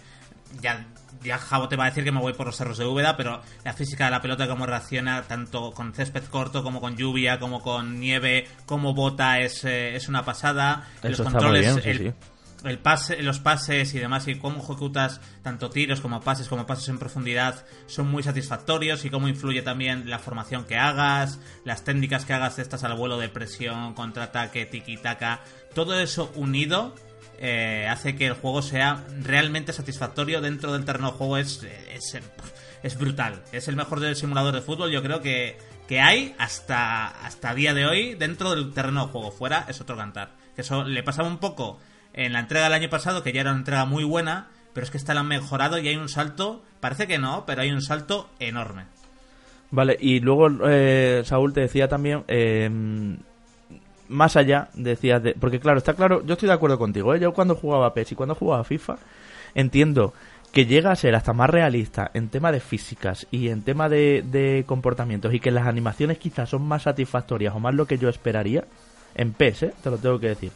[0.61, 0.85] ya,
[1.23, 3.41] ya Javo te va a decir que me voy por los cerros de Úbeda, pero
[3.65, 7.63] la física de la pelota, cómo reacciona tanto con césped corto como con lluvia, como
[7.63, 10.89] con nieve, cómo bota, es, eh, es una pasada.
[11.15, 11.25] Eso
[11.61, 12.13] bien, sí, el- sí.
[12.65, 16.89] El pase, los pases y demás y cómo ejecutas tanto tiros como pases como pases
[16.89, 22.25] en profundidad son muy satisfactorios y cómo influye también la formación que hagas, las técnicas
[22.25, 25.41] que hagas estas al vuelo de presión, contraataque, tiki-taka,
[25.75, 26.95] todo eso unido
[27.39, 32.19] eh, hace que el juego sea realmente satisfactorio dentro del terreno de juego es, es,
[32.83, 35.57] es brutal, es el mejor del simulador de fútbol yo creo que,
[35.89, 39.97] que hay hasta, hasta día de hoy dentro del terreno de juego, fuera es otro
[39.97, 41.79] cantar, que eso le pasaba un poco
[42.13, 44.91] en la entrega del año pasado, que ya era una entrega muy buena, pero es
[44.91, 47.83] que esta la han mejorado y hay un salto, parece que no, pero hay un
[47.83, 48.85] salto enorme.
[49.71, 52.69] Vale, y luego eh, Saúl te decía también, eh,
[54.09, 57.21] más allá, decías, de, porque claro, está claro, yo estoy de acuerdo contigo, ¿eh?
[57.21, 58.97] yo cuando jugaba PES y cuando jugaba FIFA,
[59.55, 60.13] entiendo
[60.53, 64.25] que llega a ser hasta más realista en tema de físicas y en tema de,
[64.27, 68.09] de comportamientos y que las animaciones quizás son más satisfactorias o más lo que yo
[68.09, 68.65] esperaría
[69.15, 69.75] en PES, ¿eh?
[69.83, 70.51] te lo tengo que decir.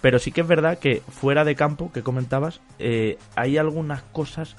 [0.00, 4.56] Pero sí que es verdad que fuera de campo, que comentabas, eh, hay algunas cosas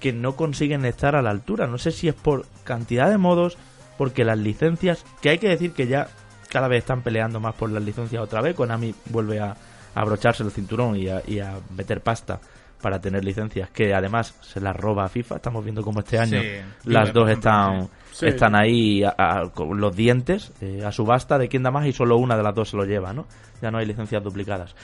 [0.00, 1.66] que no consiguen estar a la altura.
[1.66, 3.56] No sé si es por cantidad de modos,
[3.96, 6.08] porque las licencias, que hay que decir que ya
[6.50, 8.54] cada vez están peleando más por las licencias otra vez.
[8.54, 9.56] Konami vuelve a,
[9.94, 12.40] abrocharse el cinturón y a, y a meter pasta
[12.80, 15.36] para tener licencias que además se las roba a FIFA.
[15.36, 16.48] Estamos viendo como este año Sí,
[16.84, 18.26] las dos están, sí.
[18.26, 21.92] están ahí a- a- con los dientes eh, a subasta de quién da más y
[21.92, 23.26] solo una de las dos se lo lleva, ¿no?
[23.60, 24.74] Ya no hay licencias duplicadas.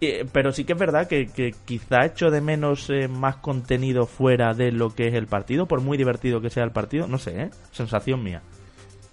[0.00, 4.06] Eh, pero sí que es verdad que, que quizá echo de menos eh, más contenido
[4.06, 7.16] fuera de lo que es el partido, por muy divertido que sea el partido, no
[7.18, 7.50] sé, ¿eh?
[7.72, 8.42] Sensación mía.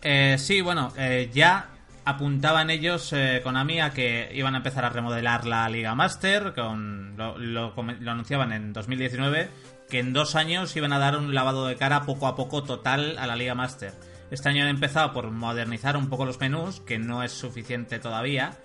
[0.02, 1.68] Eh, sí, bueno, eh, ya
[2.04, 7.16] apuntaban ellos eh, Konami a que iban a empezar a remodelar la Liga Master, con,
[7.16, 7.74] lo, lo
[8.12, 9.48] anunciaban en 2019,
[9.94, 13.16] que en dos años iban a dar un lavado de cara poco a poco total
[13.20, 13.94] a la Liga Master.
[14.32, 18.58] Este año han empezado por modernizar un poco los menús, que no es suficiente todavía.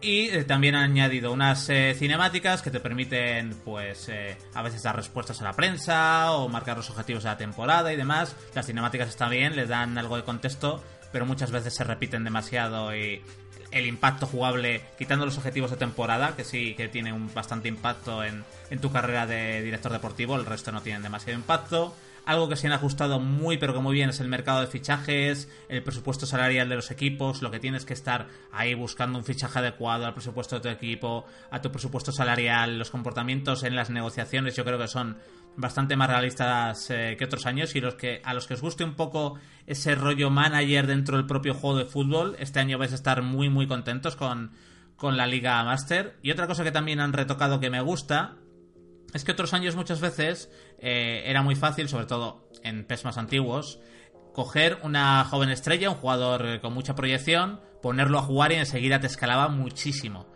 [0.00, 4.82] Y eh, también han añadido unas eh, cinemáticas que te permiten, pues, eh, a veces
[4.82, 8.34] dar respuestas a la prensa o marcar los objetivos de la temporada y demás.
[8.54, 12.96] Las cinemáticas están bien, les dan algo de contexto, pero muchas veces se repiten demasiado
[12.96, 13.22] y
[13.70, 18.24] el impacto jugable, quitando los objetivos de temporada, que sí que tiene un bastante impacto
[18.24, 21.94] en, en tu carrera de director deportivo, el resto no tienen demasiado impacto.
[22.24, 25.48] Algo que se han ajustado muy pero que muy bien es el mercado de fichajes,
[25.68, 29.60] el presupuesto salarial de los equipos, lo que tienes que estar ahí buscando un fichaje
[29.60, 34.56] adecuado al presupuesto de tu equipo, a tu presupuesto salarial, los comportamientos en las negociaciones
[34.56, 35.18] yo creo que son
[35.56, 38.84] bastante más realistas eh, que otros años y los que a los que os guste
[38.84, 42.96] un poco ese rollo manager dentro del propio juego de fútbol, este año vais a
[42.96, 44.52] estar muy muy contentos con,
[44.96, 46.18] con la Liga Master.
[46.22, 48.36] Y otra cosa que también han retocado que me gusta
[49.14, 53.18] es que otros años muchas veces eh, era muy fácil, sobre todo en PES más
[53.18, 53.80] antiguos,
[54.32, 59.00] coger una joven estrella, un jugador eh, con mucha proyección, ponerlo a jugar y enseguida
[59.00, 60.26] te escalaba muchísimo.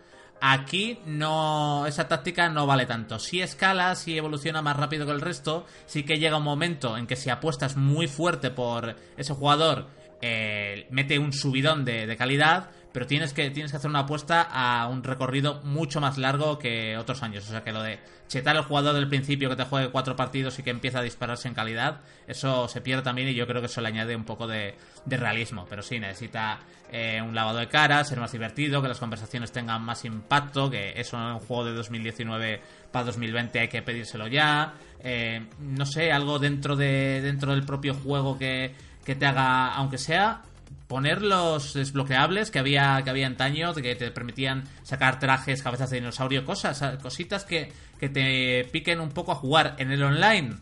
[0.43, 3.19] Aquí no esa táctica no vale tanto.
[3.19, 7.05] Si escala, si evoluciona más rápido que el resto, sí que llega un momento en
[7.05, 9.87] que si apuestas muy fuerte por ese jugador,
[10.19, 14.41] eh, mete un subidón de, de calidad, pero tienes que, tienes que hacer una apuesta
[14.41, 17.47] a un recorrido mucho más largo que otros años.
[17.47, 20.59] O sea que lo de chetar al jugador del principio que te juegue cuatro partidos
[20.59, 23.67] y que empieza a dispararse en calidad, eso se pierde también y yo creo que
[23.67, 25.65] eso le añade un poco de, de realismo.
[25.69, 26.59] Pero sí, necesita
[26.91, 30.99] eh, un lavado de cara, ser más divertido, que las conversaciones tengan más impacto, que
[30.99, 32.61] eso en un juego de 2019
[32.91, 34.73] para 2020 hay que pedírselo ya.
[34.99, 39.97] Eh, no sé, algo dentro, de, dentro del propio juego que, que te haga, aunque
[39.97, 40.41] sea
[40.91, 46.01] poner los desbloqueables que había que había antaño que te permitían sacar trajes, cabezas de
[46.01, 50.57] dinosaurio, cosas, cositas que, que te piquen un poco a jugar en el online.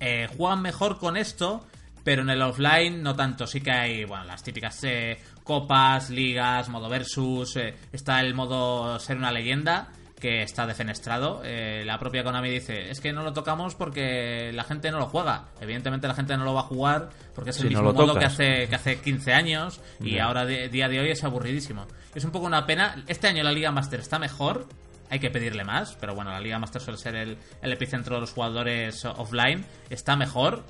[0.00, 1.66] Eh, juegan mejor con esto,
[2.04, 3.46] pero en el offline no tanto.
[3.46, 8.98] Sí que hay, bueno, las típicas eh, copas, ligas, modo versus, eh, está el modo
[8.98, 9.88] ser una leyenda
[10.22, 11.42] que está defenestrado.
[11.44, 15.06] Eh, la propia Konami dice, es que no lo tocamos porque la gente no lo
[15.06, 15.48] juega.
[15.60, 18.06] Evidentemente la gente no lo va a jugar porque es el Si no mismo lo
[18.06, 21.88] modo que hace, que hace 15 años y ahora de, día de hoy es aburridísimo.
[22.14, 23.02] Es un poco una pena.
[23.08, 24.68] Este año la Liga Master está mejor.
[25.10, 28.20] Hay que pedirle más, pero bueno, la Liga Master suele ser el, el epicentro de
[28.20, 29.66] los jugadores offline.
[29.90, 30.62] Está mejor,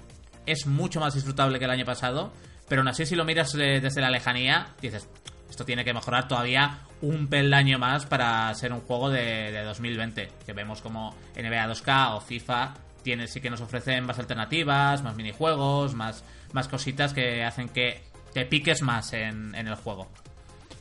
[0.47, 2.33] es mucho más disfrutable que el año pasado,
[2.69, 5.09] pero aún así si lo miras eh, desde la lejanía, dices,
[5.53, 10.31] esto tiene que mejorar todavía un peldaño más para ser un juego de, de 2020,
[10.47, 15.15] que vemos como NBA 2K o FIFA tiene, sí que nos ofrecen más alternativas, más
[15.15, 18.01] minijuegos, más, más cositas que hacen que
[18.33, 20.09] te piques más en, en el juego.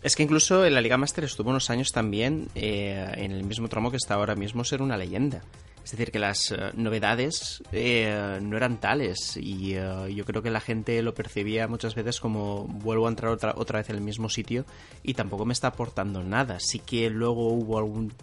[0.03, 3.67] Es que incluso en la Liga Master estuvo unos años también eh, en el mismo
[3.67, 5.41] tramo que está ahora mismo ser una leyenda.
[5.83, 10.51] Es decir, que las eh, novedades eh, no eran tales y eh, yo creo que
[10.51, 14.01] la gente lo percibía muchas veces como vuelvo a entrar otra, otra vez en el
[14.01, 14.65] mismo sitio
[15.03, 16.59] y tampoco me está aportando nada.
[16.59, 18.13] Sí que luego hubo algún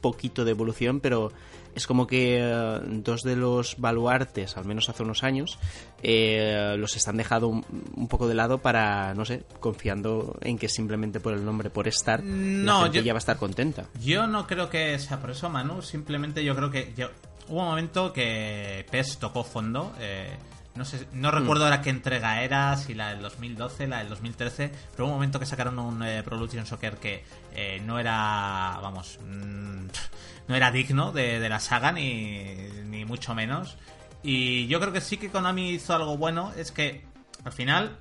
[0.00, 1.32] poquito de evolución, pero
[1.74, 5.58] es como que eh, dos de los baluartes, al menos hace unos años,
[6.02, 7.64] eh, los están dejando un,
[7.94, 11.88] un poco de lado para, no sé, confiando en que simplemente por el nombre, por
[11.88, 13.86] estar, No, la gente yo- ya va a estar contenta.
[14.02, 15.82] Yo no creo que sea por eso, Manu.
[15.82, 17.10] Simplemente yo creo que yo-
[17.48, 19.92] hubo un momento que PES tocó fondo.
[20.00, 20.30] eh,
[20.74, 24.72] no sé, no recuerdo ahora qué entrega era, si la del 2012, la del 2013,
[24.90, 28.78] pero hubo un momento que sacaron un eh, Pro Evolution Soccer que eh, no era,
[28.82, 29.86] vamos, mm,
[30.48, 32.54] no era digno de, de la saga ni,
[32.86, 33.76] ni mucho menos.
[34.22, 37.04] Y yo creo que sí que Konami hizo algo bueno, es que
[37.44, 37.98] al final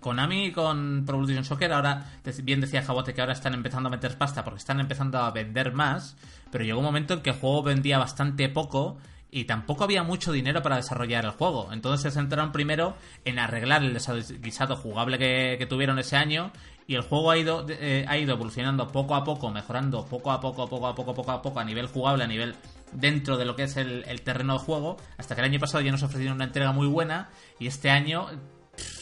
[0.00, 2.06] Konami con Pro Evolution Soccer ahora,
[2.42, 5.72] bien decía Jabote que ahora están empezando a meter pasta porque están empezando a vender
[5.72, 6.16] más,
[6.50, 8.98] pero llegó un momento en que el juego vendía bastante poco
[9.30, 11.72] y tampoco había mucho dinero para desarrollar el juego.
[11.72, 16.50] Entonces se centraron primero en arreglar el desaguisado jugable que, tuvieron ese año
[16.86, 20.40] y el juego ha ido, eh, ha ido evolucionando poco a poco, mejorando poco a
[20.40, 22.56] poco, poco a poco, poco a poco a nivel jugable, a nivel
[22.92, 25.92] dentro de lo que es el, terreno de juego, hasta que el año pasado ya
[25.92, 27.28] nos ofrecieron una entrega muy buena
[27.58, 28.28] y este año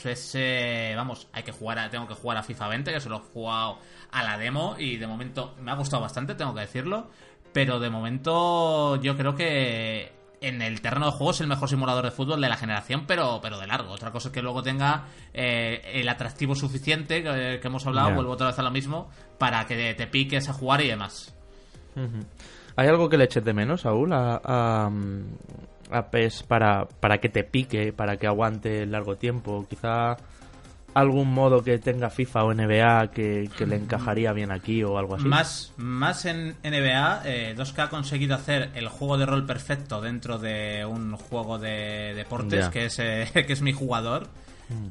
[0.05, 3.09] es, eh, vamos, hay que jugar a- tengo que jugar a FIFA 20, que se
[3.09, 3.79] lo he jugado
[4.11, 7.11] a la demo y de momento me ha gustado bastante, tengo que decirlo,
[7.53, 10.16] pero de momento yo creo que
[10.49, 13.41] en el terreno de juego es el mejor simulador de fútbol de la generación, pero,
[13.43, 13.93] pero de largo.
[13.93, 15.05] Otra cosa es que luego tenga
[15.35, 18.15] eh, el atractivo suficiente que, que hemos hablado, Ya.
[18.15, 21.35] vuelvo otra vez a lo mismo, para que te piques a jugar y demás.
[22.77, 24.91] ¿Hay algo que le eches de menos, Saúl, a, a,
[25.91, 29.67] a PES para, para que te pique, para que aguante largo tiempo?
[29.69, 30.17] Quizá
[30.97, 35.17] algún modo que tenga FIFA o NBA que, que le encajaría bien aquí o algo
[35.17, 35.27] así.
[35.27, 40.39] Más, más en NBA, eh, 2K ha conseguido hacer el juego de rol perfecto dentro
[40.39, 44.29] de un juego de deportes que es, eh, que es mi jugador.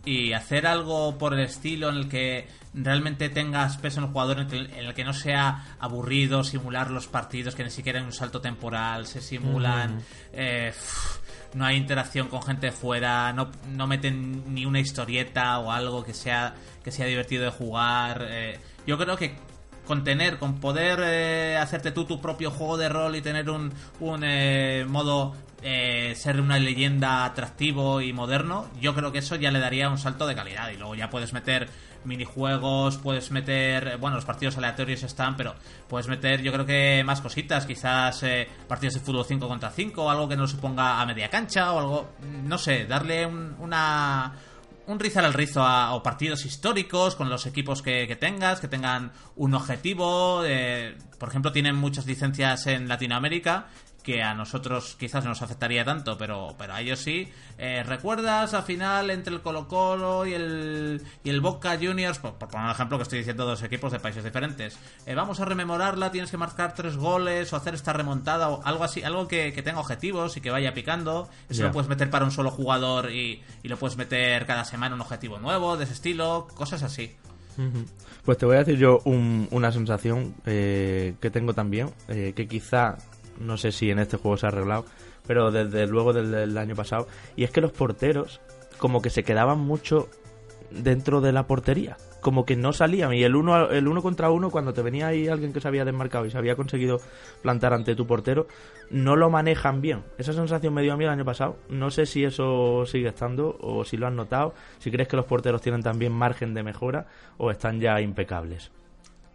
[0.05, 4.37] Y hacer algo por el estilo en el que realmente tengas peso en el jugador,
[4.39, 7.99] en el, que, en el que no sea aburrido simular los partidos, que ni siquiera
[7.99, 9.99] hay un salto temporal, se simulan.
[10.31, 11.17] eh, uf,
[11.55, 16.13] no hay interacción con gente fuera, no, no meten ni una historieta o algo que
[16.13, 16.53] sea,
[16.83, 18.27] que sea divertido de jugar.
[18.29, 19.35] eh, yo creo que
[19.85, 23.71] con tener, con poder eh, hacerte tú tu propio juego de rol y tener un,
[23.99, 29.51] un eh, modo eh, ser una leyenda atractivo y moderno, yo creo que eso ya
[29.51, 30.69] le daría un salto de calidad.
[30.69, 31.69] Y luego ya puedes meter
[32.05, 35.55] minijuegos, puedes meter, eh, bueno, los partidos aleatorios están, pero
[35.87, 40.09] puedes meter yo creo que más cositas, quizás eh, partidos de fútbol 5 contra 5,
[40.09, 42.09] algo que no se ponga a media cancha o algo,
[42.43, 44.33] no sé, darle un- una
[44.87, 49.11] un rizar al rizo a, partidos históricos con los equipos que, que tengas, que tengan
[49.35, 50.43] un objetivo.
[50.45, 53.65] eh, por ejemplo, tienen muchas licencias en Latinoamérica
[54.05, 57.27] que a nosotros quizás no nos afectaría tanto, pero, pero a ellos sí.
[57.57, 62.19] Eh, ¿Recuerdas al final entre el Colo Colo y el, y el Boca Juniors?
[62.19, 64.77] Por, por poner un ejemplo que estoy diciendo dos equipos de países diferentes.
[65.07, 68.83] Eh, vamos a rememorarla, tienes que marcar tres goles o hacer esta remontada o algo
[68.83, 71.27] así, algo que, que tenga objetivos y que vaya picando.
[71.49, 74.93] Eso lo puedes meter para un solo jugador y, y lo puedes meter cada semana
[74.93, 77.15] un objetivo nuevo de ese estilo, cosas así.
[78.25, 82.47] Pues te voy a decir yo un- una sensación eh, que tengo también, eh, que
[82.47, 82.97] quizá,
[83.39, 84.85] no sé si en este juego se ha arreglado,
[85.27, 88.41] pero desde luego desde el año pasado, y es que los porteros
[88.77, 90.09] como que se quedaban mucho
[90.71, 94.49] dentro de la portería, como que no salían, y el uno, el uno contra uno,
[94.49, 96.99] cuando te venía ahí alguien que se había desmarcado y se había conseguido
[97.41, 98.47] plantar ante tu portero,
[98.89, 100.03] no lo manejan bien.
[100.17, 103.57] Esa sensación me dio a mí el año pasado, no sé si eso sigue estando
[103.61, 107.07] o si lo han notado, si crees que los porteros tienen también margen de mejora
[107.37, 108.71] o están ya impecables.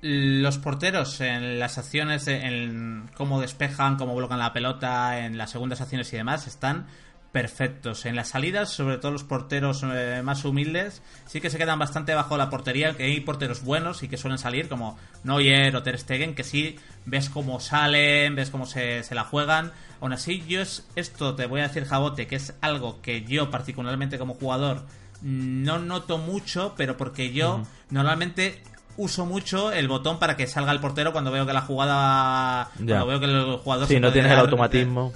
[0.02, 5.80] Los porteros en las acciones, en cómo despejan, cómo bloquean la pelota, en las segundas
[5.82, 6.86] acciones y demás, están
[7.32, 8.06] perfectos.
[8.06, 12.14] En las salidas, sobre todo los porteros eh, más humildes, sí que se quedan bastante
[12.14, 15.98] bajo la portería, que hay porteros buenos y que suelen salir, como Neuer o Ter
[15.98, 19.72] Stegen, que sí ves cómo salen, ves cómo se, se la juegan.
[20.00, 23.50] Aún así, yo es, esto te voy a decir, Jabote, que es algo que yo
[23.50, 24.86] particularmente como jugador
[25.22, 28.62] no noto mucho, pero porque yo normalmente
[29.00, 32.84] uso mucho el botón para que salga el portero cuando veo que la jugada Ya.
[33.02, 35.12] cuando veo que el jugador Sí, no tienes el automatismo.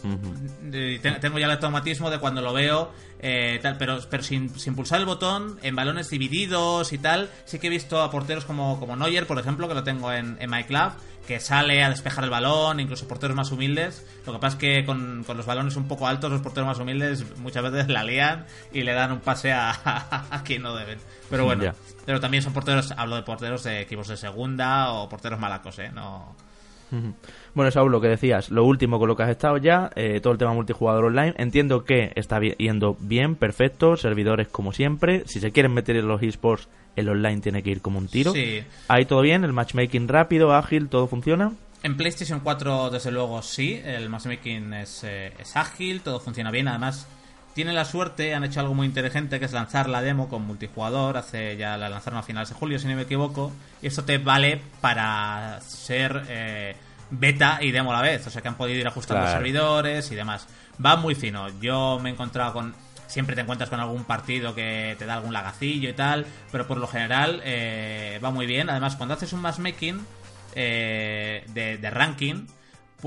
[1.21, 2.91] Tengo ya el automatismo de cuando lo veo
[3.27, 7.59] eh, tal pero pero sin, sin pulsar el botón en balones divididos y tal sí
[7.59, 10.51] que he visto a porteros como como Neuer por ejemplo que lo tengo en, en
[10.51, 10.93] my club
[11.27, 14.05] que sale a despejar el balón incluso porteros más humildes.
[14.27, 16.79] Lo que pasa es que con, con los balones un poco altos los porteros más
[16.79, 18.45] humildes muchas veces la lían
[18.75, 19.71] y le dan un pase a,
[20.31, 20.99] a quien no deben.
[21.31, 21.73] Pero bueno
[22.05, 25.91] pero también son porteros hablo de porteros de equipos de segunda o porteros malacos eh
[25.95, 26.37] no.
[27.55, 30.33] Bueno, Saúl, lo que decías, lo último con lo que has estado ya, eh, todo
[30.33, 35.53] el tema multijugador online, entiendo que está yendo bien, perfecto, servidores como siempre, si se
[35.53, 38.33] quieren meter en los esports, el online tiene que ir como un tiro.
[38.33, 41.53] sí Ahí todo bien, el matchmaking rápido, ágil, todo funciona.
[41.83, 43.79] En PlayStation 4, desde luego, sí.
[43.85, 46.67] El matchmaking es, eh, es ágil, todo funciona bien.
[46.67, 47.07] Además,
[47.55, 51.17] tienen la suerte, han hecho algo muy inteligente, que es lanzar la demo con multijugador.
[51.17, 53.53] Hace ya la lanzaron a finales de julio, si no me equivoco.
[53.81, 56.77] Y esto te vale para ser eh,
[57.11, 58.27] beta y demo a la vez.
[58.27, 59.37] O sea que han podido ir ajustando Claro.
[59.39, 60.47] servidores y demás.
[60.85, 61.49] Va muy fino.
[61.61, 62.75] Yo me he encontrado con
[63.07, 66.79] siempre te encuentras con algún partido que te da algún lagacillo y tal, pero por
[66.79, 68.69] lo general eh, va muy bien.
[68.71, 70.05] Además, cuando haces un matchmaking
[70.57, 72.47] eh, de, de ranking,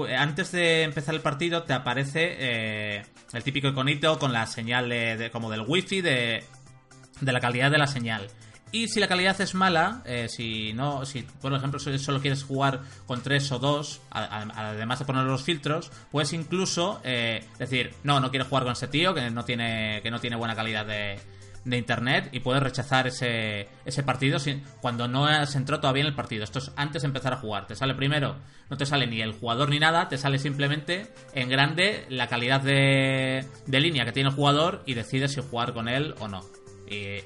[0.06, 5.30] antes de empezar el partido te aparece eh, el típico iconito con la señal de,
[5.32, 6.44] como del wifi de,
[7.22, 8.28] de la calidad de la señal.
[8.72, 12.82] Y si la calidad es mala, eh, si no, si por ejemplo solo quieres jugar
[13.06, 18.30] con 3 o 2, además de poner los filtros, puedes incluso eh, decir, no, no
[18.30, 21.18] quiero jugar con ese tío que no tiene, que no tiene buena calidad de,
[21.68, 26.08] de internet y puedes rechazar ese, ese partido sin, cuando no has entrado todavía en
[26.08, 26.44] el partido.
[26.44, 27.68] Esto es antes de empezar a jugar.
[27.68, 28.38] Te sale primero,
[28.70, 32.62] no te sale ni el jugador ni nada, te sale simplemente en grande la calidad
[32.62, 36.42] de, de línea que tiene el jugador y decides si jugar con él o no.
[36.90, 37.20] Y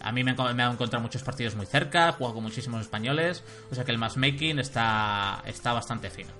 [0.00, 3.42] a mí me, me han encontrado muchos partidos muy cerca, he jugado con muchísimos españoles,
[3.70, 6.30] o sea que el matchmaking está, está bastante fino.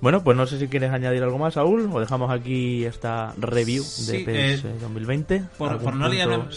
[0.00, 3.84] Bueno, pues no sé si quieres añadir algo más, Saúl, o dejamos aquí esta review
[4.06, 5.34] de 2020.
[5.36, 6.48] Eh, por, no liar,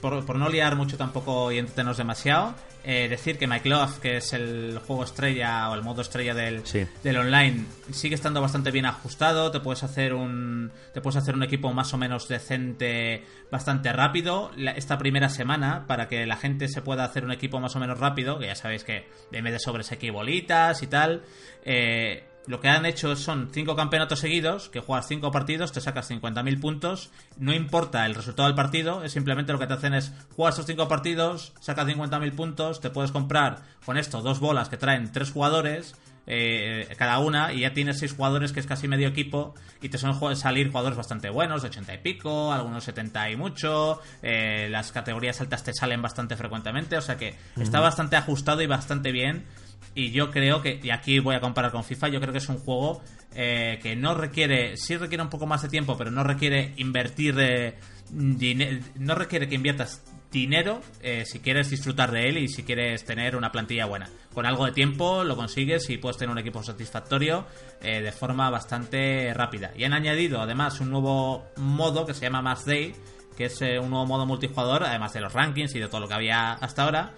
[0.00, 4.32] por, no liar mucho tampoco y entretenernos demasiado, eh, decir que My Love, que es
[4.32, 6.62] el juego estrella o el modo estrella del,
[7.04, 9.52] del online, sigue estando bastante bien ajustado.
[9.52, 14.50] Te puedes hacer un te puedes hacer un equipo más o menos decente, bastante rápido.
[14.76, 17.98] esta primera semana, para que la gente se pueda hacer un equipo más o menos
[18.00, 21.22] rápido, que ya sabéis que en vez de sobres aquí bolitas y tal,
[21.64, 26.10] eh, lo que han hecho son cinco campeonatos seguidos, que juegas cinco partidos, te sacas
[26.10, 30.12] 50.000 puntos, no importa el resultado del partido, es simplemente lo que te hacen es
[30.34, 34.76] jugar estos cinco partidos, sacas 50.000 puntos, te puedes comprar con esto dos bolas que
[34.76, 35.96] traen tres jugadores,
[36.28, 39.98] eh, cada una y ya tienes seis jugadores que es casi medio equipo y te
[39.98, 44.90] suelen salir jugadores bastante buenos, de 80 y pico, algunos 70 y mucho, eh, las
[44.90, 49.44] categorías altas te salen bastante frecuentemente, o sea que está bastante ajustado y bastante bien
[49.94, 52.48] y yo creo que, y aquí voy a comparar con FIFA, yo creo que es
[52.48, 53.02] un juego
[53.34, 57.34] eh, que no requiere, sí requiere un poco más de tiempo, pero no requiere invertir
[57.34, 57.74] de
[58.12, 63.36] no requiere que inviertas dinero eh, si quieres disfrutar de él y si quieres tener
[63.36, 64.08] una plantilla buena.
[64.34, 67.46] Con algo de tiempo lo consigues y puedes tener un equipo satisfactorio
[67.80, 69.72] eh, de forma bastante rápida.
[69.76, 72.94] Y han añadido además un nuevo modo que se llama Mass Day,
[73.36, 76.14] que es un nuevo modo multijugador, además de los rankings y de todo lo que
[76.14, 77.14] había hasta ahora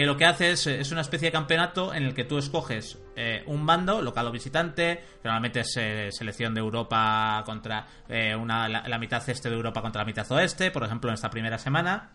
[0.00, 2.96] que lo que hace es, es, una especie de campeonato en el que tú escoges
[3.16, 8.66] eh, un bando, local o visitante, normalmente es eh, selección de Europa contra eh, una,
[8.66, 12.12] la, mitad este de Europa contra la mitad oeste, por ejemplo, en esta primera semana.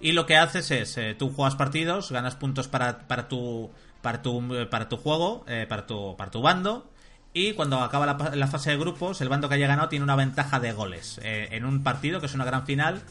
[0.00, 3.70] Y lo que haces es, tú juegas partidos, ganas puntos para, para, tu,
[4.02, 6.90] para, tu, para tu juego, para, tu, para tu bando,
[7.32, 10.16] y cuando acaba la, la, fase de grupos, el bando que haya ganado tiene una
[10.16, 13.04] ventaja de goles en un partido que es una gran final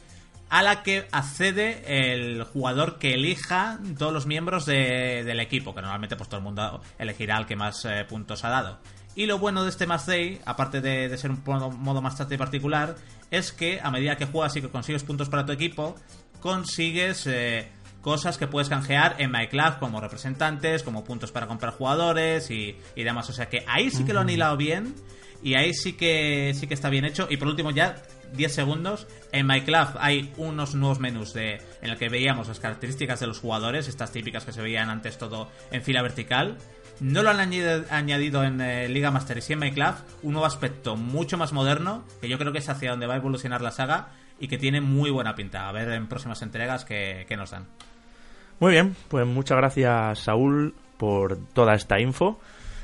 [0.49, 6.15] a la que accede el jugador que elija todos los miembros del equipo, que normalmente
[6.15, 8.79] pues todo el mundo elegirá al que más eh, puntos ha dado.
[9.15, 12.95] Y lo bueno de este Match Day, aparte de, ser un modo, más bastante particular,
[13.31, 15.95] es que a medida que juegas y que consigues puntos para tu equipo,
[16.39, 17.71] consigues eh,
[18.01, 23.03] cosas que puedes canjear en MyClub como representantes, como puntos para comprar jugadores y, y
[23.03, 23.29] demás.
[23.29, 24.95] O sea que ahí sí que lo han hilado bien
[25.43, 27.27] y ahí sí que sí que está bien hecho.
[27.29, 27.95] Y por último ya
[28.33, 29.07] 10 segundos.
[29.31, 33.39] En MyClub hay unos nuevos menús de, en el que veíamos las características de los
[33.39, 36.57] jugadores, estas típicas que se veían antes todo en fila vertical.
[36.99, 40.97] No lo han añadido, en eh, Liga Master y sí en MyClub, un nuevo aspecto
[40.97, 44.09] mucho más moderno, que yo creo que es hacia donde va a evolucionar la saga
[44.39, 45.69] y que tiene muy buena pinta.
[45.69, 47.67] A ver en próximas entregas qué, qué nos dan.
[48.59, 52.39] Muy bien, pues muchas gracias Saúl por toda esta info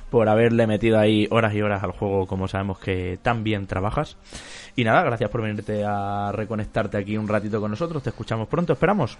[0.10, 4.16] por haberle metido ahí horas y horas al juego como sabemos que tan bien trabajas.
[4.76, 8.04] Y nada, gracias por venirte a reconectarte aquí un ratito con nosotros.
[8.04, 9.18] Te escuchamos pronto, esperamos.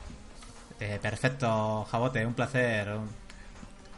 [0.80, 2.90] Eh, perfecto, Jabote, un placer.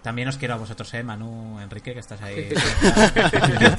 [0.01, 2.49] También os quiero a vosotros, eh, Manu, Enrique, que estás ahí.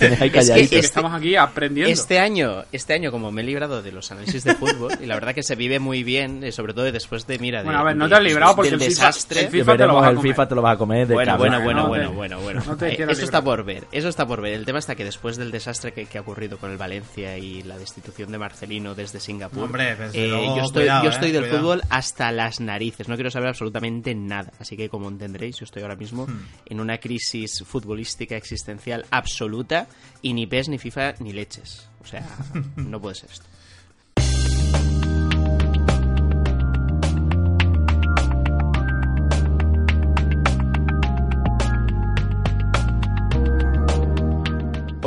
[0.00, 1.90] es que estamos aquí aprendiendo.
[1.92, 5.14] Este año, este año, como me he librado de los análisis de fútbol, y la
[5.14, 7.96] verdad que se vive muy bien, eh, sobre todo después de, mira, bueno, a ver,
[7.96, 9.42] no te has librado porque el desastre.
[9.42, 11.06] el FIFA, te lo, el FIFA te lo vas a comer.
[11.06, 14.54] De bueno, bueno, bueno, bueno, bueno, bueno, eso está por ver, eso está por ver.
[14.54, 17.78] El tema está que después del desastre que, ha ocurrido con el Valencia y la
[17.78, 22.60] destitución de Marcelino desde Singapur, Hombre, eh, yo estoy, yo estoy del fútbol hasta las
[22.60, 23.08] narices.
[23.08, 24.52] No quiero saber absolutamente nada.
[24.58, 26.46] Así que, como entenderéis, yo estoy ahora mismo hmm.
[26.66, 29.86] en una crisis futbolística existencial absoluta
[30.22, 31.88] y ni PES, ni FIFA, ni leches.
[32.00, 32.26] O sea,
[32.76, 33.46] no puede ser esto.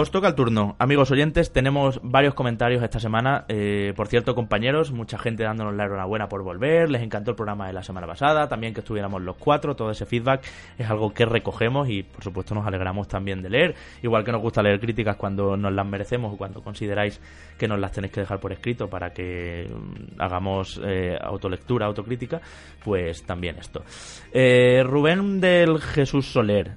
[0.02, 0.76] Os toca el turno.
[0.80, 3.45] Amigos oyentes, tenemos varios comentarios esta semana.
[3.48, 6.90] Eh, por cierto, compañeros, mucha gente dándonos la enhorabuena por volver.
[6.90, 8.49] Les encantó el programa de la semana pasada.
[8.49, 9.76] También que estuviéramos los cuatro.
[9.76, 10.44] Todo ese feedback
[10.80, 13.76] es algo que recogemos y, por supuesto, nos alegramos también de leer.
[14.02, 17.22] Igual que nos gusta leer críticas cuando nos las merecemos o cuando consideráis
[17.57, 22.41] que nos las tenéis que dejar por escrito para que mm, hagamos eh, autolectura, autocrítica,
[22.84, 23.84] pues también esto.
[24.32, 26.72] Eh, Rubén del Jesús Soler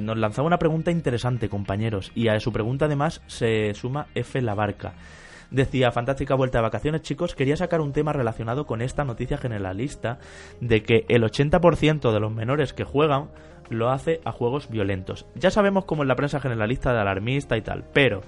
[0.00, 4.40] nos lanzaba una pregunta interesante, compañeros, y a su pregunta además se suma F.
[4.40, 4.94] La Barca.
[5.50, 10.20] Decía, fantástica vuelta de vacaciones chicos, quería sacar un tema relacionado con esta noticia generalista
[10.60, 13.30] de que el 80% de los menores que juegan
[13.68, 15.26] lo hace a juegos violentos.
[15.34, 18.20] Ya sabemos cómo es la prensa generalista de alarmista y tal, pero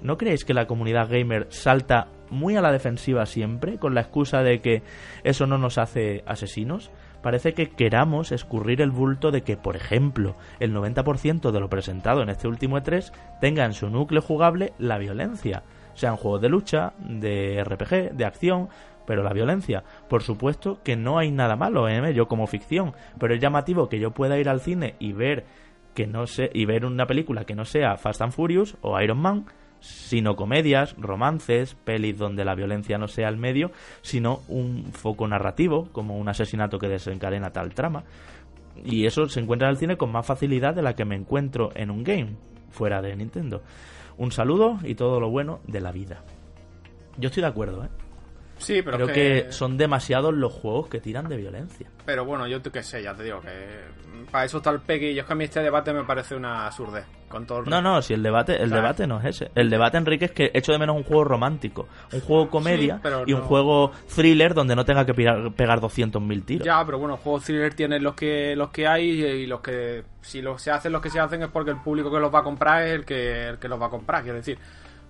[0.00, 4.44] ¿no creéis que la comunidad gamer salta muy a la defensiva siempre con la excusa
[4.44, 4.84] de que
[5.24, 6.92] eso no nos hace asesinos?
[7.22, 12.22] Parece que queramos escurrir el bulto de que, por ejemplo, el 90% de lo presentado
[12.22, 15.62] en este último E3 tenga en su núcleo jugable la violencia,
[15.94, 18.68] sean juegos de lucha, de RPG, de acción,
[19.06, 23.34] pero la violencia, por supuesto que no hay nada malo en ello como ficción, pero
[23.34, 25.44] es llamativo que yo pueda ir al cine y ver
[25.94, 29.18] que no sé y ver una película que no sea Fast and Furious o Iron
[29.18, 29.46] Man
[29.80, 33.70] sino comedias, romances, pelis donde la violencia no sea el medio,
[34.02, 38.04] sino un foco narrativo, como un asesinato que desencadena tal trama.
[38.84, 41.70] Y eso se encuentra en el cine con más facilidad de la que me encuentro
[41.74, 42.36] en un game,
[42.70, 43.62] fuera de Nintendo.
[44.18, 46.22] Un saludo y todo lo bueno de la vida.
[47.18, 47.88] Yo estoy de acuerdo, ¿eh?
[48.58, 49.52] Sí, pero Creo que...
[49.52, 51.88] son demasiados los juegos que tiran de violencia.
[52.04, 53.50] Pero bueno, yo qué sé, ya te digo que
[54.30, 55.10] para eso está el Peggy.
[55.10, 57.04] Y es que a mí este debate me parece una surdez.
[57.28, 59.50] Con todo el no, no, si el debate, el debate no es ese.
[59.56, 63.32] El debate, Enrique, es que echo de menos un juego romántico, un juego comedia y
[63.32, 66.64] un juego thriller donde no tenga que pegar, pegar 200.000 tiros.
[66.64, 70.40] Ya, pero bueno, juegos thriller tienen los que los que hay y los que si
[70.40, 72.44] los se hacen los que se hacen es porque el público que los va a
[72.44, 74.56] comprar es el que el que los va a comprar, quiero decir.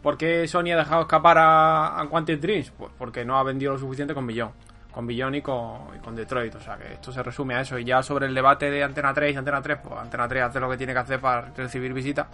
[0.03, 2.71] ¿Por qué Sony ha dejado escapar a, a Quantic Dreams?
[2.71, 4.51] Pues porque no ha vendido lo suficiente con Millón.
[4.93, 6.55] Con Billón y con, Detroit.
[6.55, 7.79] O sea que esto se resume a eso.
[7.79, 10.61] Y ya sobre el debate de Antena 3 y Antena 3, pues Antena 3 hace
[10.61, 12.27] lo que tiene que hacer para recibir visitas.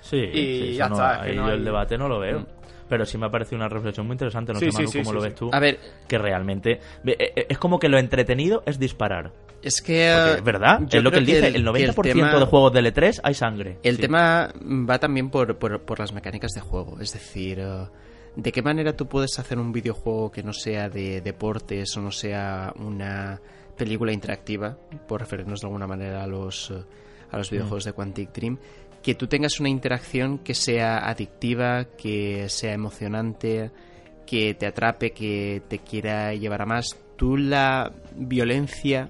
[0.00, 1.26] Sí, y ya está.
[1.30, 2.40] yo el debate no lo veo.
[2.40, 2.46] Mm.
[2.88, 5.34] Pero sí me ha parecido una reflexión muy interesante, no sé, Manu, cómo lo ves
[5.34, 5.50] tú.
[5.52, 9.32] A ver, que realmente e, e, es como que lo entretenido es disparar.
[9.64, 10.34] Es que.
[10.34, 11.48] es verdad, es lo que él dice.
[11.48, 13.78] El 90% de juegos de L3 hay sangre.
[13.82, 17.00] El tema va también por, por, las mecánicas de juego.
[17.00, 17.86] Es decir, eh,
[18.36, 22.10] ¿de qué manera tú puedes hacer un videojuego que no sea de deportes o no
[22.10, 23.40] sea una
[23.74, 24.76] película interactiva,
[25.08, 26.84] por referirnos de alguna manera a los, eh,
[27.30, 27.88] a los videojuegos mm.
[27.88, 28.58] de Quantic Dream?
[29.02, 33.70] Que tú tengas una interacción que sea adictiva, que sea emocionante,
[34.26, 36.98] que te atrape, que te quiera llevar a más.
[37.16, 39.08] Tú la violencia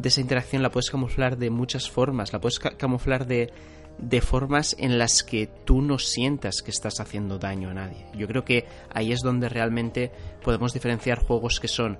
[0.00, 3.52] de esa interacción la puedes camuflar de muchas formas, la puedes camuflar de,
[3.98, 8.06] de formas en las que tú no sientas que estás haciendo daño a nadie.
[8.14, 10.10] Yo creo que ahí es donde realmente
[10.42, 11.98] podemos diferenciar juegos que son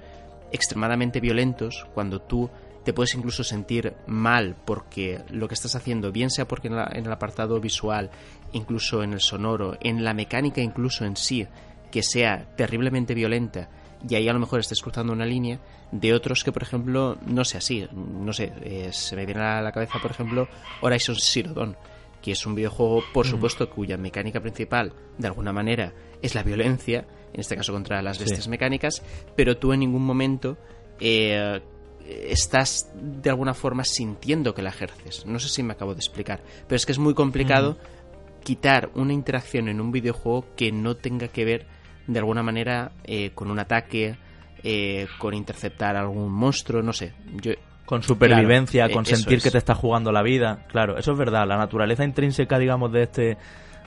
[0.52, 2.50] extremadamente violentos, cuando tú
[2.84, 7.06] te puedes incluso sentir mal porque lo que estás haciendo, bien sea porque en, en,
[7.06, 8.10] el apartado visual,
[8.52, 11.46] incluso en el sonoro, en la mecánica incluso en sí,
[11.90, 13.68] que sea terriblemente violenta
[14.08, 15.60] y ahí a lo mejor estés cruzando una línea,
[15.92, 17.86] de otros que, por ejemplo, no sea así.
[17.92, 20.48] No sé, eh, se me viene a la cabeza, por ejemplo,
[20.80, 21.76] Horizon Zero Dawn,
[22.22, 27.06] que es un videojuego, por supuesto, cuya mecánica principal, de alguna manera, es la violencia,
[27.32, 29.02] en este caso contra las bestias mecánicas,
[29.36, 30.56] pero tú en ningún momento
[30.98, 31.60] eh,
[32.06, 35.26] estás de alguna forma sintiendo que la ejerces.
[35.26, 37.78] No sé si me acabo de explicar, pero es que es muy complicado
[38.42, 41.66] quitar una interacción en un videojuego que no tenga que ver
[42.12, 44.16] de alguna manera eh, con un ataque,
[44.62, 47.12] eh, con interceptar algún monstruo, no sé.
[47.40, 47.52] Yo,
[47.86, 50.64] con supervivencia, con sentir que te está jugando la vida.
[50.68, 51.46] Claro, eso es verdad.
[51.46, 53.36] La naturaleza intrínseca, digamos, de este,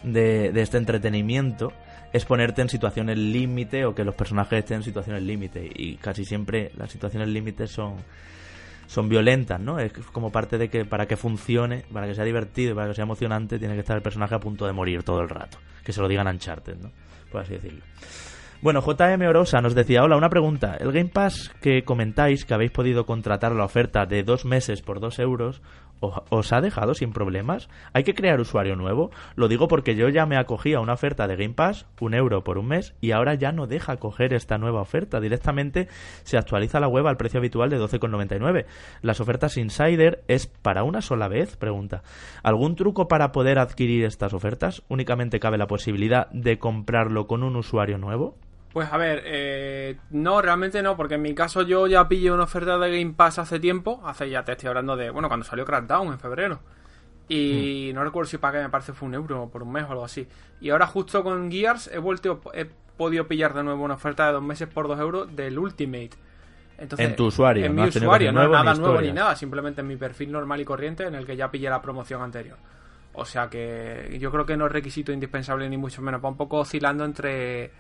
[0.04, 1.72] de, este entretenimiento
[2.12, 5.70] es ponerte en situaciones límite o que los personajes estén en situaciones límite.
[5.74, 7.96] Y casi siempre las situaciones límite son,
[8.88, 9.80] son violentas, ¿no?
[9.80, 12.96] Es como parte de que para que funcione, para que sea divertido y para que
[12.96, 15.58] sea emocionante, tiene que estar el personaje a punto de morir todo el rato.
[15.84, 16.92] Que se lo digan a Uncharted, ¿no?
[17.34, 17.82] Por así decirlo.
[18.62, 20.78] Bueno, JM Orosa nos decía, hola, una pregunta.
[20.80, 25.02] El Game Pass que comentáis que habéis podido contratar la oferta de dos meses por
[25.02, 25.62] dos euros,
[26.30, 27.70] ¿os ha dejado sin problemas?
[27.94, 29.12] ¿Hay que crear usuario nuevo?
[29.36, 32.44] Lo digo porque yo ya me acogí a una oferta de Game Pass, un euro
[32.44, 35.20] por un mes, y ahora ya no deja coger esta nueva oferta.
[35.20, 35.88] Directamente
[36.24, 38.66] se actualiza la web al precio habitual de 12,99.
[39.02, 41.58] ¿Las ofertas Insider es para una sola vez?
[41.58, 42.04] Pregunta.
[42.44, 44.84] ¿Algún truco para poder adquirir estas ofertas?
[44.90, 48.36] ¿Únicamente cabe la posibilidad de comprarlo con un usuario nuevo?
[48.74, 52.44] Pues a ver, eh, no, realmente no, porque en mi caso yo ya pillé una
[52.44, 55.64] oferta de Game Pass hace tiempo, hace ya te estoy hablando de, bueno, cuando salió
[55.64, 56.60] Crackdown en febrero.
[57.30, 60.04] Y no recuerdo si pagué, me parece fue un euro por un mes o algo
[60.04, 60.28] así.
[60.60, 62.66] Y ahora justo con Gears he vuelto, he
[62.98, 66.12] podido pillar de nuevo una oferta de dos meses por dos euros del Ultimate.
[66.80, 69.82] Entonces, En tu usuario, En no mi usuario, no nuevo nada nuevo ni nada, simplemente
[69.82, 72.58] en mi perfil normal y corriente en el que ya pillé la promoción anterior.
[73.14, 76.24] O sea que yo creo que no es requisito indispensable ni mucho menos.
[76.24, 77.72] Va un poco oscilando entre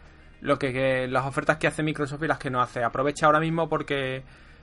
[0.43, 2.83] lo que, que las ofertas que hace Microsoft y las que no hace.
[2.83, 4.21] Aprovecha ahora mismo porque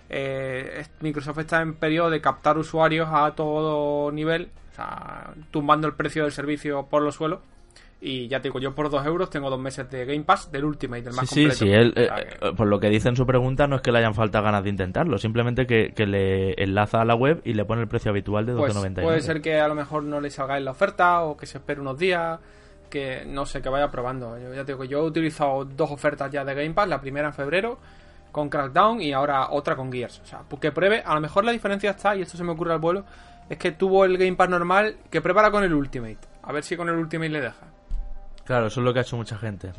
[0.08, 5.94] eh, Microsoft está en periodo de captar usuarios a todo nivel, o sea, tumbando el
[5.94, 7.40] precio del servicio por los suelos.
[8.02, 10.64] Y ya te digo, yo por dos euros tengo dos meses de Game Pass del
[10.64, 11.64] Ultimate, del más Sí, sí, completo.
[11.66, 13.76] sí, él, O sea eh, que- eh, por lo que dice en su pregunta, no
[13.76, 17.14] es que le hayan falta ganas de intentarlo, simplemente que, que le enlaza a la
[17.14, 19.02] web y le pone el precio habitual de Pues 12.99.
[19.02, 21.58] puede ser que a lo mejor no le salga en la oferta o que se
[21.58, 22.40] espere unos días,
[22.90, 24.38] que no sé, que vaya probando.
[24.38, 27.28] Yo ya te digo, yo he utilizado dos ofertas ya de Game Pass, la primera
[27.28, 27.78] en febrero
[28.30, 30.20] con Crackdown y ahora otra con Gears.
[30.20, 32.52] O sea, pues que pruebe, a lo mejor la diferencia está, y esto se me
[32.52, 33.04] ocurre al vuelo,
[33.48, 36.18] es que tuvo el Game Pass normal, que prepara con el Ultimate.
[36.42, 37.66] A ver si con el Ultimate le deja.
[38.44, 39.72] Claro, eso es lo que ha hecho mucha gente.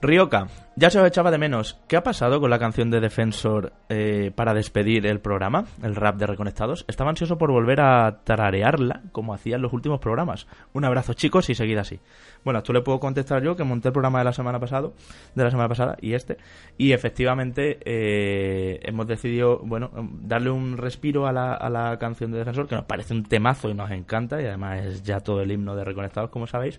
[0.00, 0.46] Ryoka,
[0.76, 1.80] ya se os echaba de menos.
[1.88, 6.14] ¿Qué ha pasado con la canción de Defensor eh, para despedir el programa, el rap
[6.18, 6.84] de Reconectados?
[6.86, 10.46] Estaba ansioso por volver a tararearla, como hacía en los últimos programas.
[10.72, 11.98] Un abrazo, chicos, y seguid así.
[12.44, 14.90] Bueno, tú le puedo contestar yo, que monté el programa de la semana pasada,
[15.34, 16.36] de la semana pasada, y este.
[16.76, 19.90] Y efectivamente eh, hemos decidido, bueno,
[20.22, 23.68] darle un respiro a la, a la canción de Defensor, que nos parece un temazo
[23.68, 26.78] y nos encanta, y además es ya todo el himno de Reconectados, como sabéis.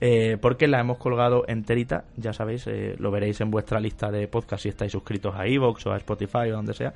[0.00, 4.28] Eh, porque la hemos colgado enterita, ya sabéis, eh, lo veréis en vuestra lista de
[4.28, 6.92] podcast si estáis suscritos a Evox o a Spotify o donde sea.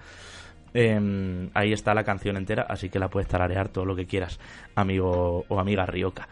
[0.75, 4.39] Eh, ahí está la canción entera, así que la puedes tararear todo lo que quieras,
[4.75, 6.29] amigo o amiga Rioca.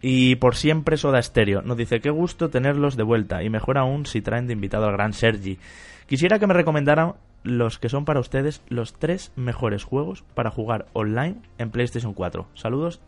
[0.00, 4.06] Y por siempre Soda Stereo nos dice qué gusto tenerlos de vuelta y mejor aún
[4.06, 5.58] si traen de invitado al gran Sergi.
[6.06, 10.86] Quisiera que me recomendaran los que son para ustedes los tres mejores juegos para jugar
[10.92, 12.46] online en PlayStation 4.
[12.54, 13.00] Saludos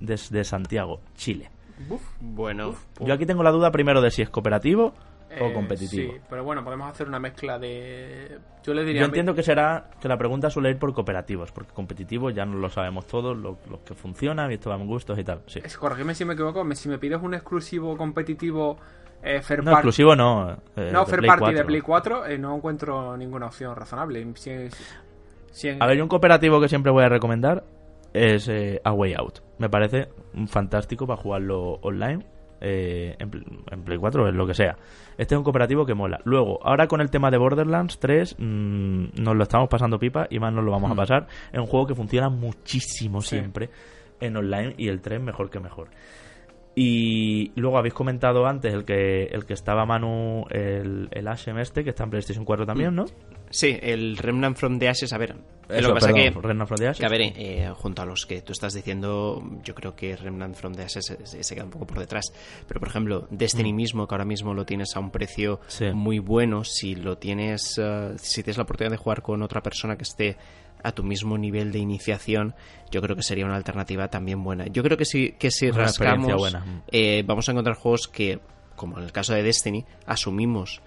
[0.00, 1.50] desde Santiago, Chile.
[2.20, 4.94] Bueno, Yo aquí tengo la duda primero de si es cooperativo
[5.40, 6.12] o Eh, competitivo.
[6.12, 8.38] Sí, pero bueno, podemos hacer una mezcla de...
[8.62, 9.00] Yo le diría...
[9.00, 12.56] Yo entiendo que será que la pregunta suele ir por cooperativos, porque competitivo ya no
[12.58, 15.40] lo sabemos todos, lo, lo que funciona, y esto va en gustos y tal.
[15.46, 15.60] Sí.
[15.64, 18.78] Es, corrígeme si me equivoco, si me pides un exclusivo competitivo
[19.24, 20.52] eh, Fair No, Party- exclusivo no.
[20.76, 21.58] eh, No, Fair Play Party 4.
[21.58, 24.24] de Play 4 eh, no encuentro ninguna opción razonable.
[24.36, 24.50] Si,
[25.50, 27.64] si en- A ver, un cooperativo que siempre voy a recomendar
[28.14, 29.40] es eh, A Way Out.
[29.58, 32.24] Me parece un fantástico para jugarlo online.
[32.66, 34.78] eh, en, Pl- en Play 4 o en lo que sea.
[35.18, 36.18] Este es un cooperativo que mola.
[36.24, 40.38] Luego, ahora con el tema de Borderlands 3, mm, nos lo estamos pasando pipa y
[40.38, 41.26] más nos lo vamos a pasar.
[41.52, 43.36] Es un juego que funciona muchísimo Sí.
[43.36, 43.68] siempre
[44.20, 45.88] en online y el 3 mejor que mejor.
[46.76, 51.84] Y luego habéis comentado antes el que el que estaba Manu, el, el Ashem este,
[51.84, 53.04] que está en PlayStation 4 también, ¿no?
[53.50, 55.36] sí, el Remnant from the Ashes, a ver,
[55.68, 56.40] Eso, lo que pasa perdón, que...
[56.40, 56.98] Reign of the Ashes.
[56.98, 60.56] Que a ver, eh, junto a los que tú estás diciendo, yo creo que Remnant
[60.56, 62.24] from the Ashes se, queda un poco por detrás.
[62.66, 65.58] Pero, por ejemplo, Destiny mismo, que ahora mismo lo tienes a un precio Mm.
[65.68, 65.84] Sí.
[65.92, 69.96] muy bueno, si lo tienes, eh, si tienes la oportunidad de jugar con otra persona
[69.96, 70.36] que esté
[70.84, 72.54] a tu mismo nivel de iniciación,
[72.92, 74.66] yo creo que sería una alternativa también buena.
[74.68, 76.82] Yo creo que si, que si Una rascamos, buena.
[76.92, 78.38] eh, vamos a encontrar juegos que,
[78.76, 80.80] como en el caso de Destiny, asumimos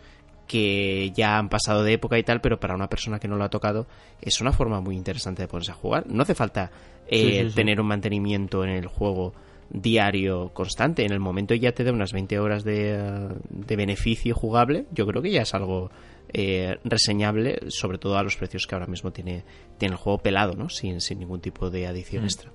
[0.48, 3.44] que ya han pasado de época y tal, pero para una persona que no lo
[3.44, 3.86] ha tocado
[4.22, 6.06] es una forma muy interesante de ponerse a jugar.
[6.08, 6.72] No hace falta
[7.08, 7.56] eh, Sí, sí, sí.
[7.56, 9.34] tener un mantenimiento en el juego
[9.70, 11.04] diario constante.
[11.06, 14.86] En el momento ya te da unas 20 horas de, de beneficio jugable.
[14.94, 15.92] Yo creo que ya es algo
[16.34, 19.44] eh, reseñable, sobre todo a los precios que ahora mismo tiene,
[19.78, 20.70] tiene el juego pelado, ¿no?
[20.70, 22.26] Sin, sin ningún tipo de adición Mm.
[22.26, 22.52] extra.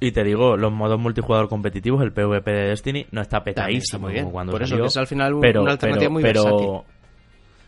[0.00, 3.98] Y te digo, los modos multijugador competitivos, el PvP de Destiny, no está petadísimo está
[3.98, 4.24] muy bien.
[4.24, 6.22] como cuando Por eso, salió, que es al final un- pero, una alternativa pero- muy
[6.22, 6.93] pero- versátil.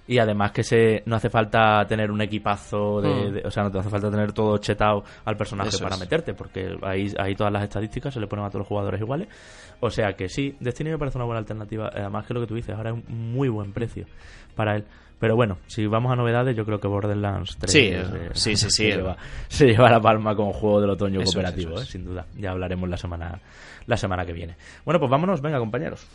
[0.09, 3.33] Y además que se no hace falta tener un equipazo, de, Mm.
[3.35, 6.01] de- o sea, no te hace falta tener todo chetado al personaje Eso para es.
[6.01, 9.29] meterte, porque ahí, ahí todas las estadísticas se le ponen a todos los jugadores iguales.
[9.81, 12.55] O sea que sí, Destiny me parece una buena alternativa, además que lo que tú
[12.55, 14.07] dices, ahora es un muy buen precio
[14.55, 14.85] para él.
[15.19, 18.31] Pero bueno, si vamos a novedades, yo creo que Borderlands 3 Sí, es, eh, eh,
[18.35, 18.71] sí, sí, sí.
[18.93, 19.17] se, lleva,
[19.49, 21.83] se lleva la palma con juego del otoño Eso cooperativo, es.
[21.83, 22.27] eh, sin duda.
[22.37, 23.41] Ya hablaremos la semana,
[23.87, 24.57] la semana que viene.
[24.85, 26.07] Bueno, pues vámonos, venga compañeros.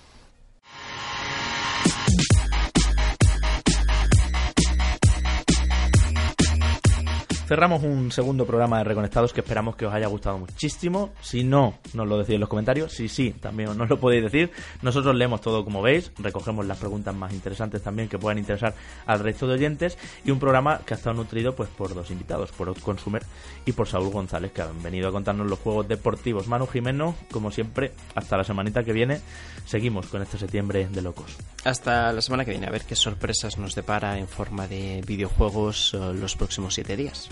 [7.52, 11.10] Cerramos un segundo programa de Reconectados que esperamos que os haya gustado muchísimo.
[11.20, 12.94] Si no, nos lo decís en los comentarios.
[12.94, 14.52] Si sí, también nos lo podéis decir.
[14.82, 18.74] Nosotros leemos todo como veis, recogemos las preguntas más interesantes también que puedan interesar
[19.06, 22.54] al resto de oyentes y un programa que ha estado nutrido pues por dos invitados,
[22.54, 23.24] por Outconsumer
[23.66, 26.48] y por Saúl González, que han venido a contarnos los juegos deportivos.
[26.48, 29.20] Manu Jimeno, como siempre, hasta la semanita que viene.
[29.66, 31.36] Seguimos con este septiembre de locos.
[31.66, 35.94] Hasta la semana que viene, a ver qué sorpresas nos depara en forma de videojuegos
[35.94, 37.30] eh, los próximos siete días.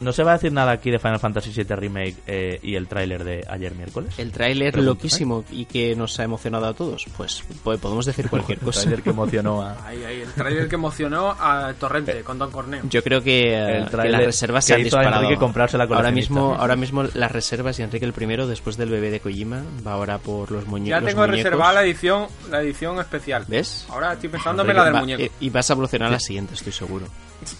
[0.00, 2.88] ¿No se va a decir nada aquí de Final Fantasy VII Remake eh, y el
[2.88, 4.12] tráiler de ayer miércoles?
[4.18, 7.06] El tráiler loquísimo y que nos ha emocionado a todos.
[7.16, 8.80] Pues, pues podemos decir cualquier El cosa.
[8.82, 9.86] tráiler que emocionó a...
[9.86, 12.82] Ahí, ahí, el trailer que emocionó a Torrente con Don Corneo.
[12.90, 15.22] Yo creo que, eh, El que tráiler las reservas que se han hizo a disparado.
[15.24, 18.90] Enrique comprarse la ahora mismo, ahora mismo las reservas y Enrique el primero, después del
[18.90, 21.44] bebé de Kojima, va ahora por los, muñe Ya los tengo muñecos.
[21.44, 23.44] reservada la edición, la edición especial.
[23.48, 23.86] ¿Ves?
[23.88, 25.22] Ahora estoy pensándome Enrique, la del Va- muñeco.
[25.22, 27.06] eh, y vas a evolucionar a la siguiente, estoy seguro.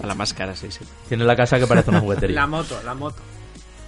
[0.03, 0.85] A la más cara, sí, sí.
[1.09, 2.37] Tiene la casa que parece una juguetería.
[2.37, 3.17] La moto, la moto.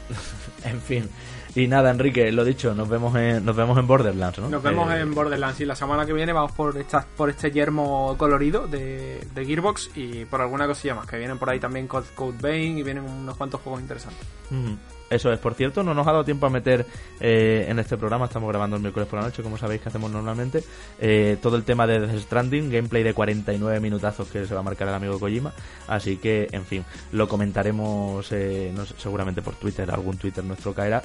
[0.65, 1.09] En fin.
[1.55, 4.49] Y nada, Enrique, lo dicho, nos vemos en, nos vemos en Borderlands, ¿no?
[4.51, 7.51] Nos vemos Eh, en Borderlands y la semana que viene vamos por esta, por este
[7.51, 11.87] yermo colorido de, de Gearbox y por alguna cosilla más, que vienen por ahí también
[11.87, 14.27] Code, Code Vein y vienen unos cuantos juegos interesantes.
[14.51, 14.77] Ujú.
[15.09, 16.85] Eso es, por cierto, no nos ha dado tiempo a meter
[17.21, 20.11] eh, en este programa, estamos grabando el miércoles por la noche, como sabéis que hacemos
[20.11, 20.65] normalmente,
[20.99, 24.63] eh, todo el tema de Death Stranding, gameplay de 49 minutazos que se va a
[24.65, 25.53] marcar el amigo Kojima,
[25.87, 31.03] así que, en fin, lo comentaremos eh, seguramente por Twitter, algún Twitter nuestro caerá,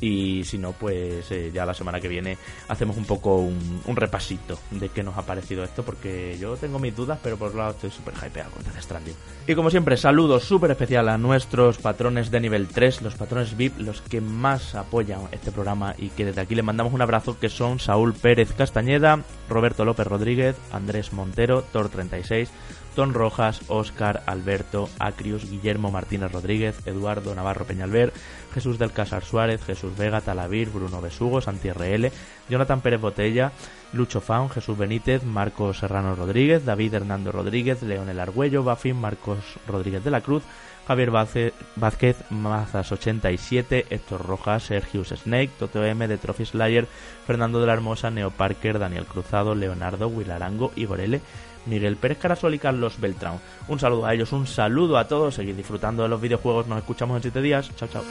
[0.00, 2.36] y si no, pues ya la semana que viene
[2.68, 6.80] hacemos un poco un, un repasito de qué nos ha parecido esto, porque yo tengo
[6.80, 9.14] mis dudas, pero por otro lado estoy súper hypeado con Death Stranding.
[9.46, 13.78] Y como siempre, saludos súper especial a nuestros patrones de nivel 3, los patrones VIP,
[13.78, 17.48] los que más apoyan este programa y que desde aquí les mandamos un abrazo, que
[17.48, 22.48] son Saúl Pérez Castañeda, Roberto López Rodríguez, Andrés Montero, Tor36,
[22.94, 28.12] Ton Rojas, Óscar, Alberto, Acrius, Guillermo Martínez Rodríguez, Eduardo Navarro Peñalver,
[28.52, 32.10] Jesús del Casar Suárez, Jesús Vega, Talavir, Bruno Besugo, Santi RL,
[32.48, 33.52] Jonathan Pérez Botella,
[33.92, 40.04] Lucho Faun, Jesús Benítez, Marcos Serrano Rodríguez, David Hernando Rodríguez, Leonel Argüello, Bafín, Marcos Rodríguez
[40.04, 40.42] de la Cruz,
[40.86, 46.86] Javier Vázquez, Mazas87, Héctor Rojas, Sergius Snake, Toto M de Trophy Slayer,
[47.26, 51.20] Fernando de la Hermosa, Neo Parker, Daniel Cruzado, Leonardo, Wilarango, Igor L.,
[51.66, 53.40] Miguel Pérez Carasol y Carlos Beltrán.
[53.68, 57.16] Un saludo a ellos, un saludo a todos, seguid disfrutando de los videojuegos, nos escuchamos
[57.16, 58.04] en 7 días, chao chao.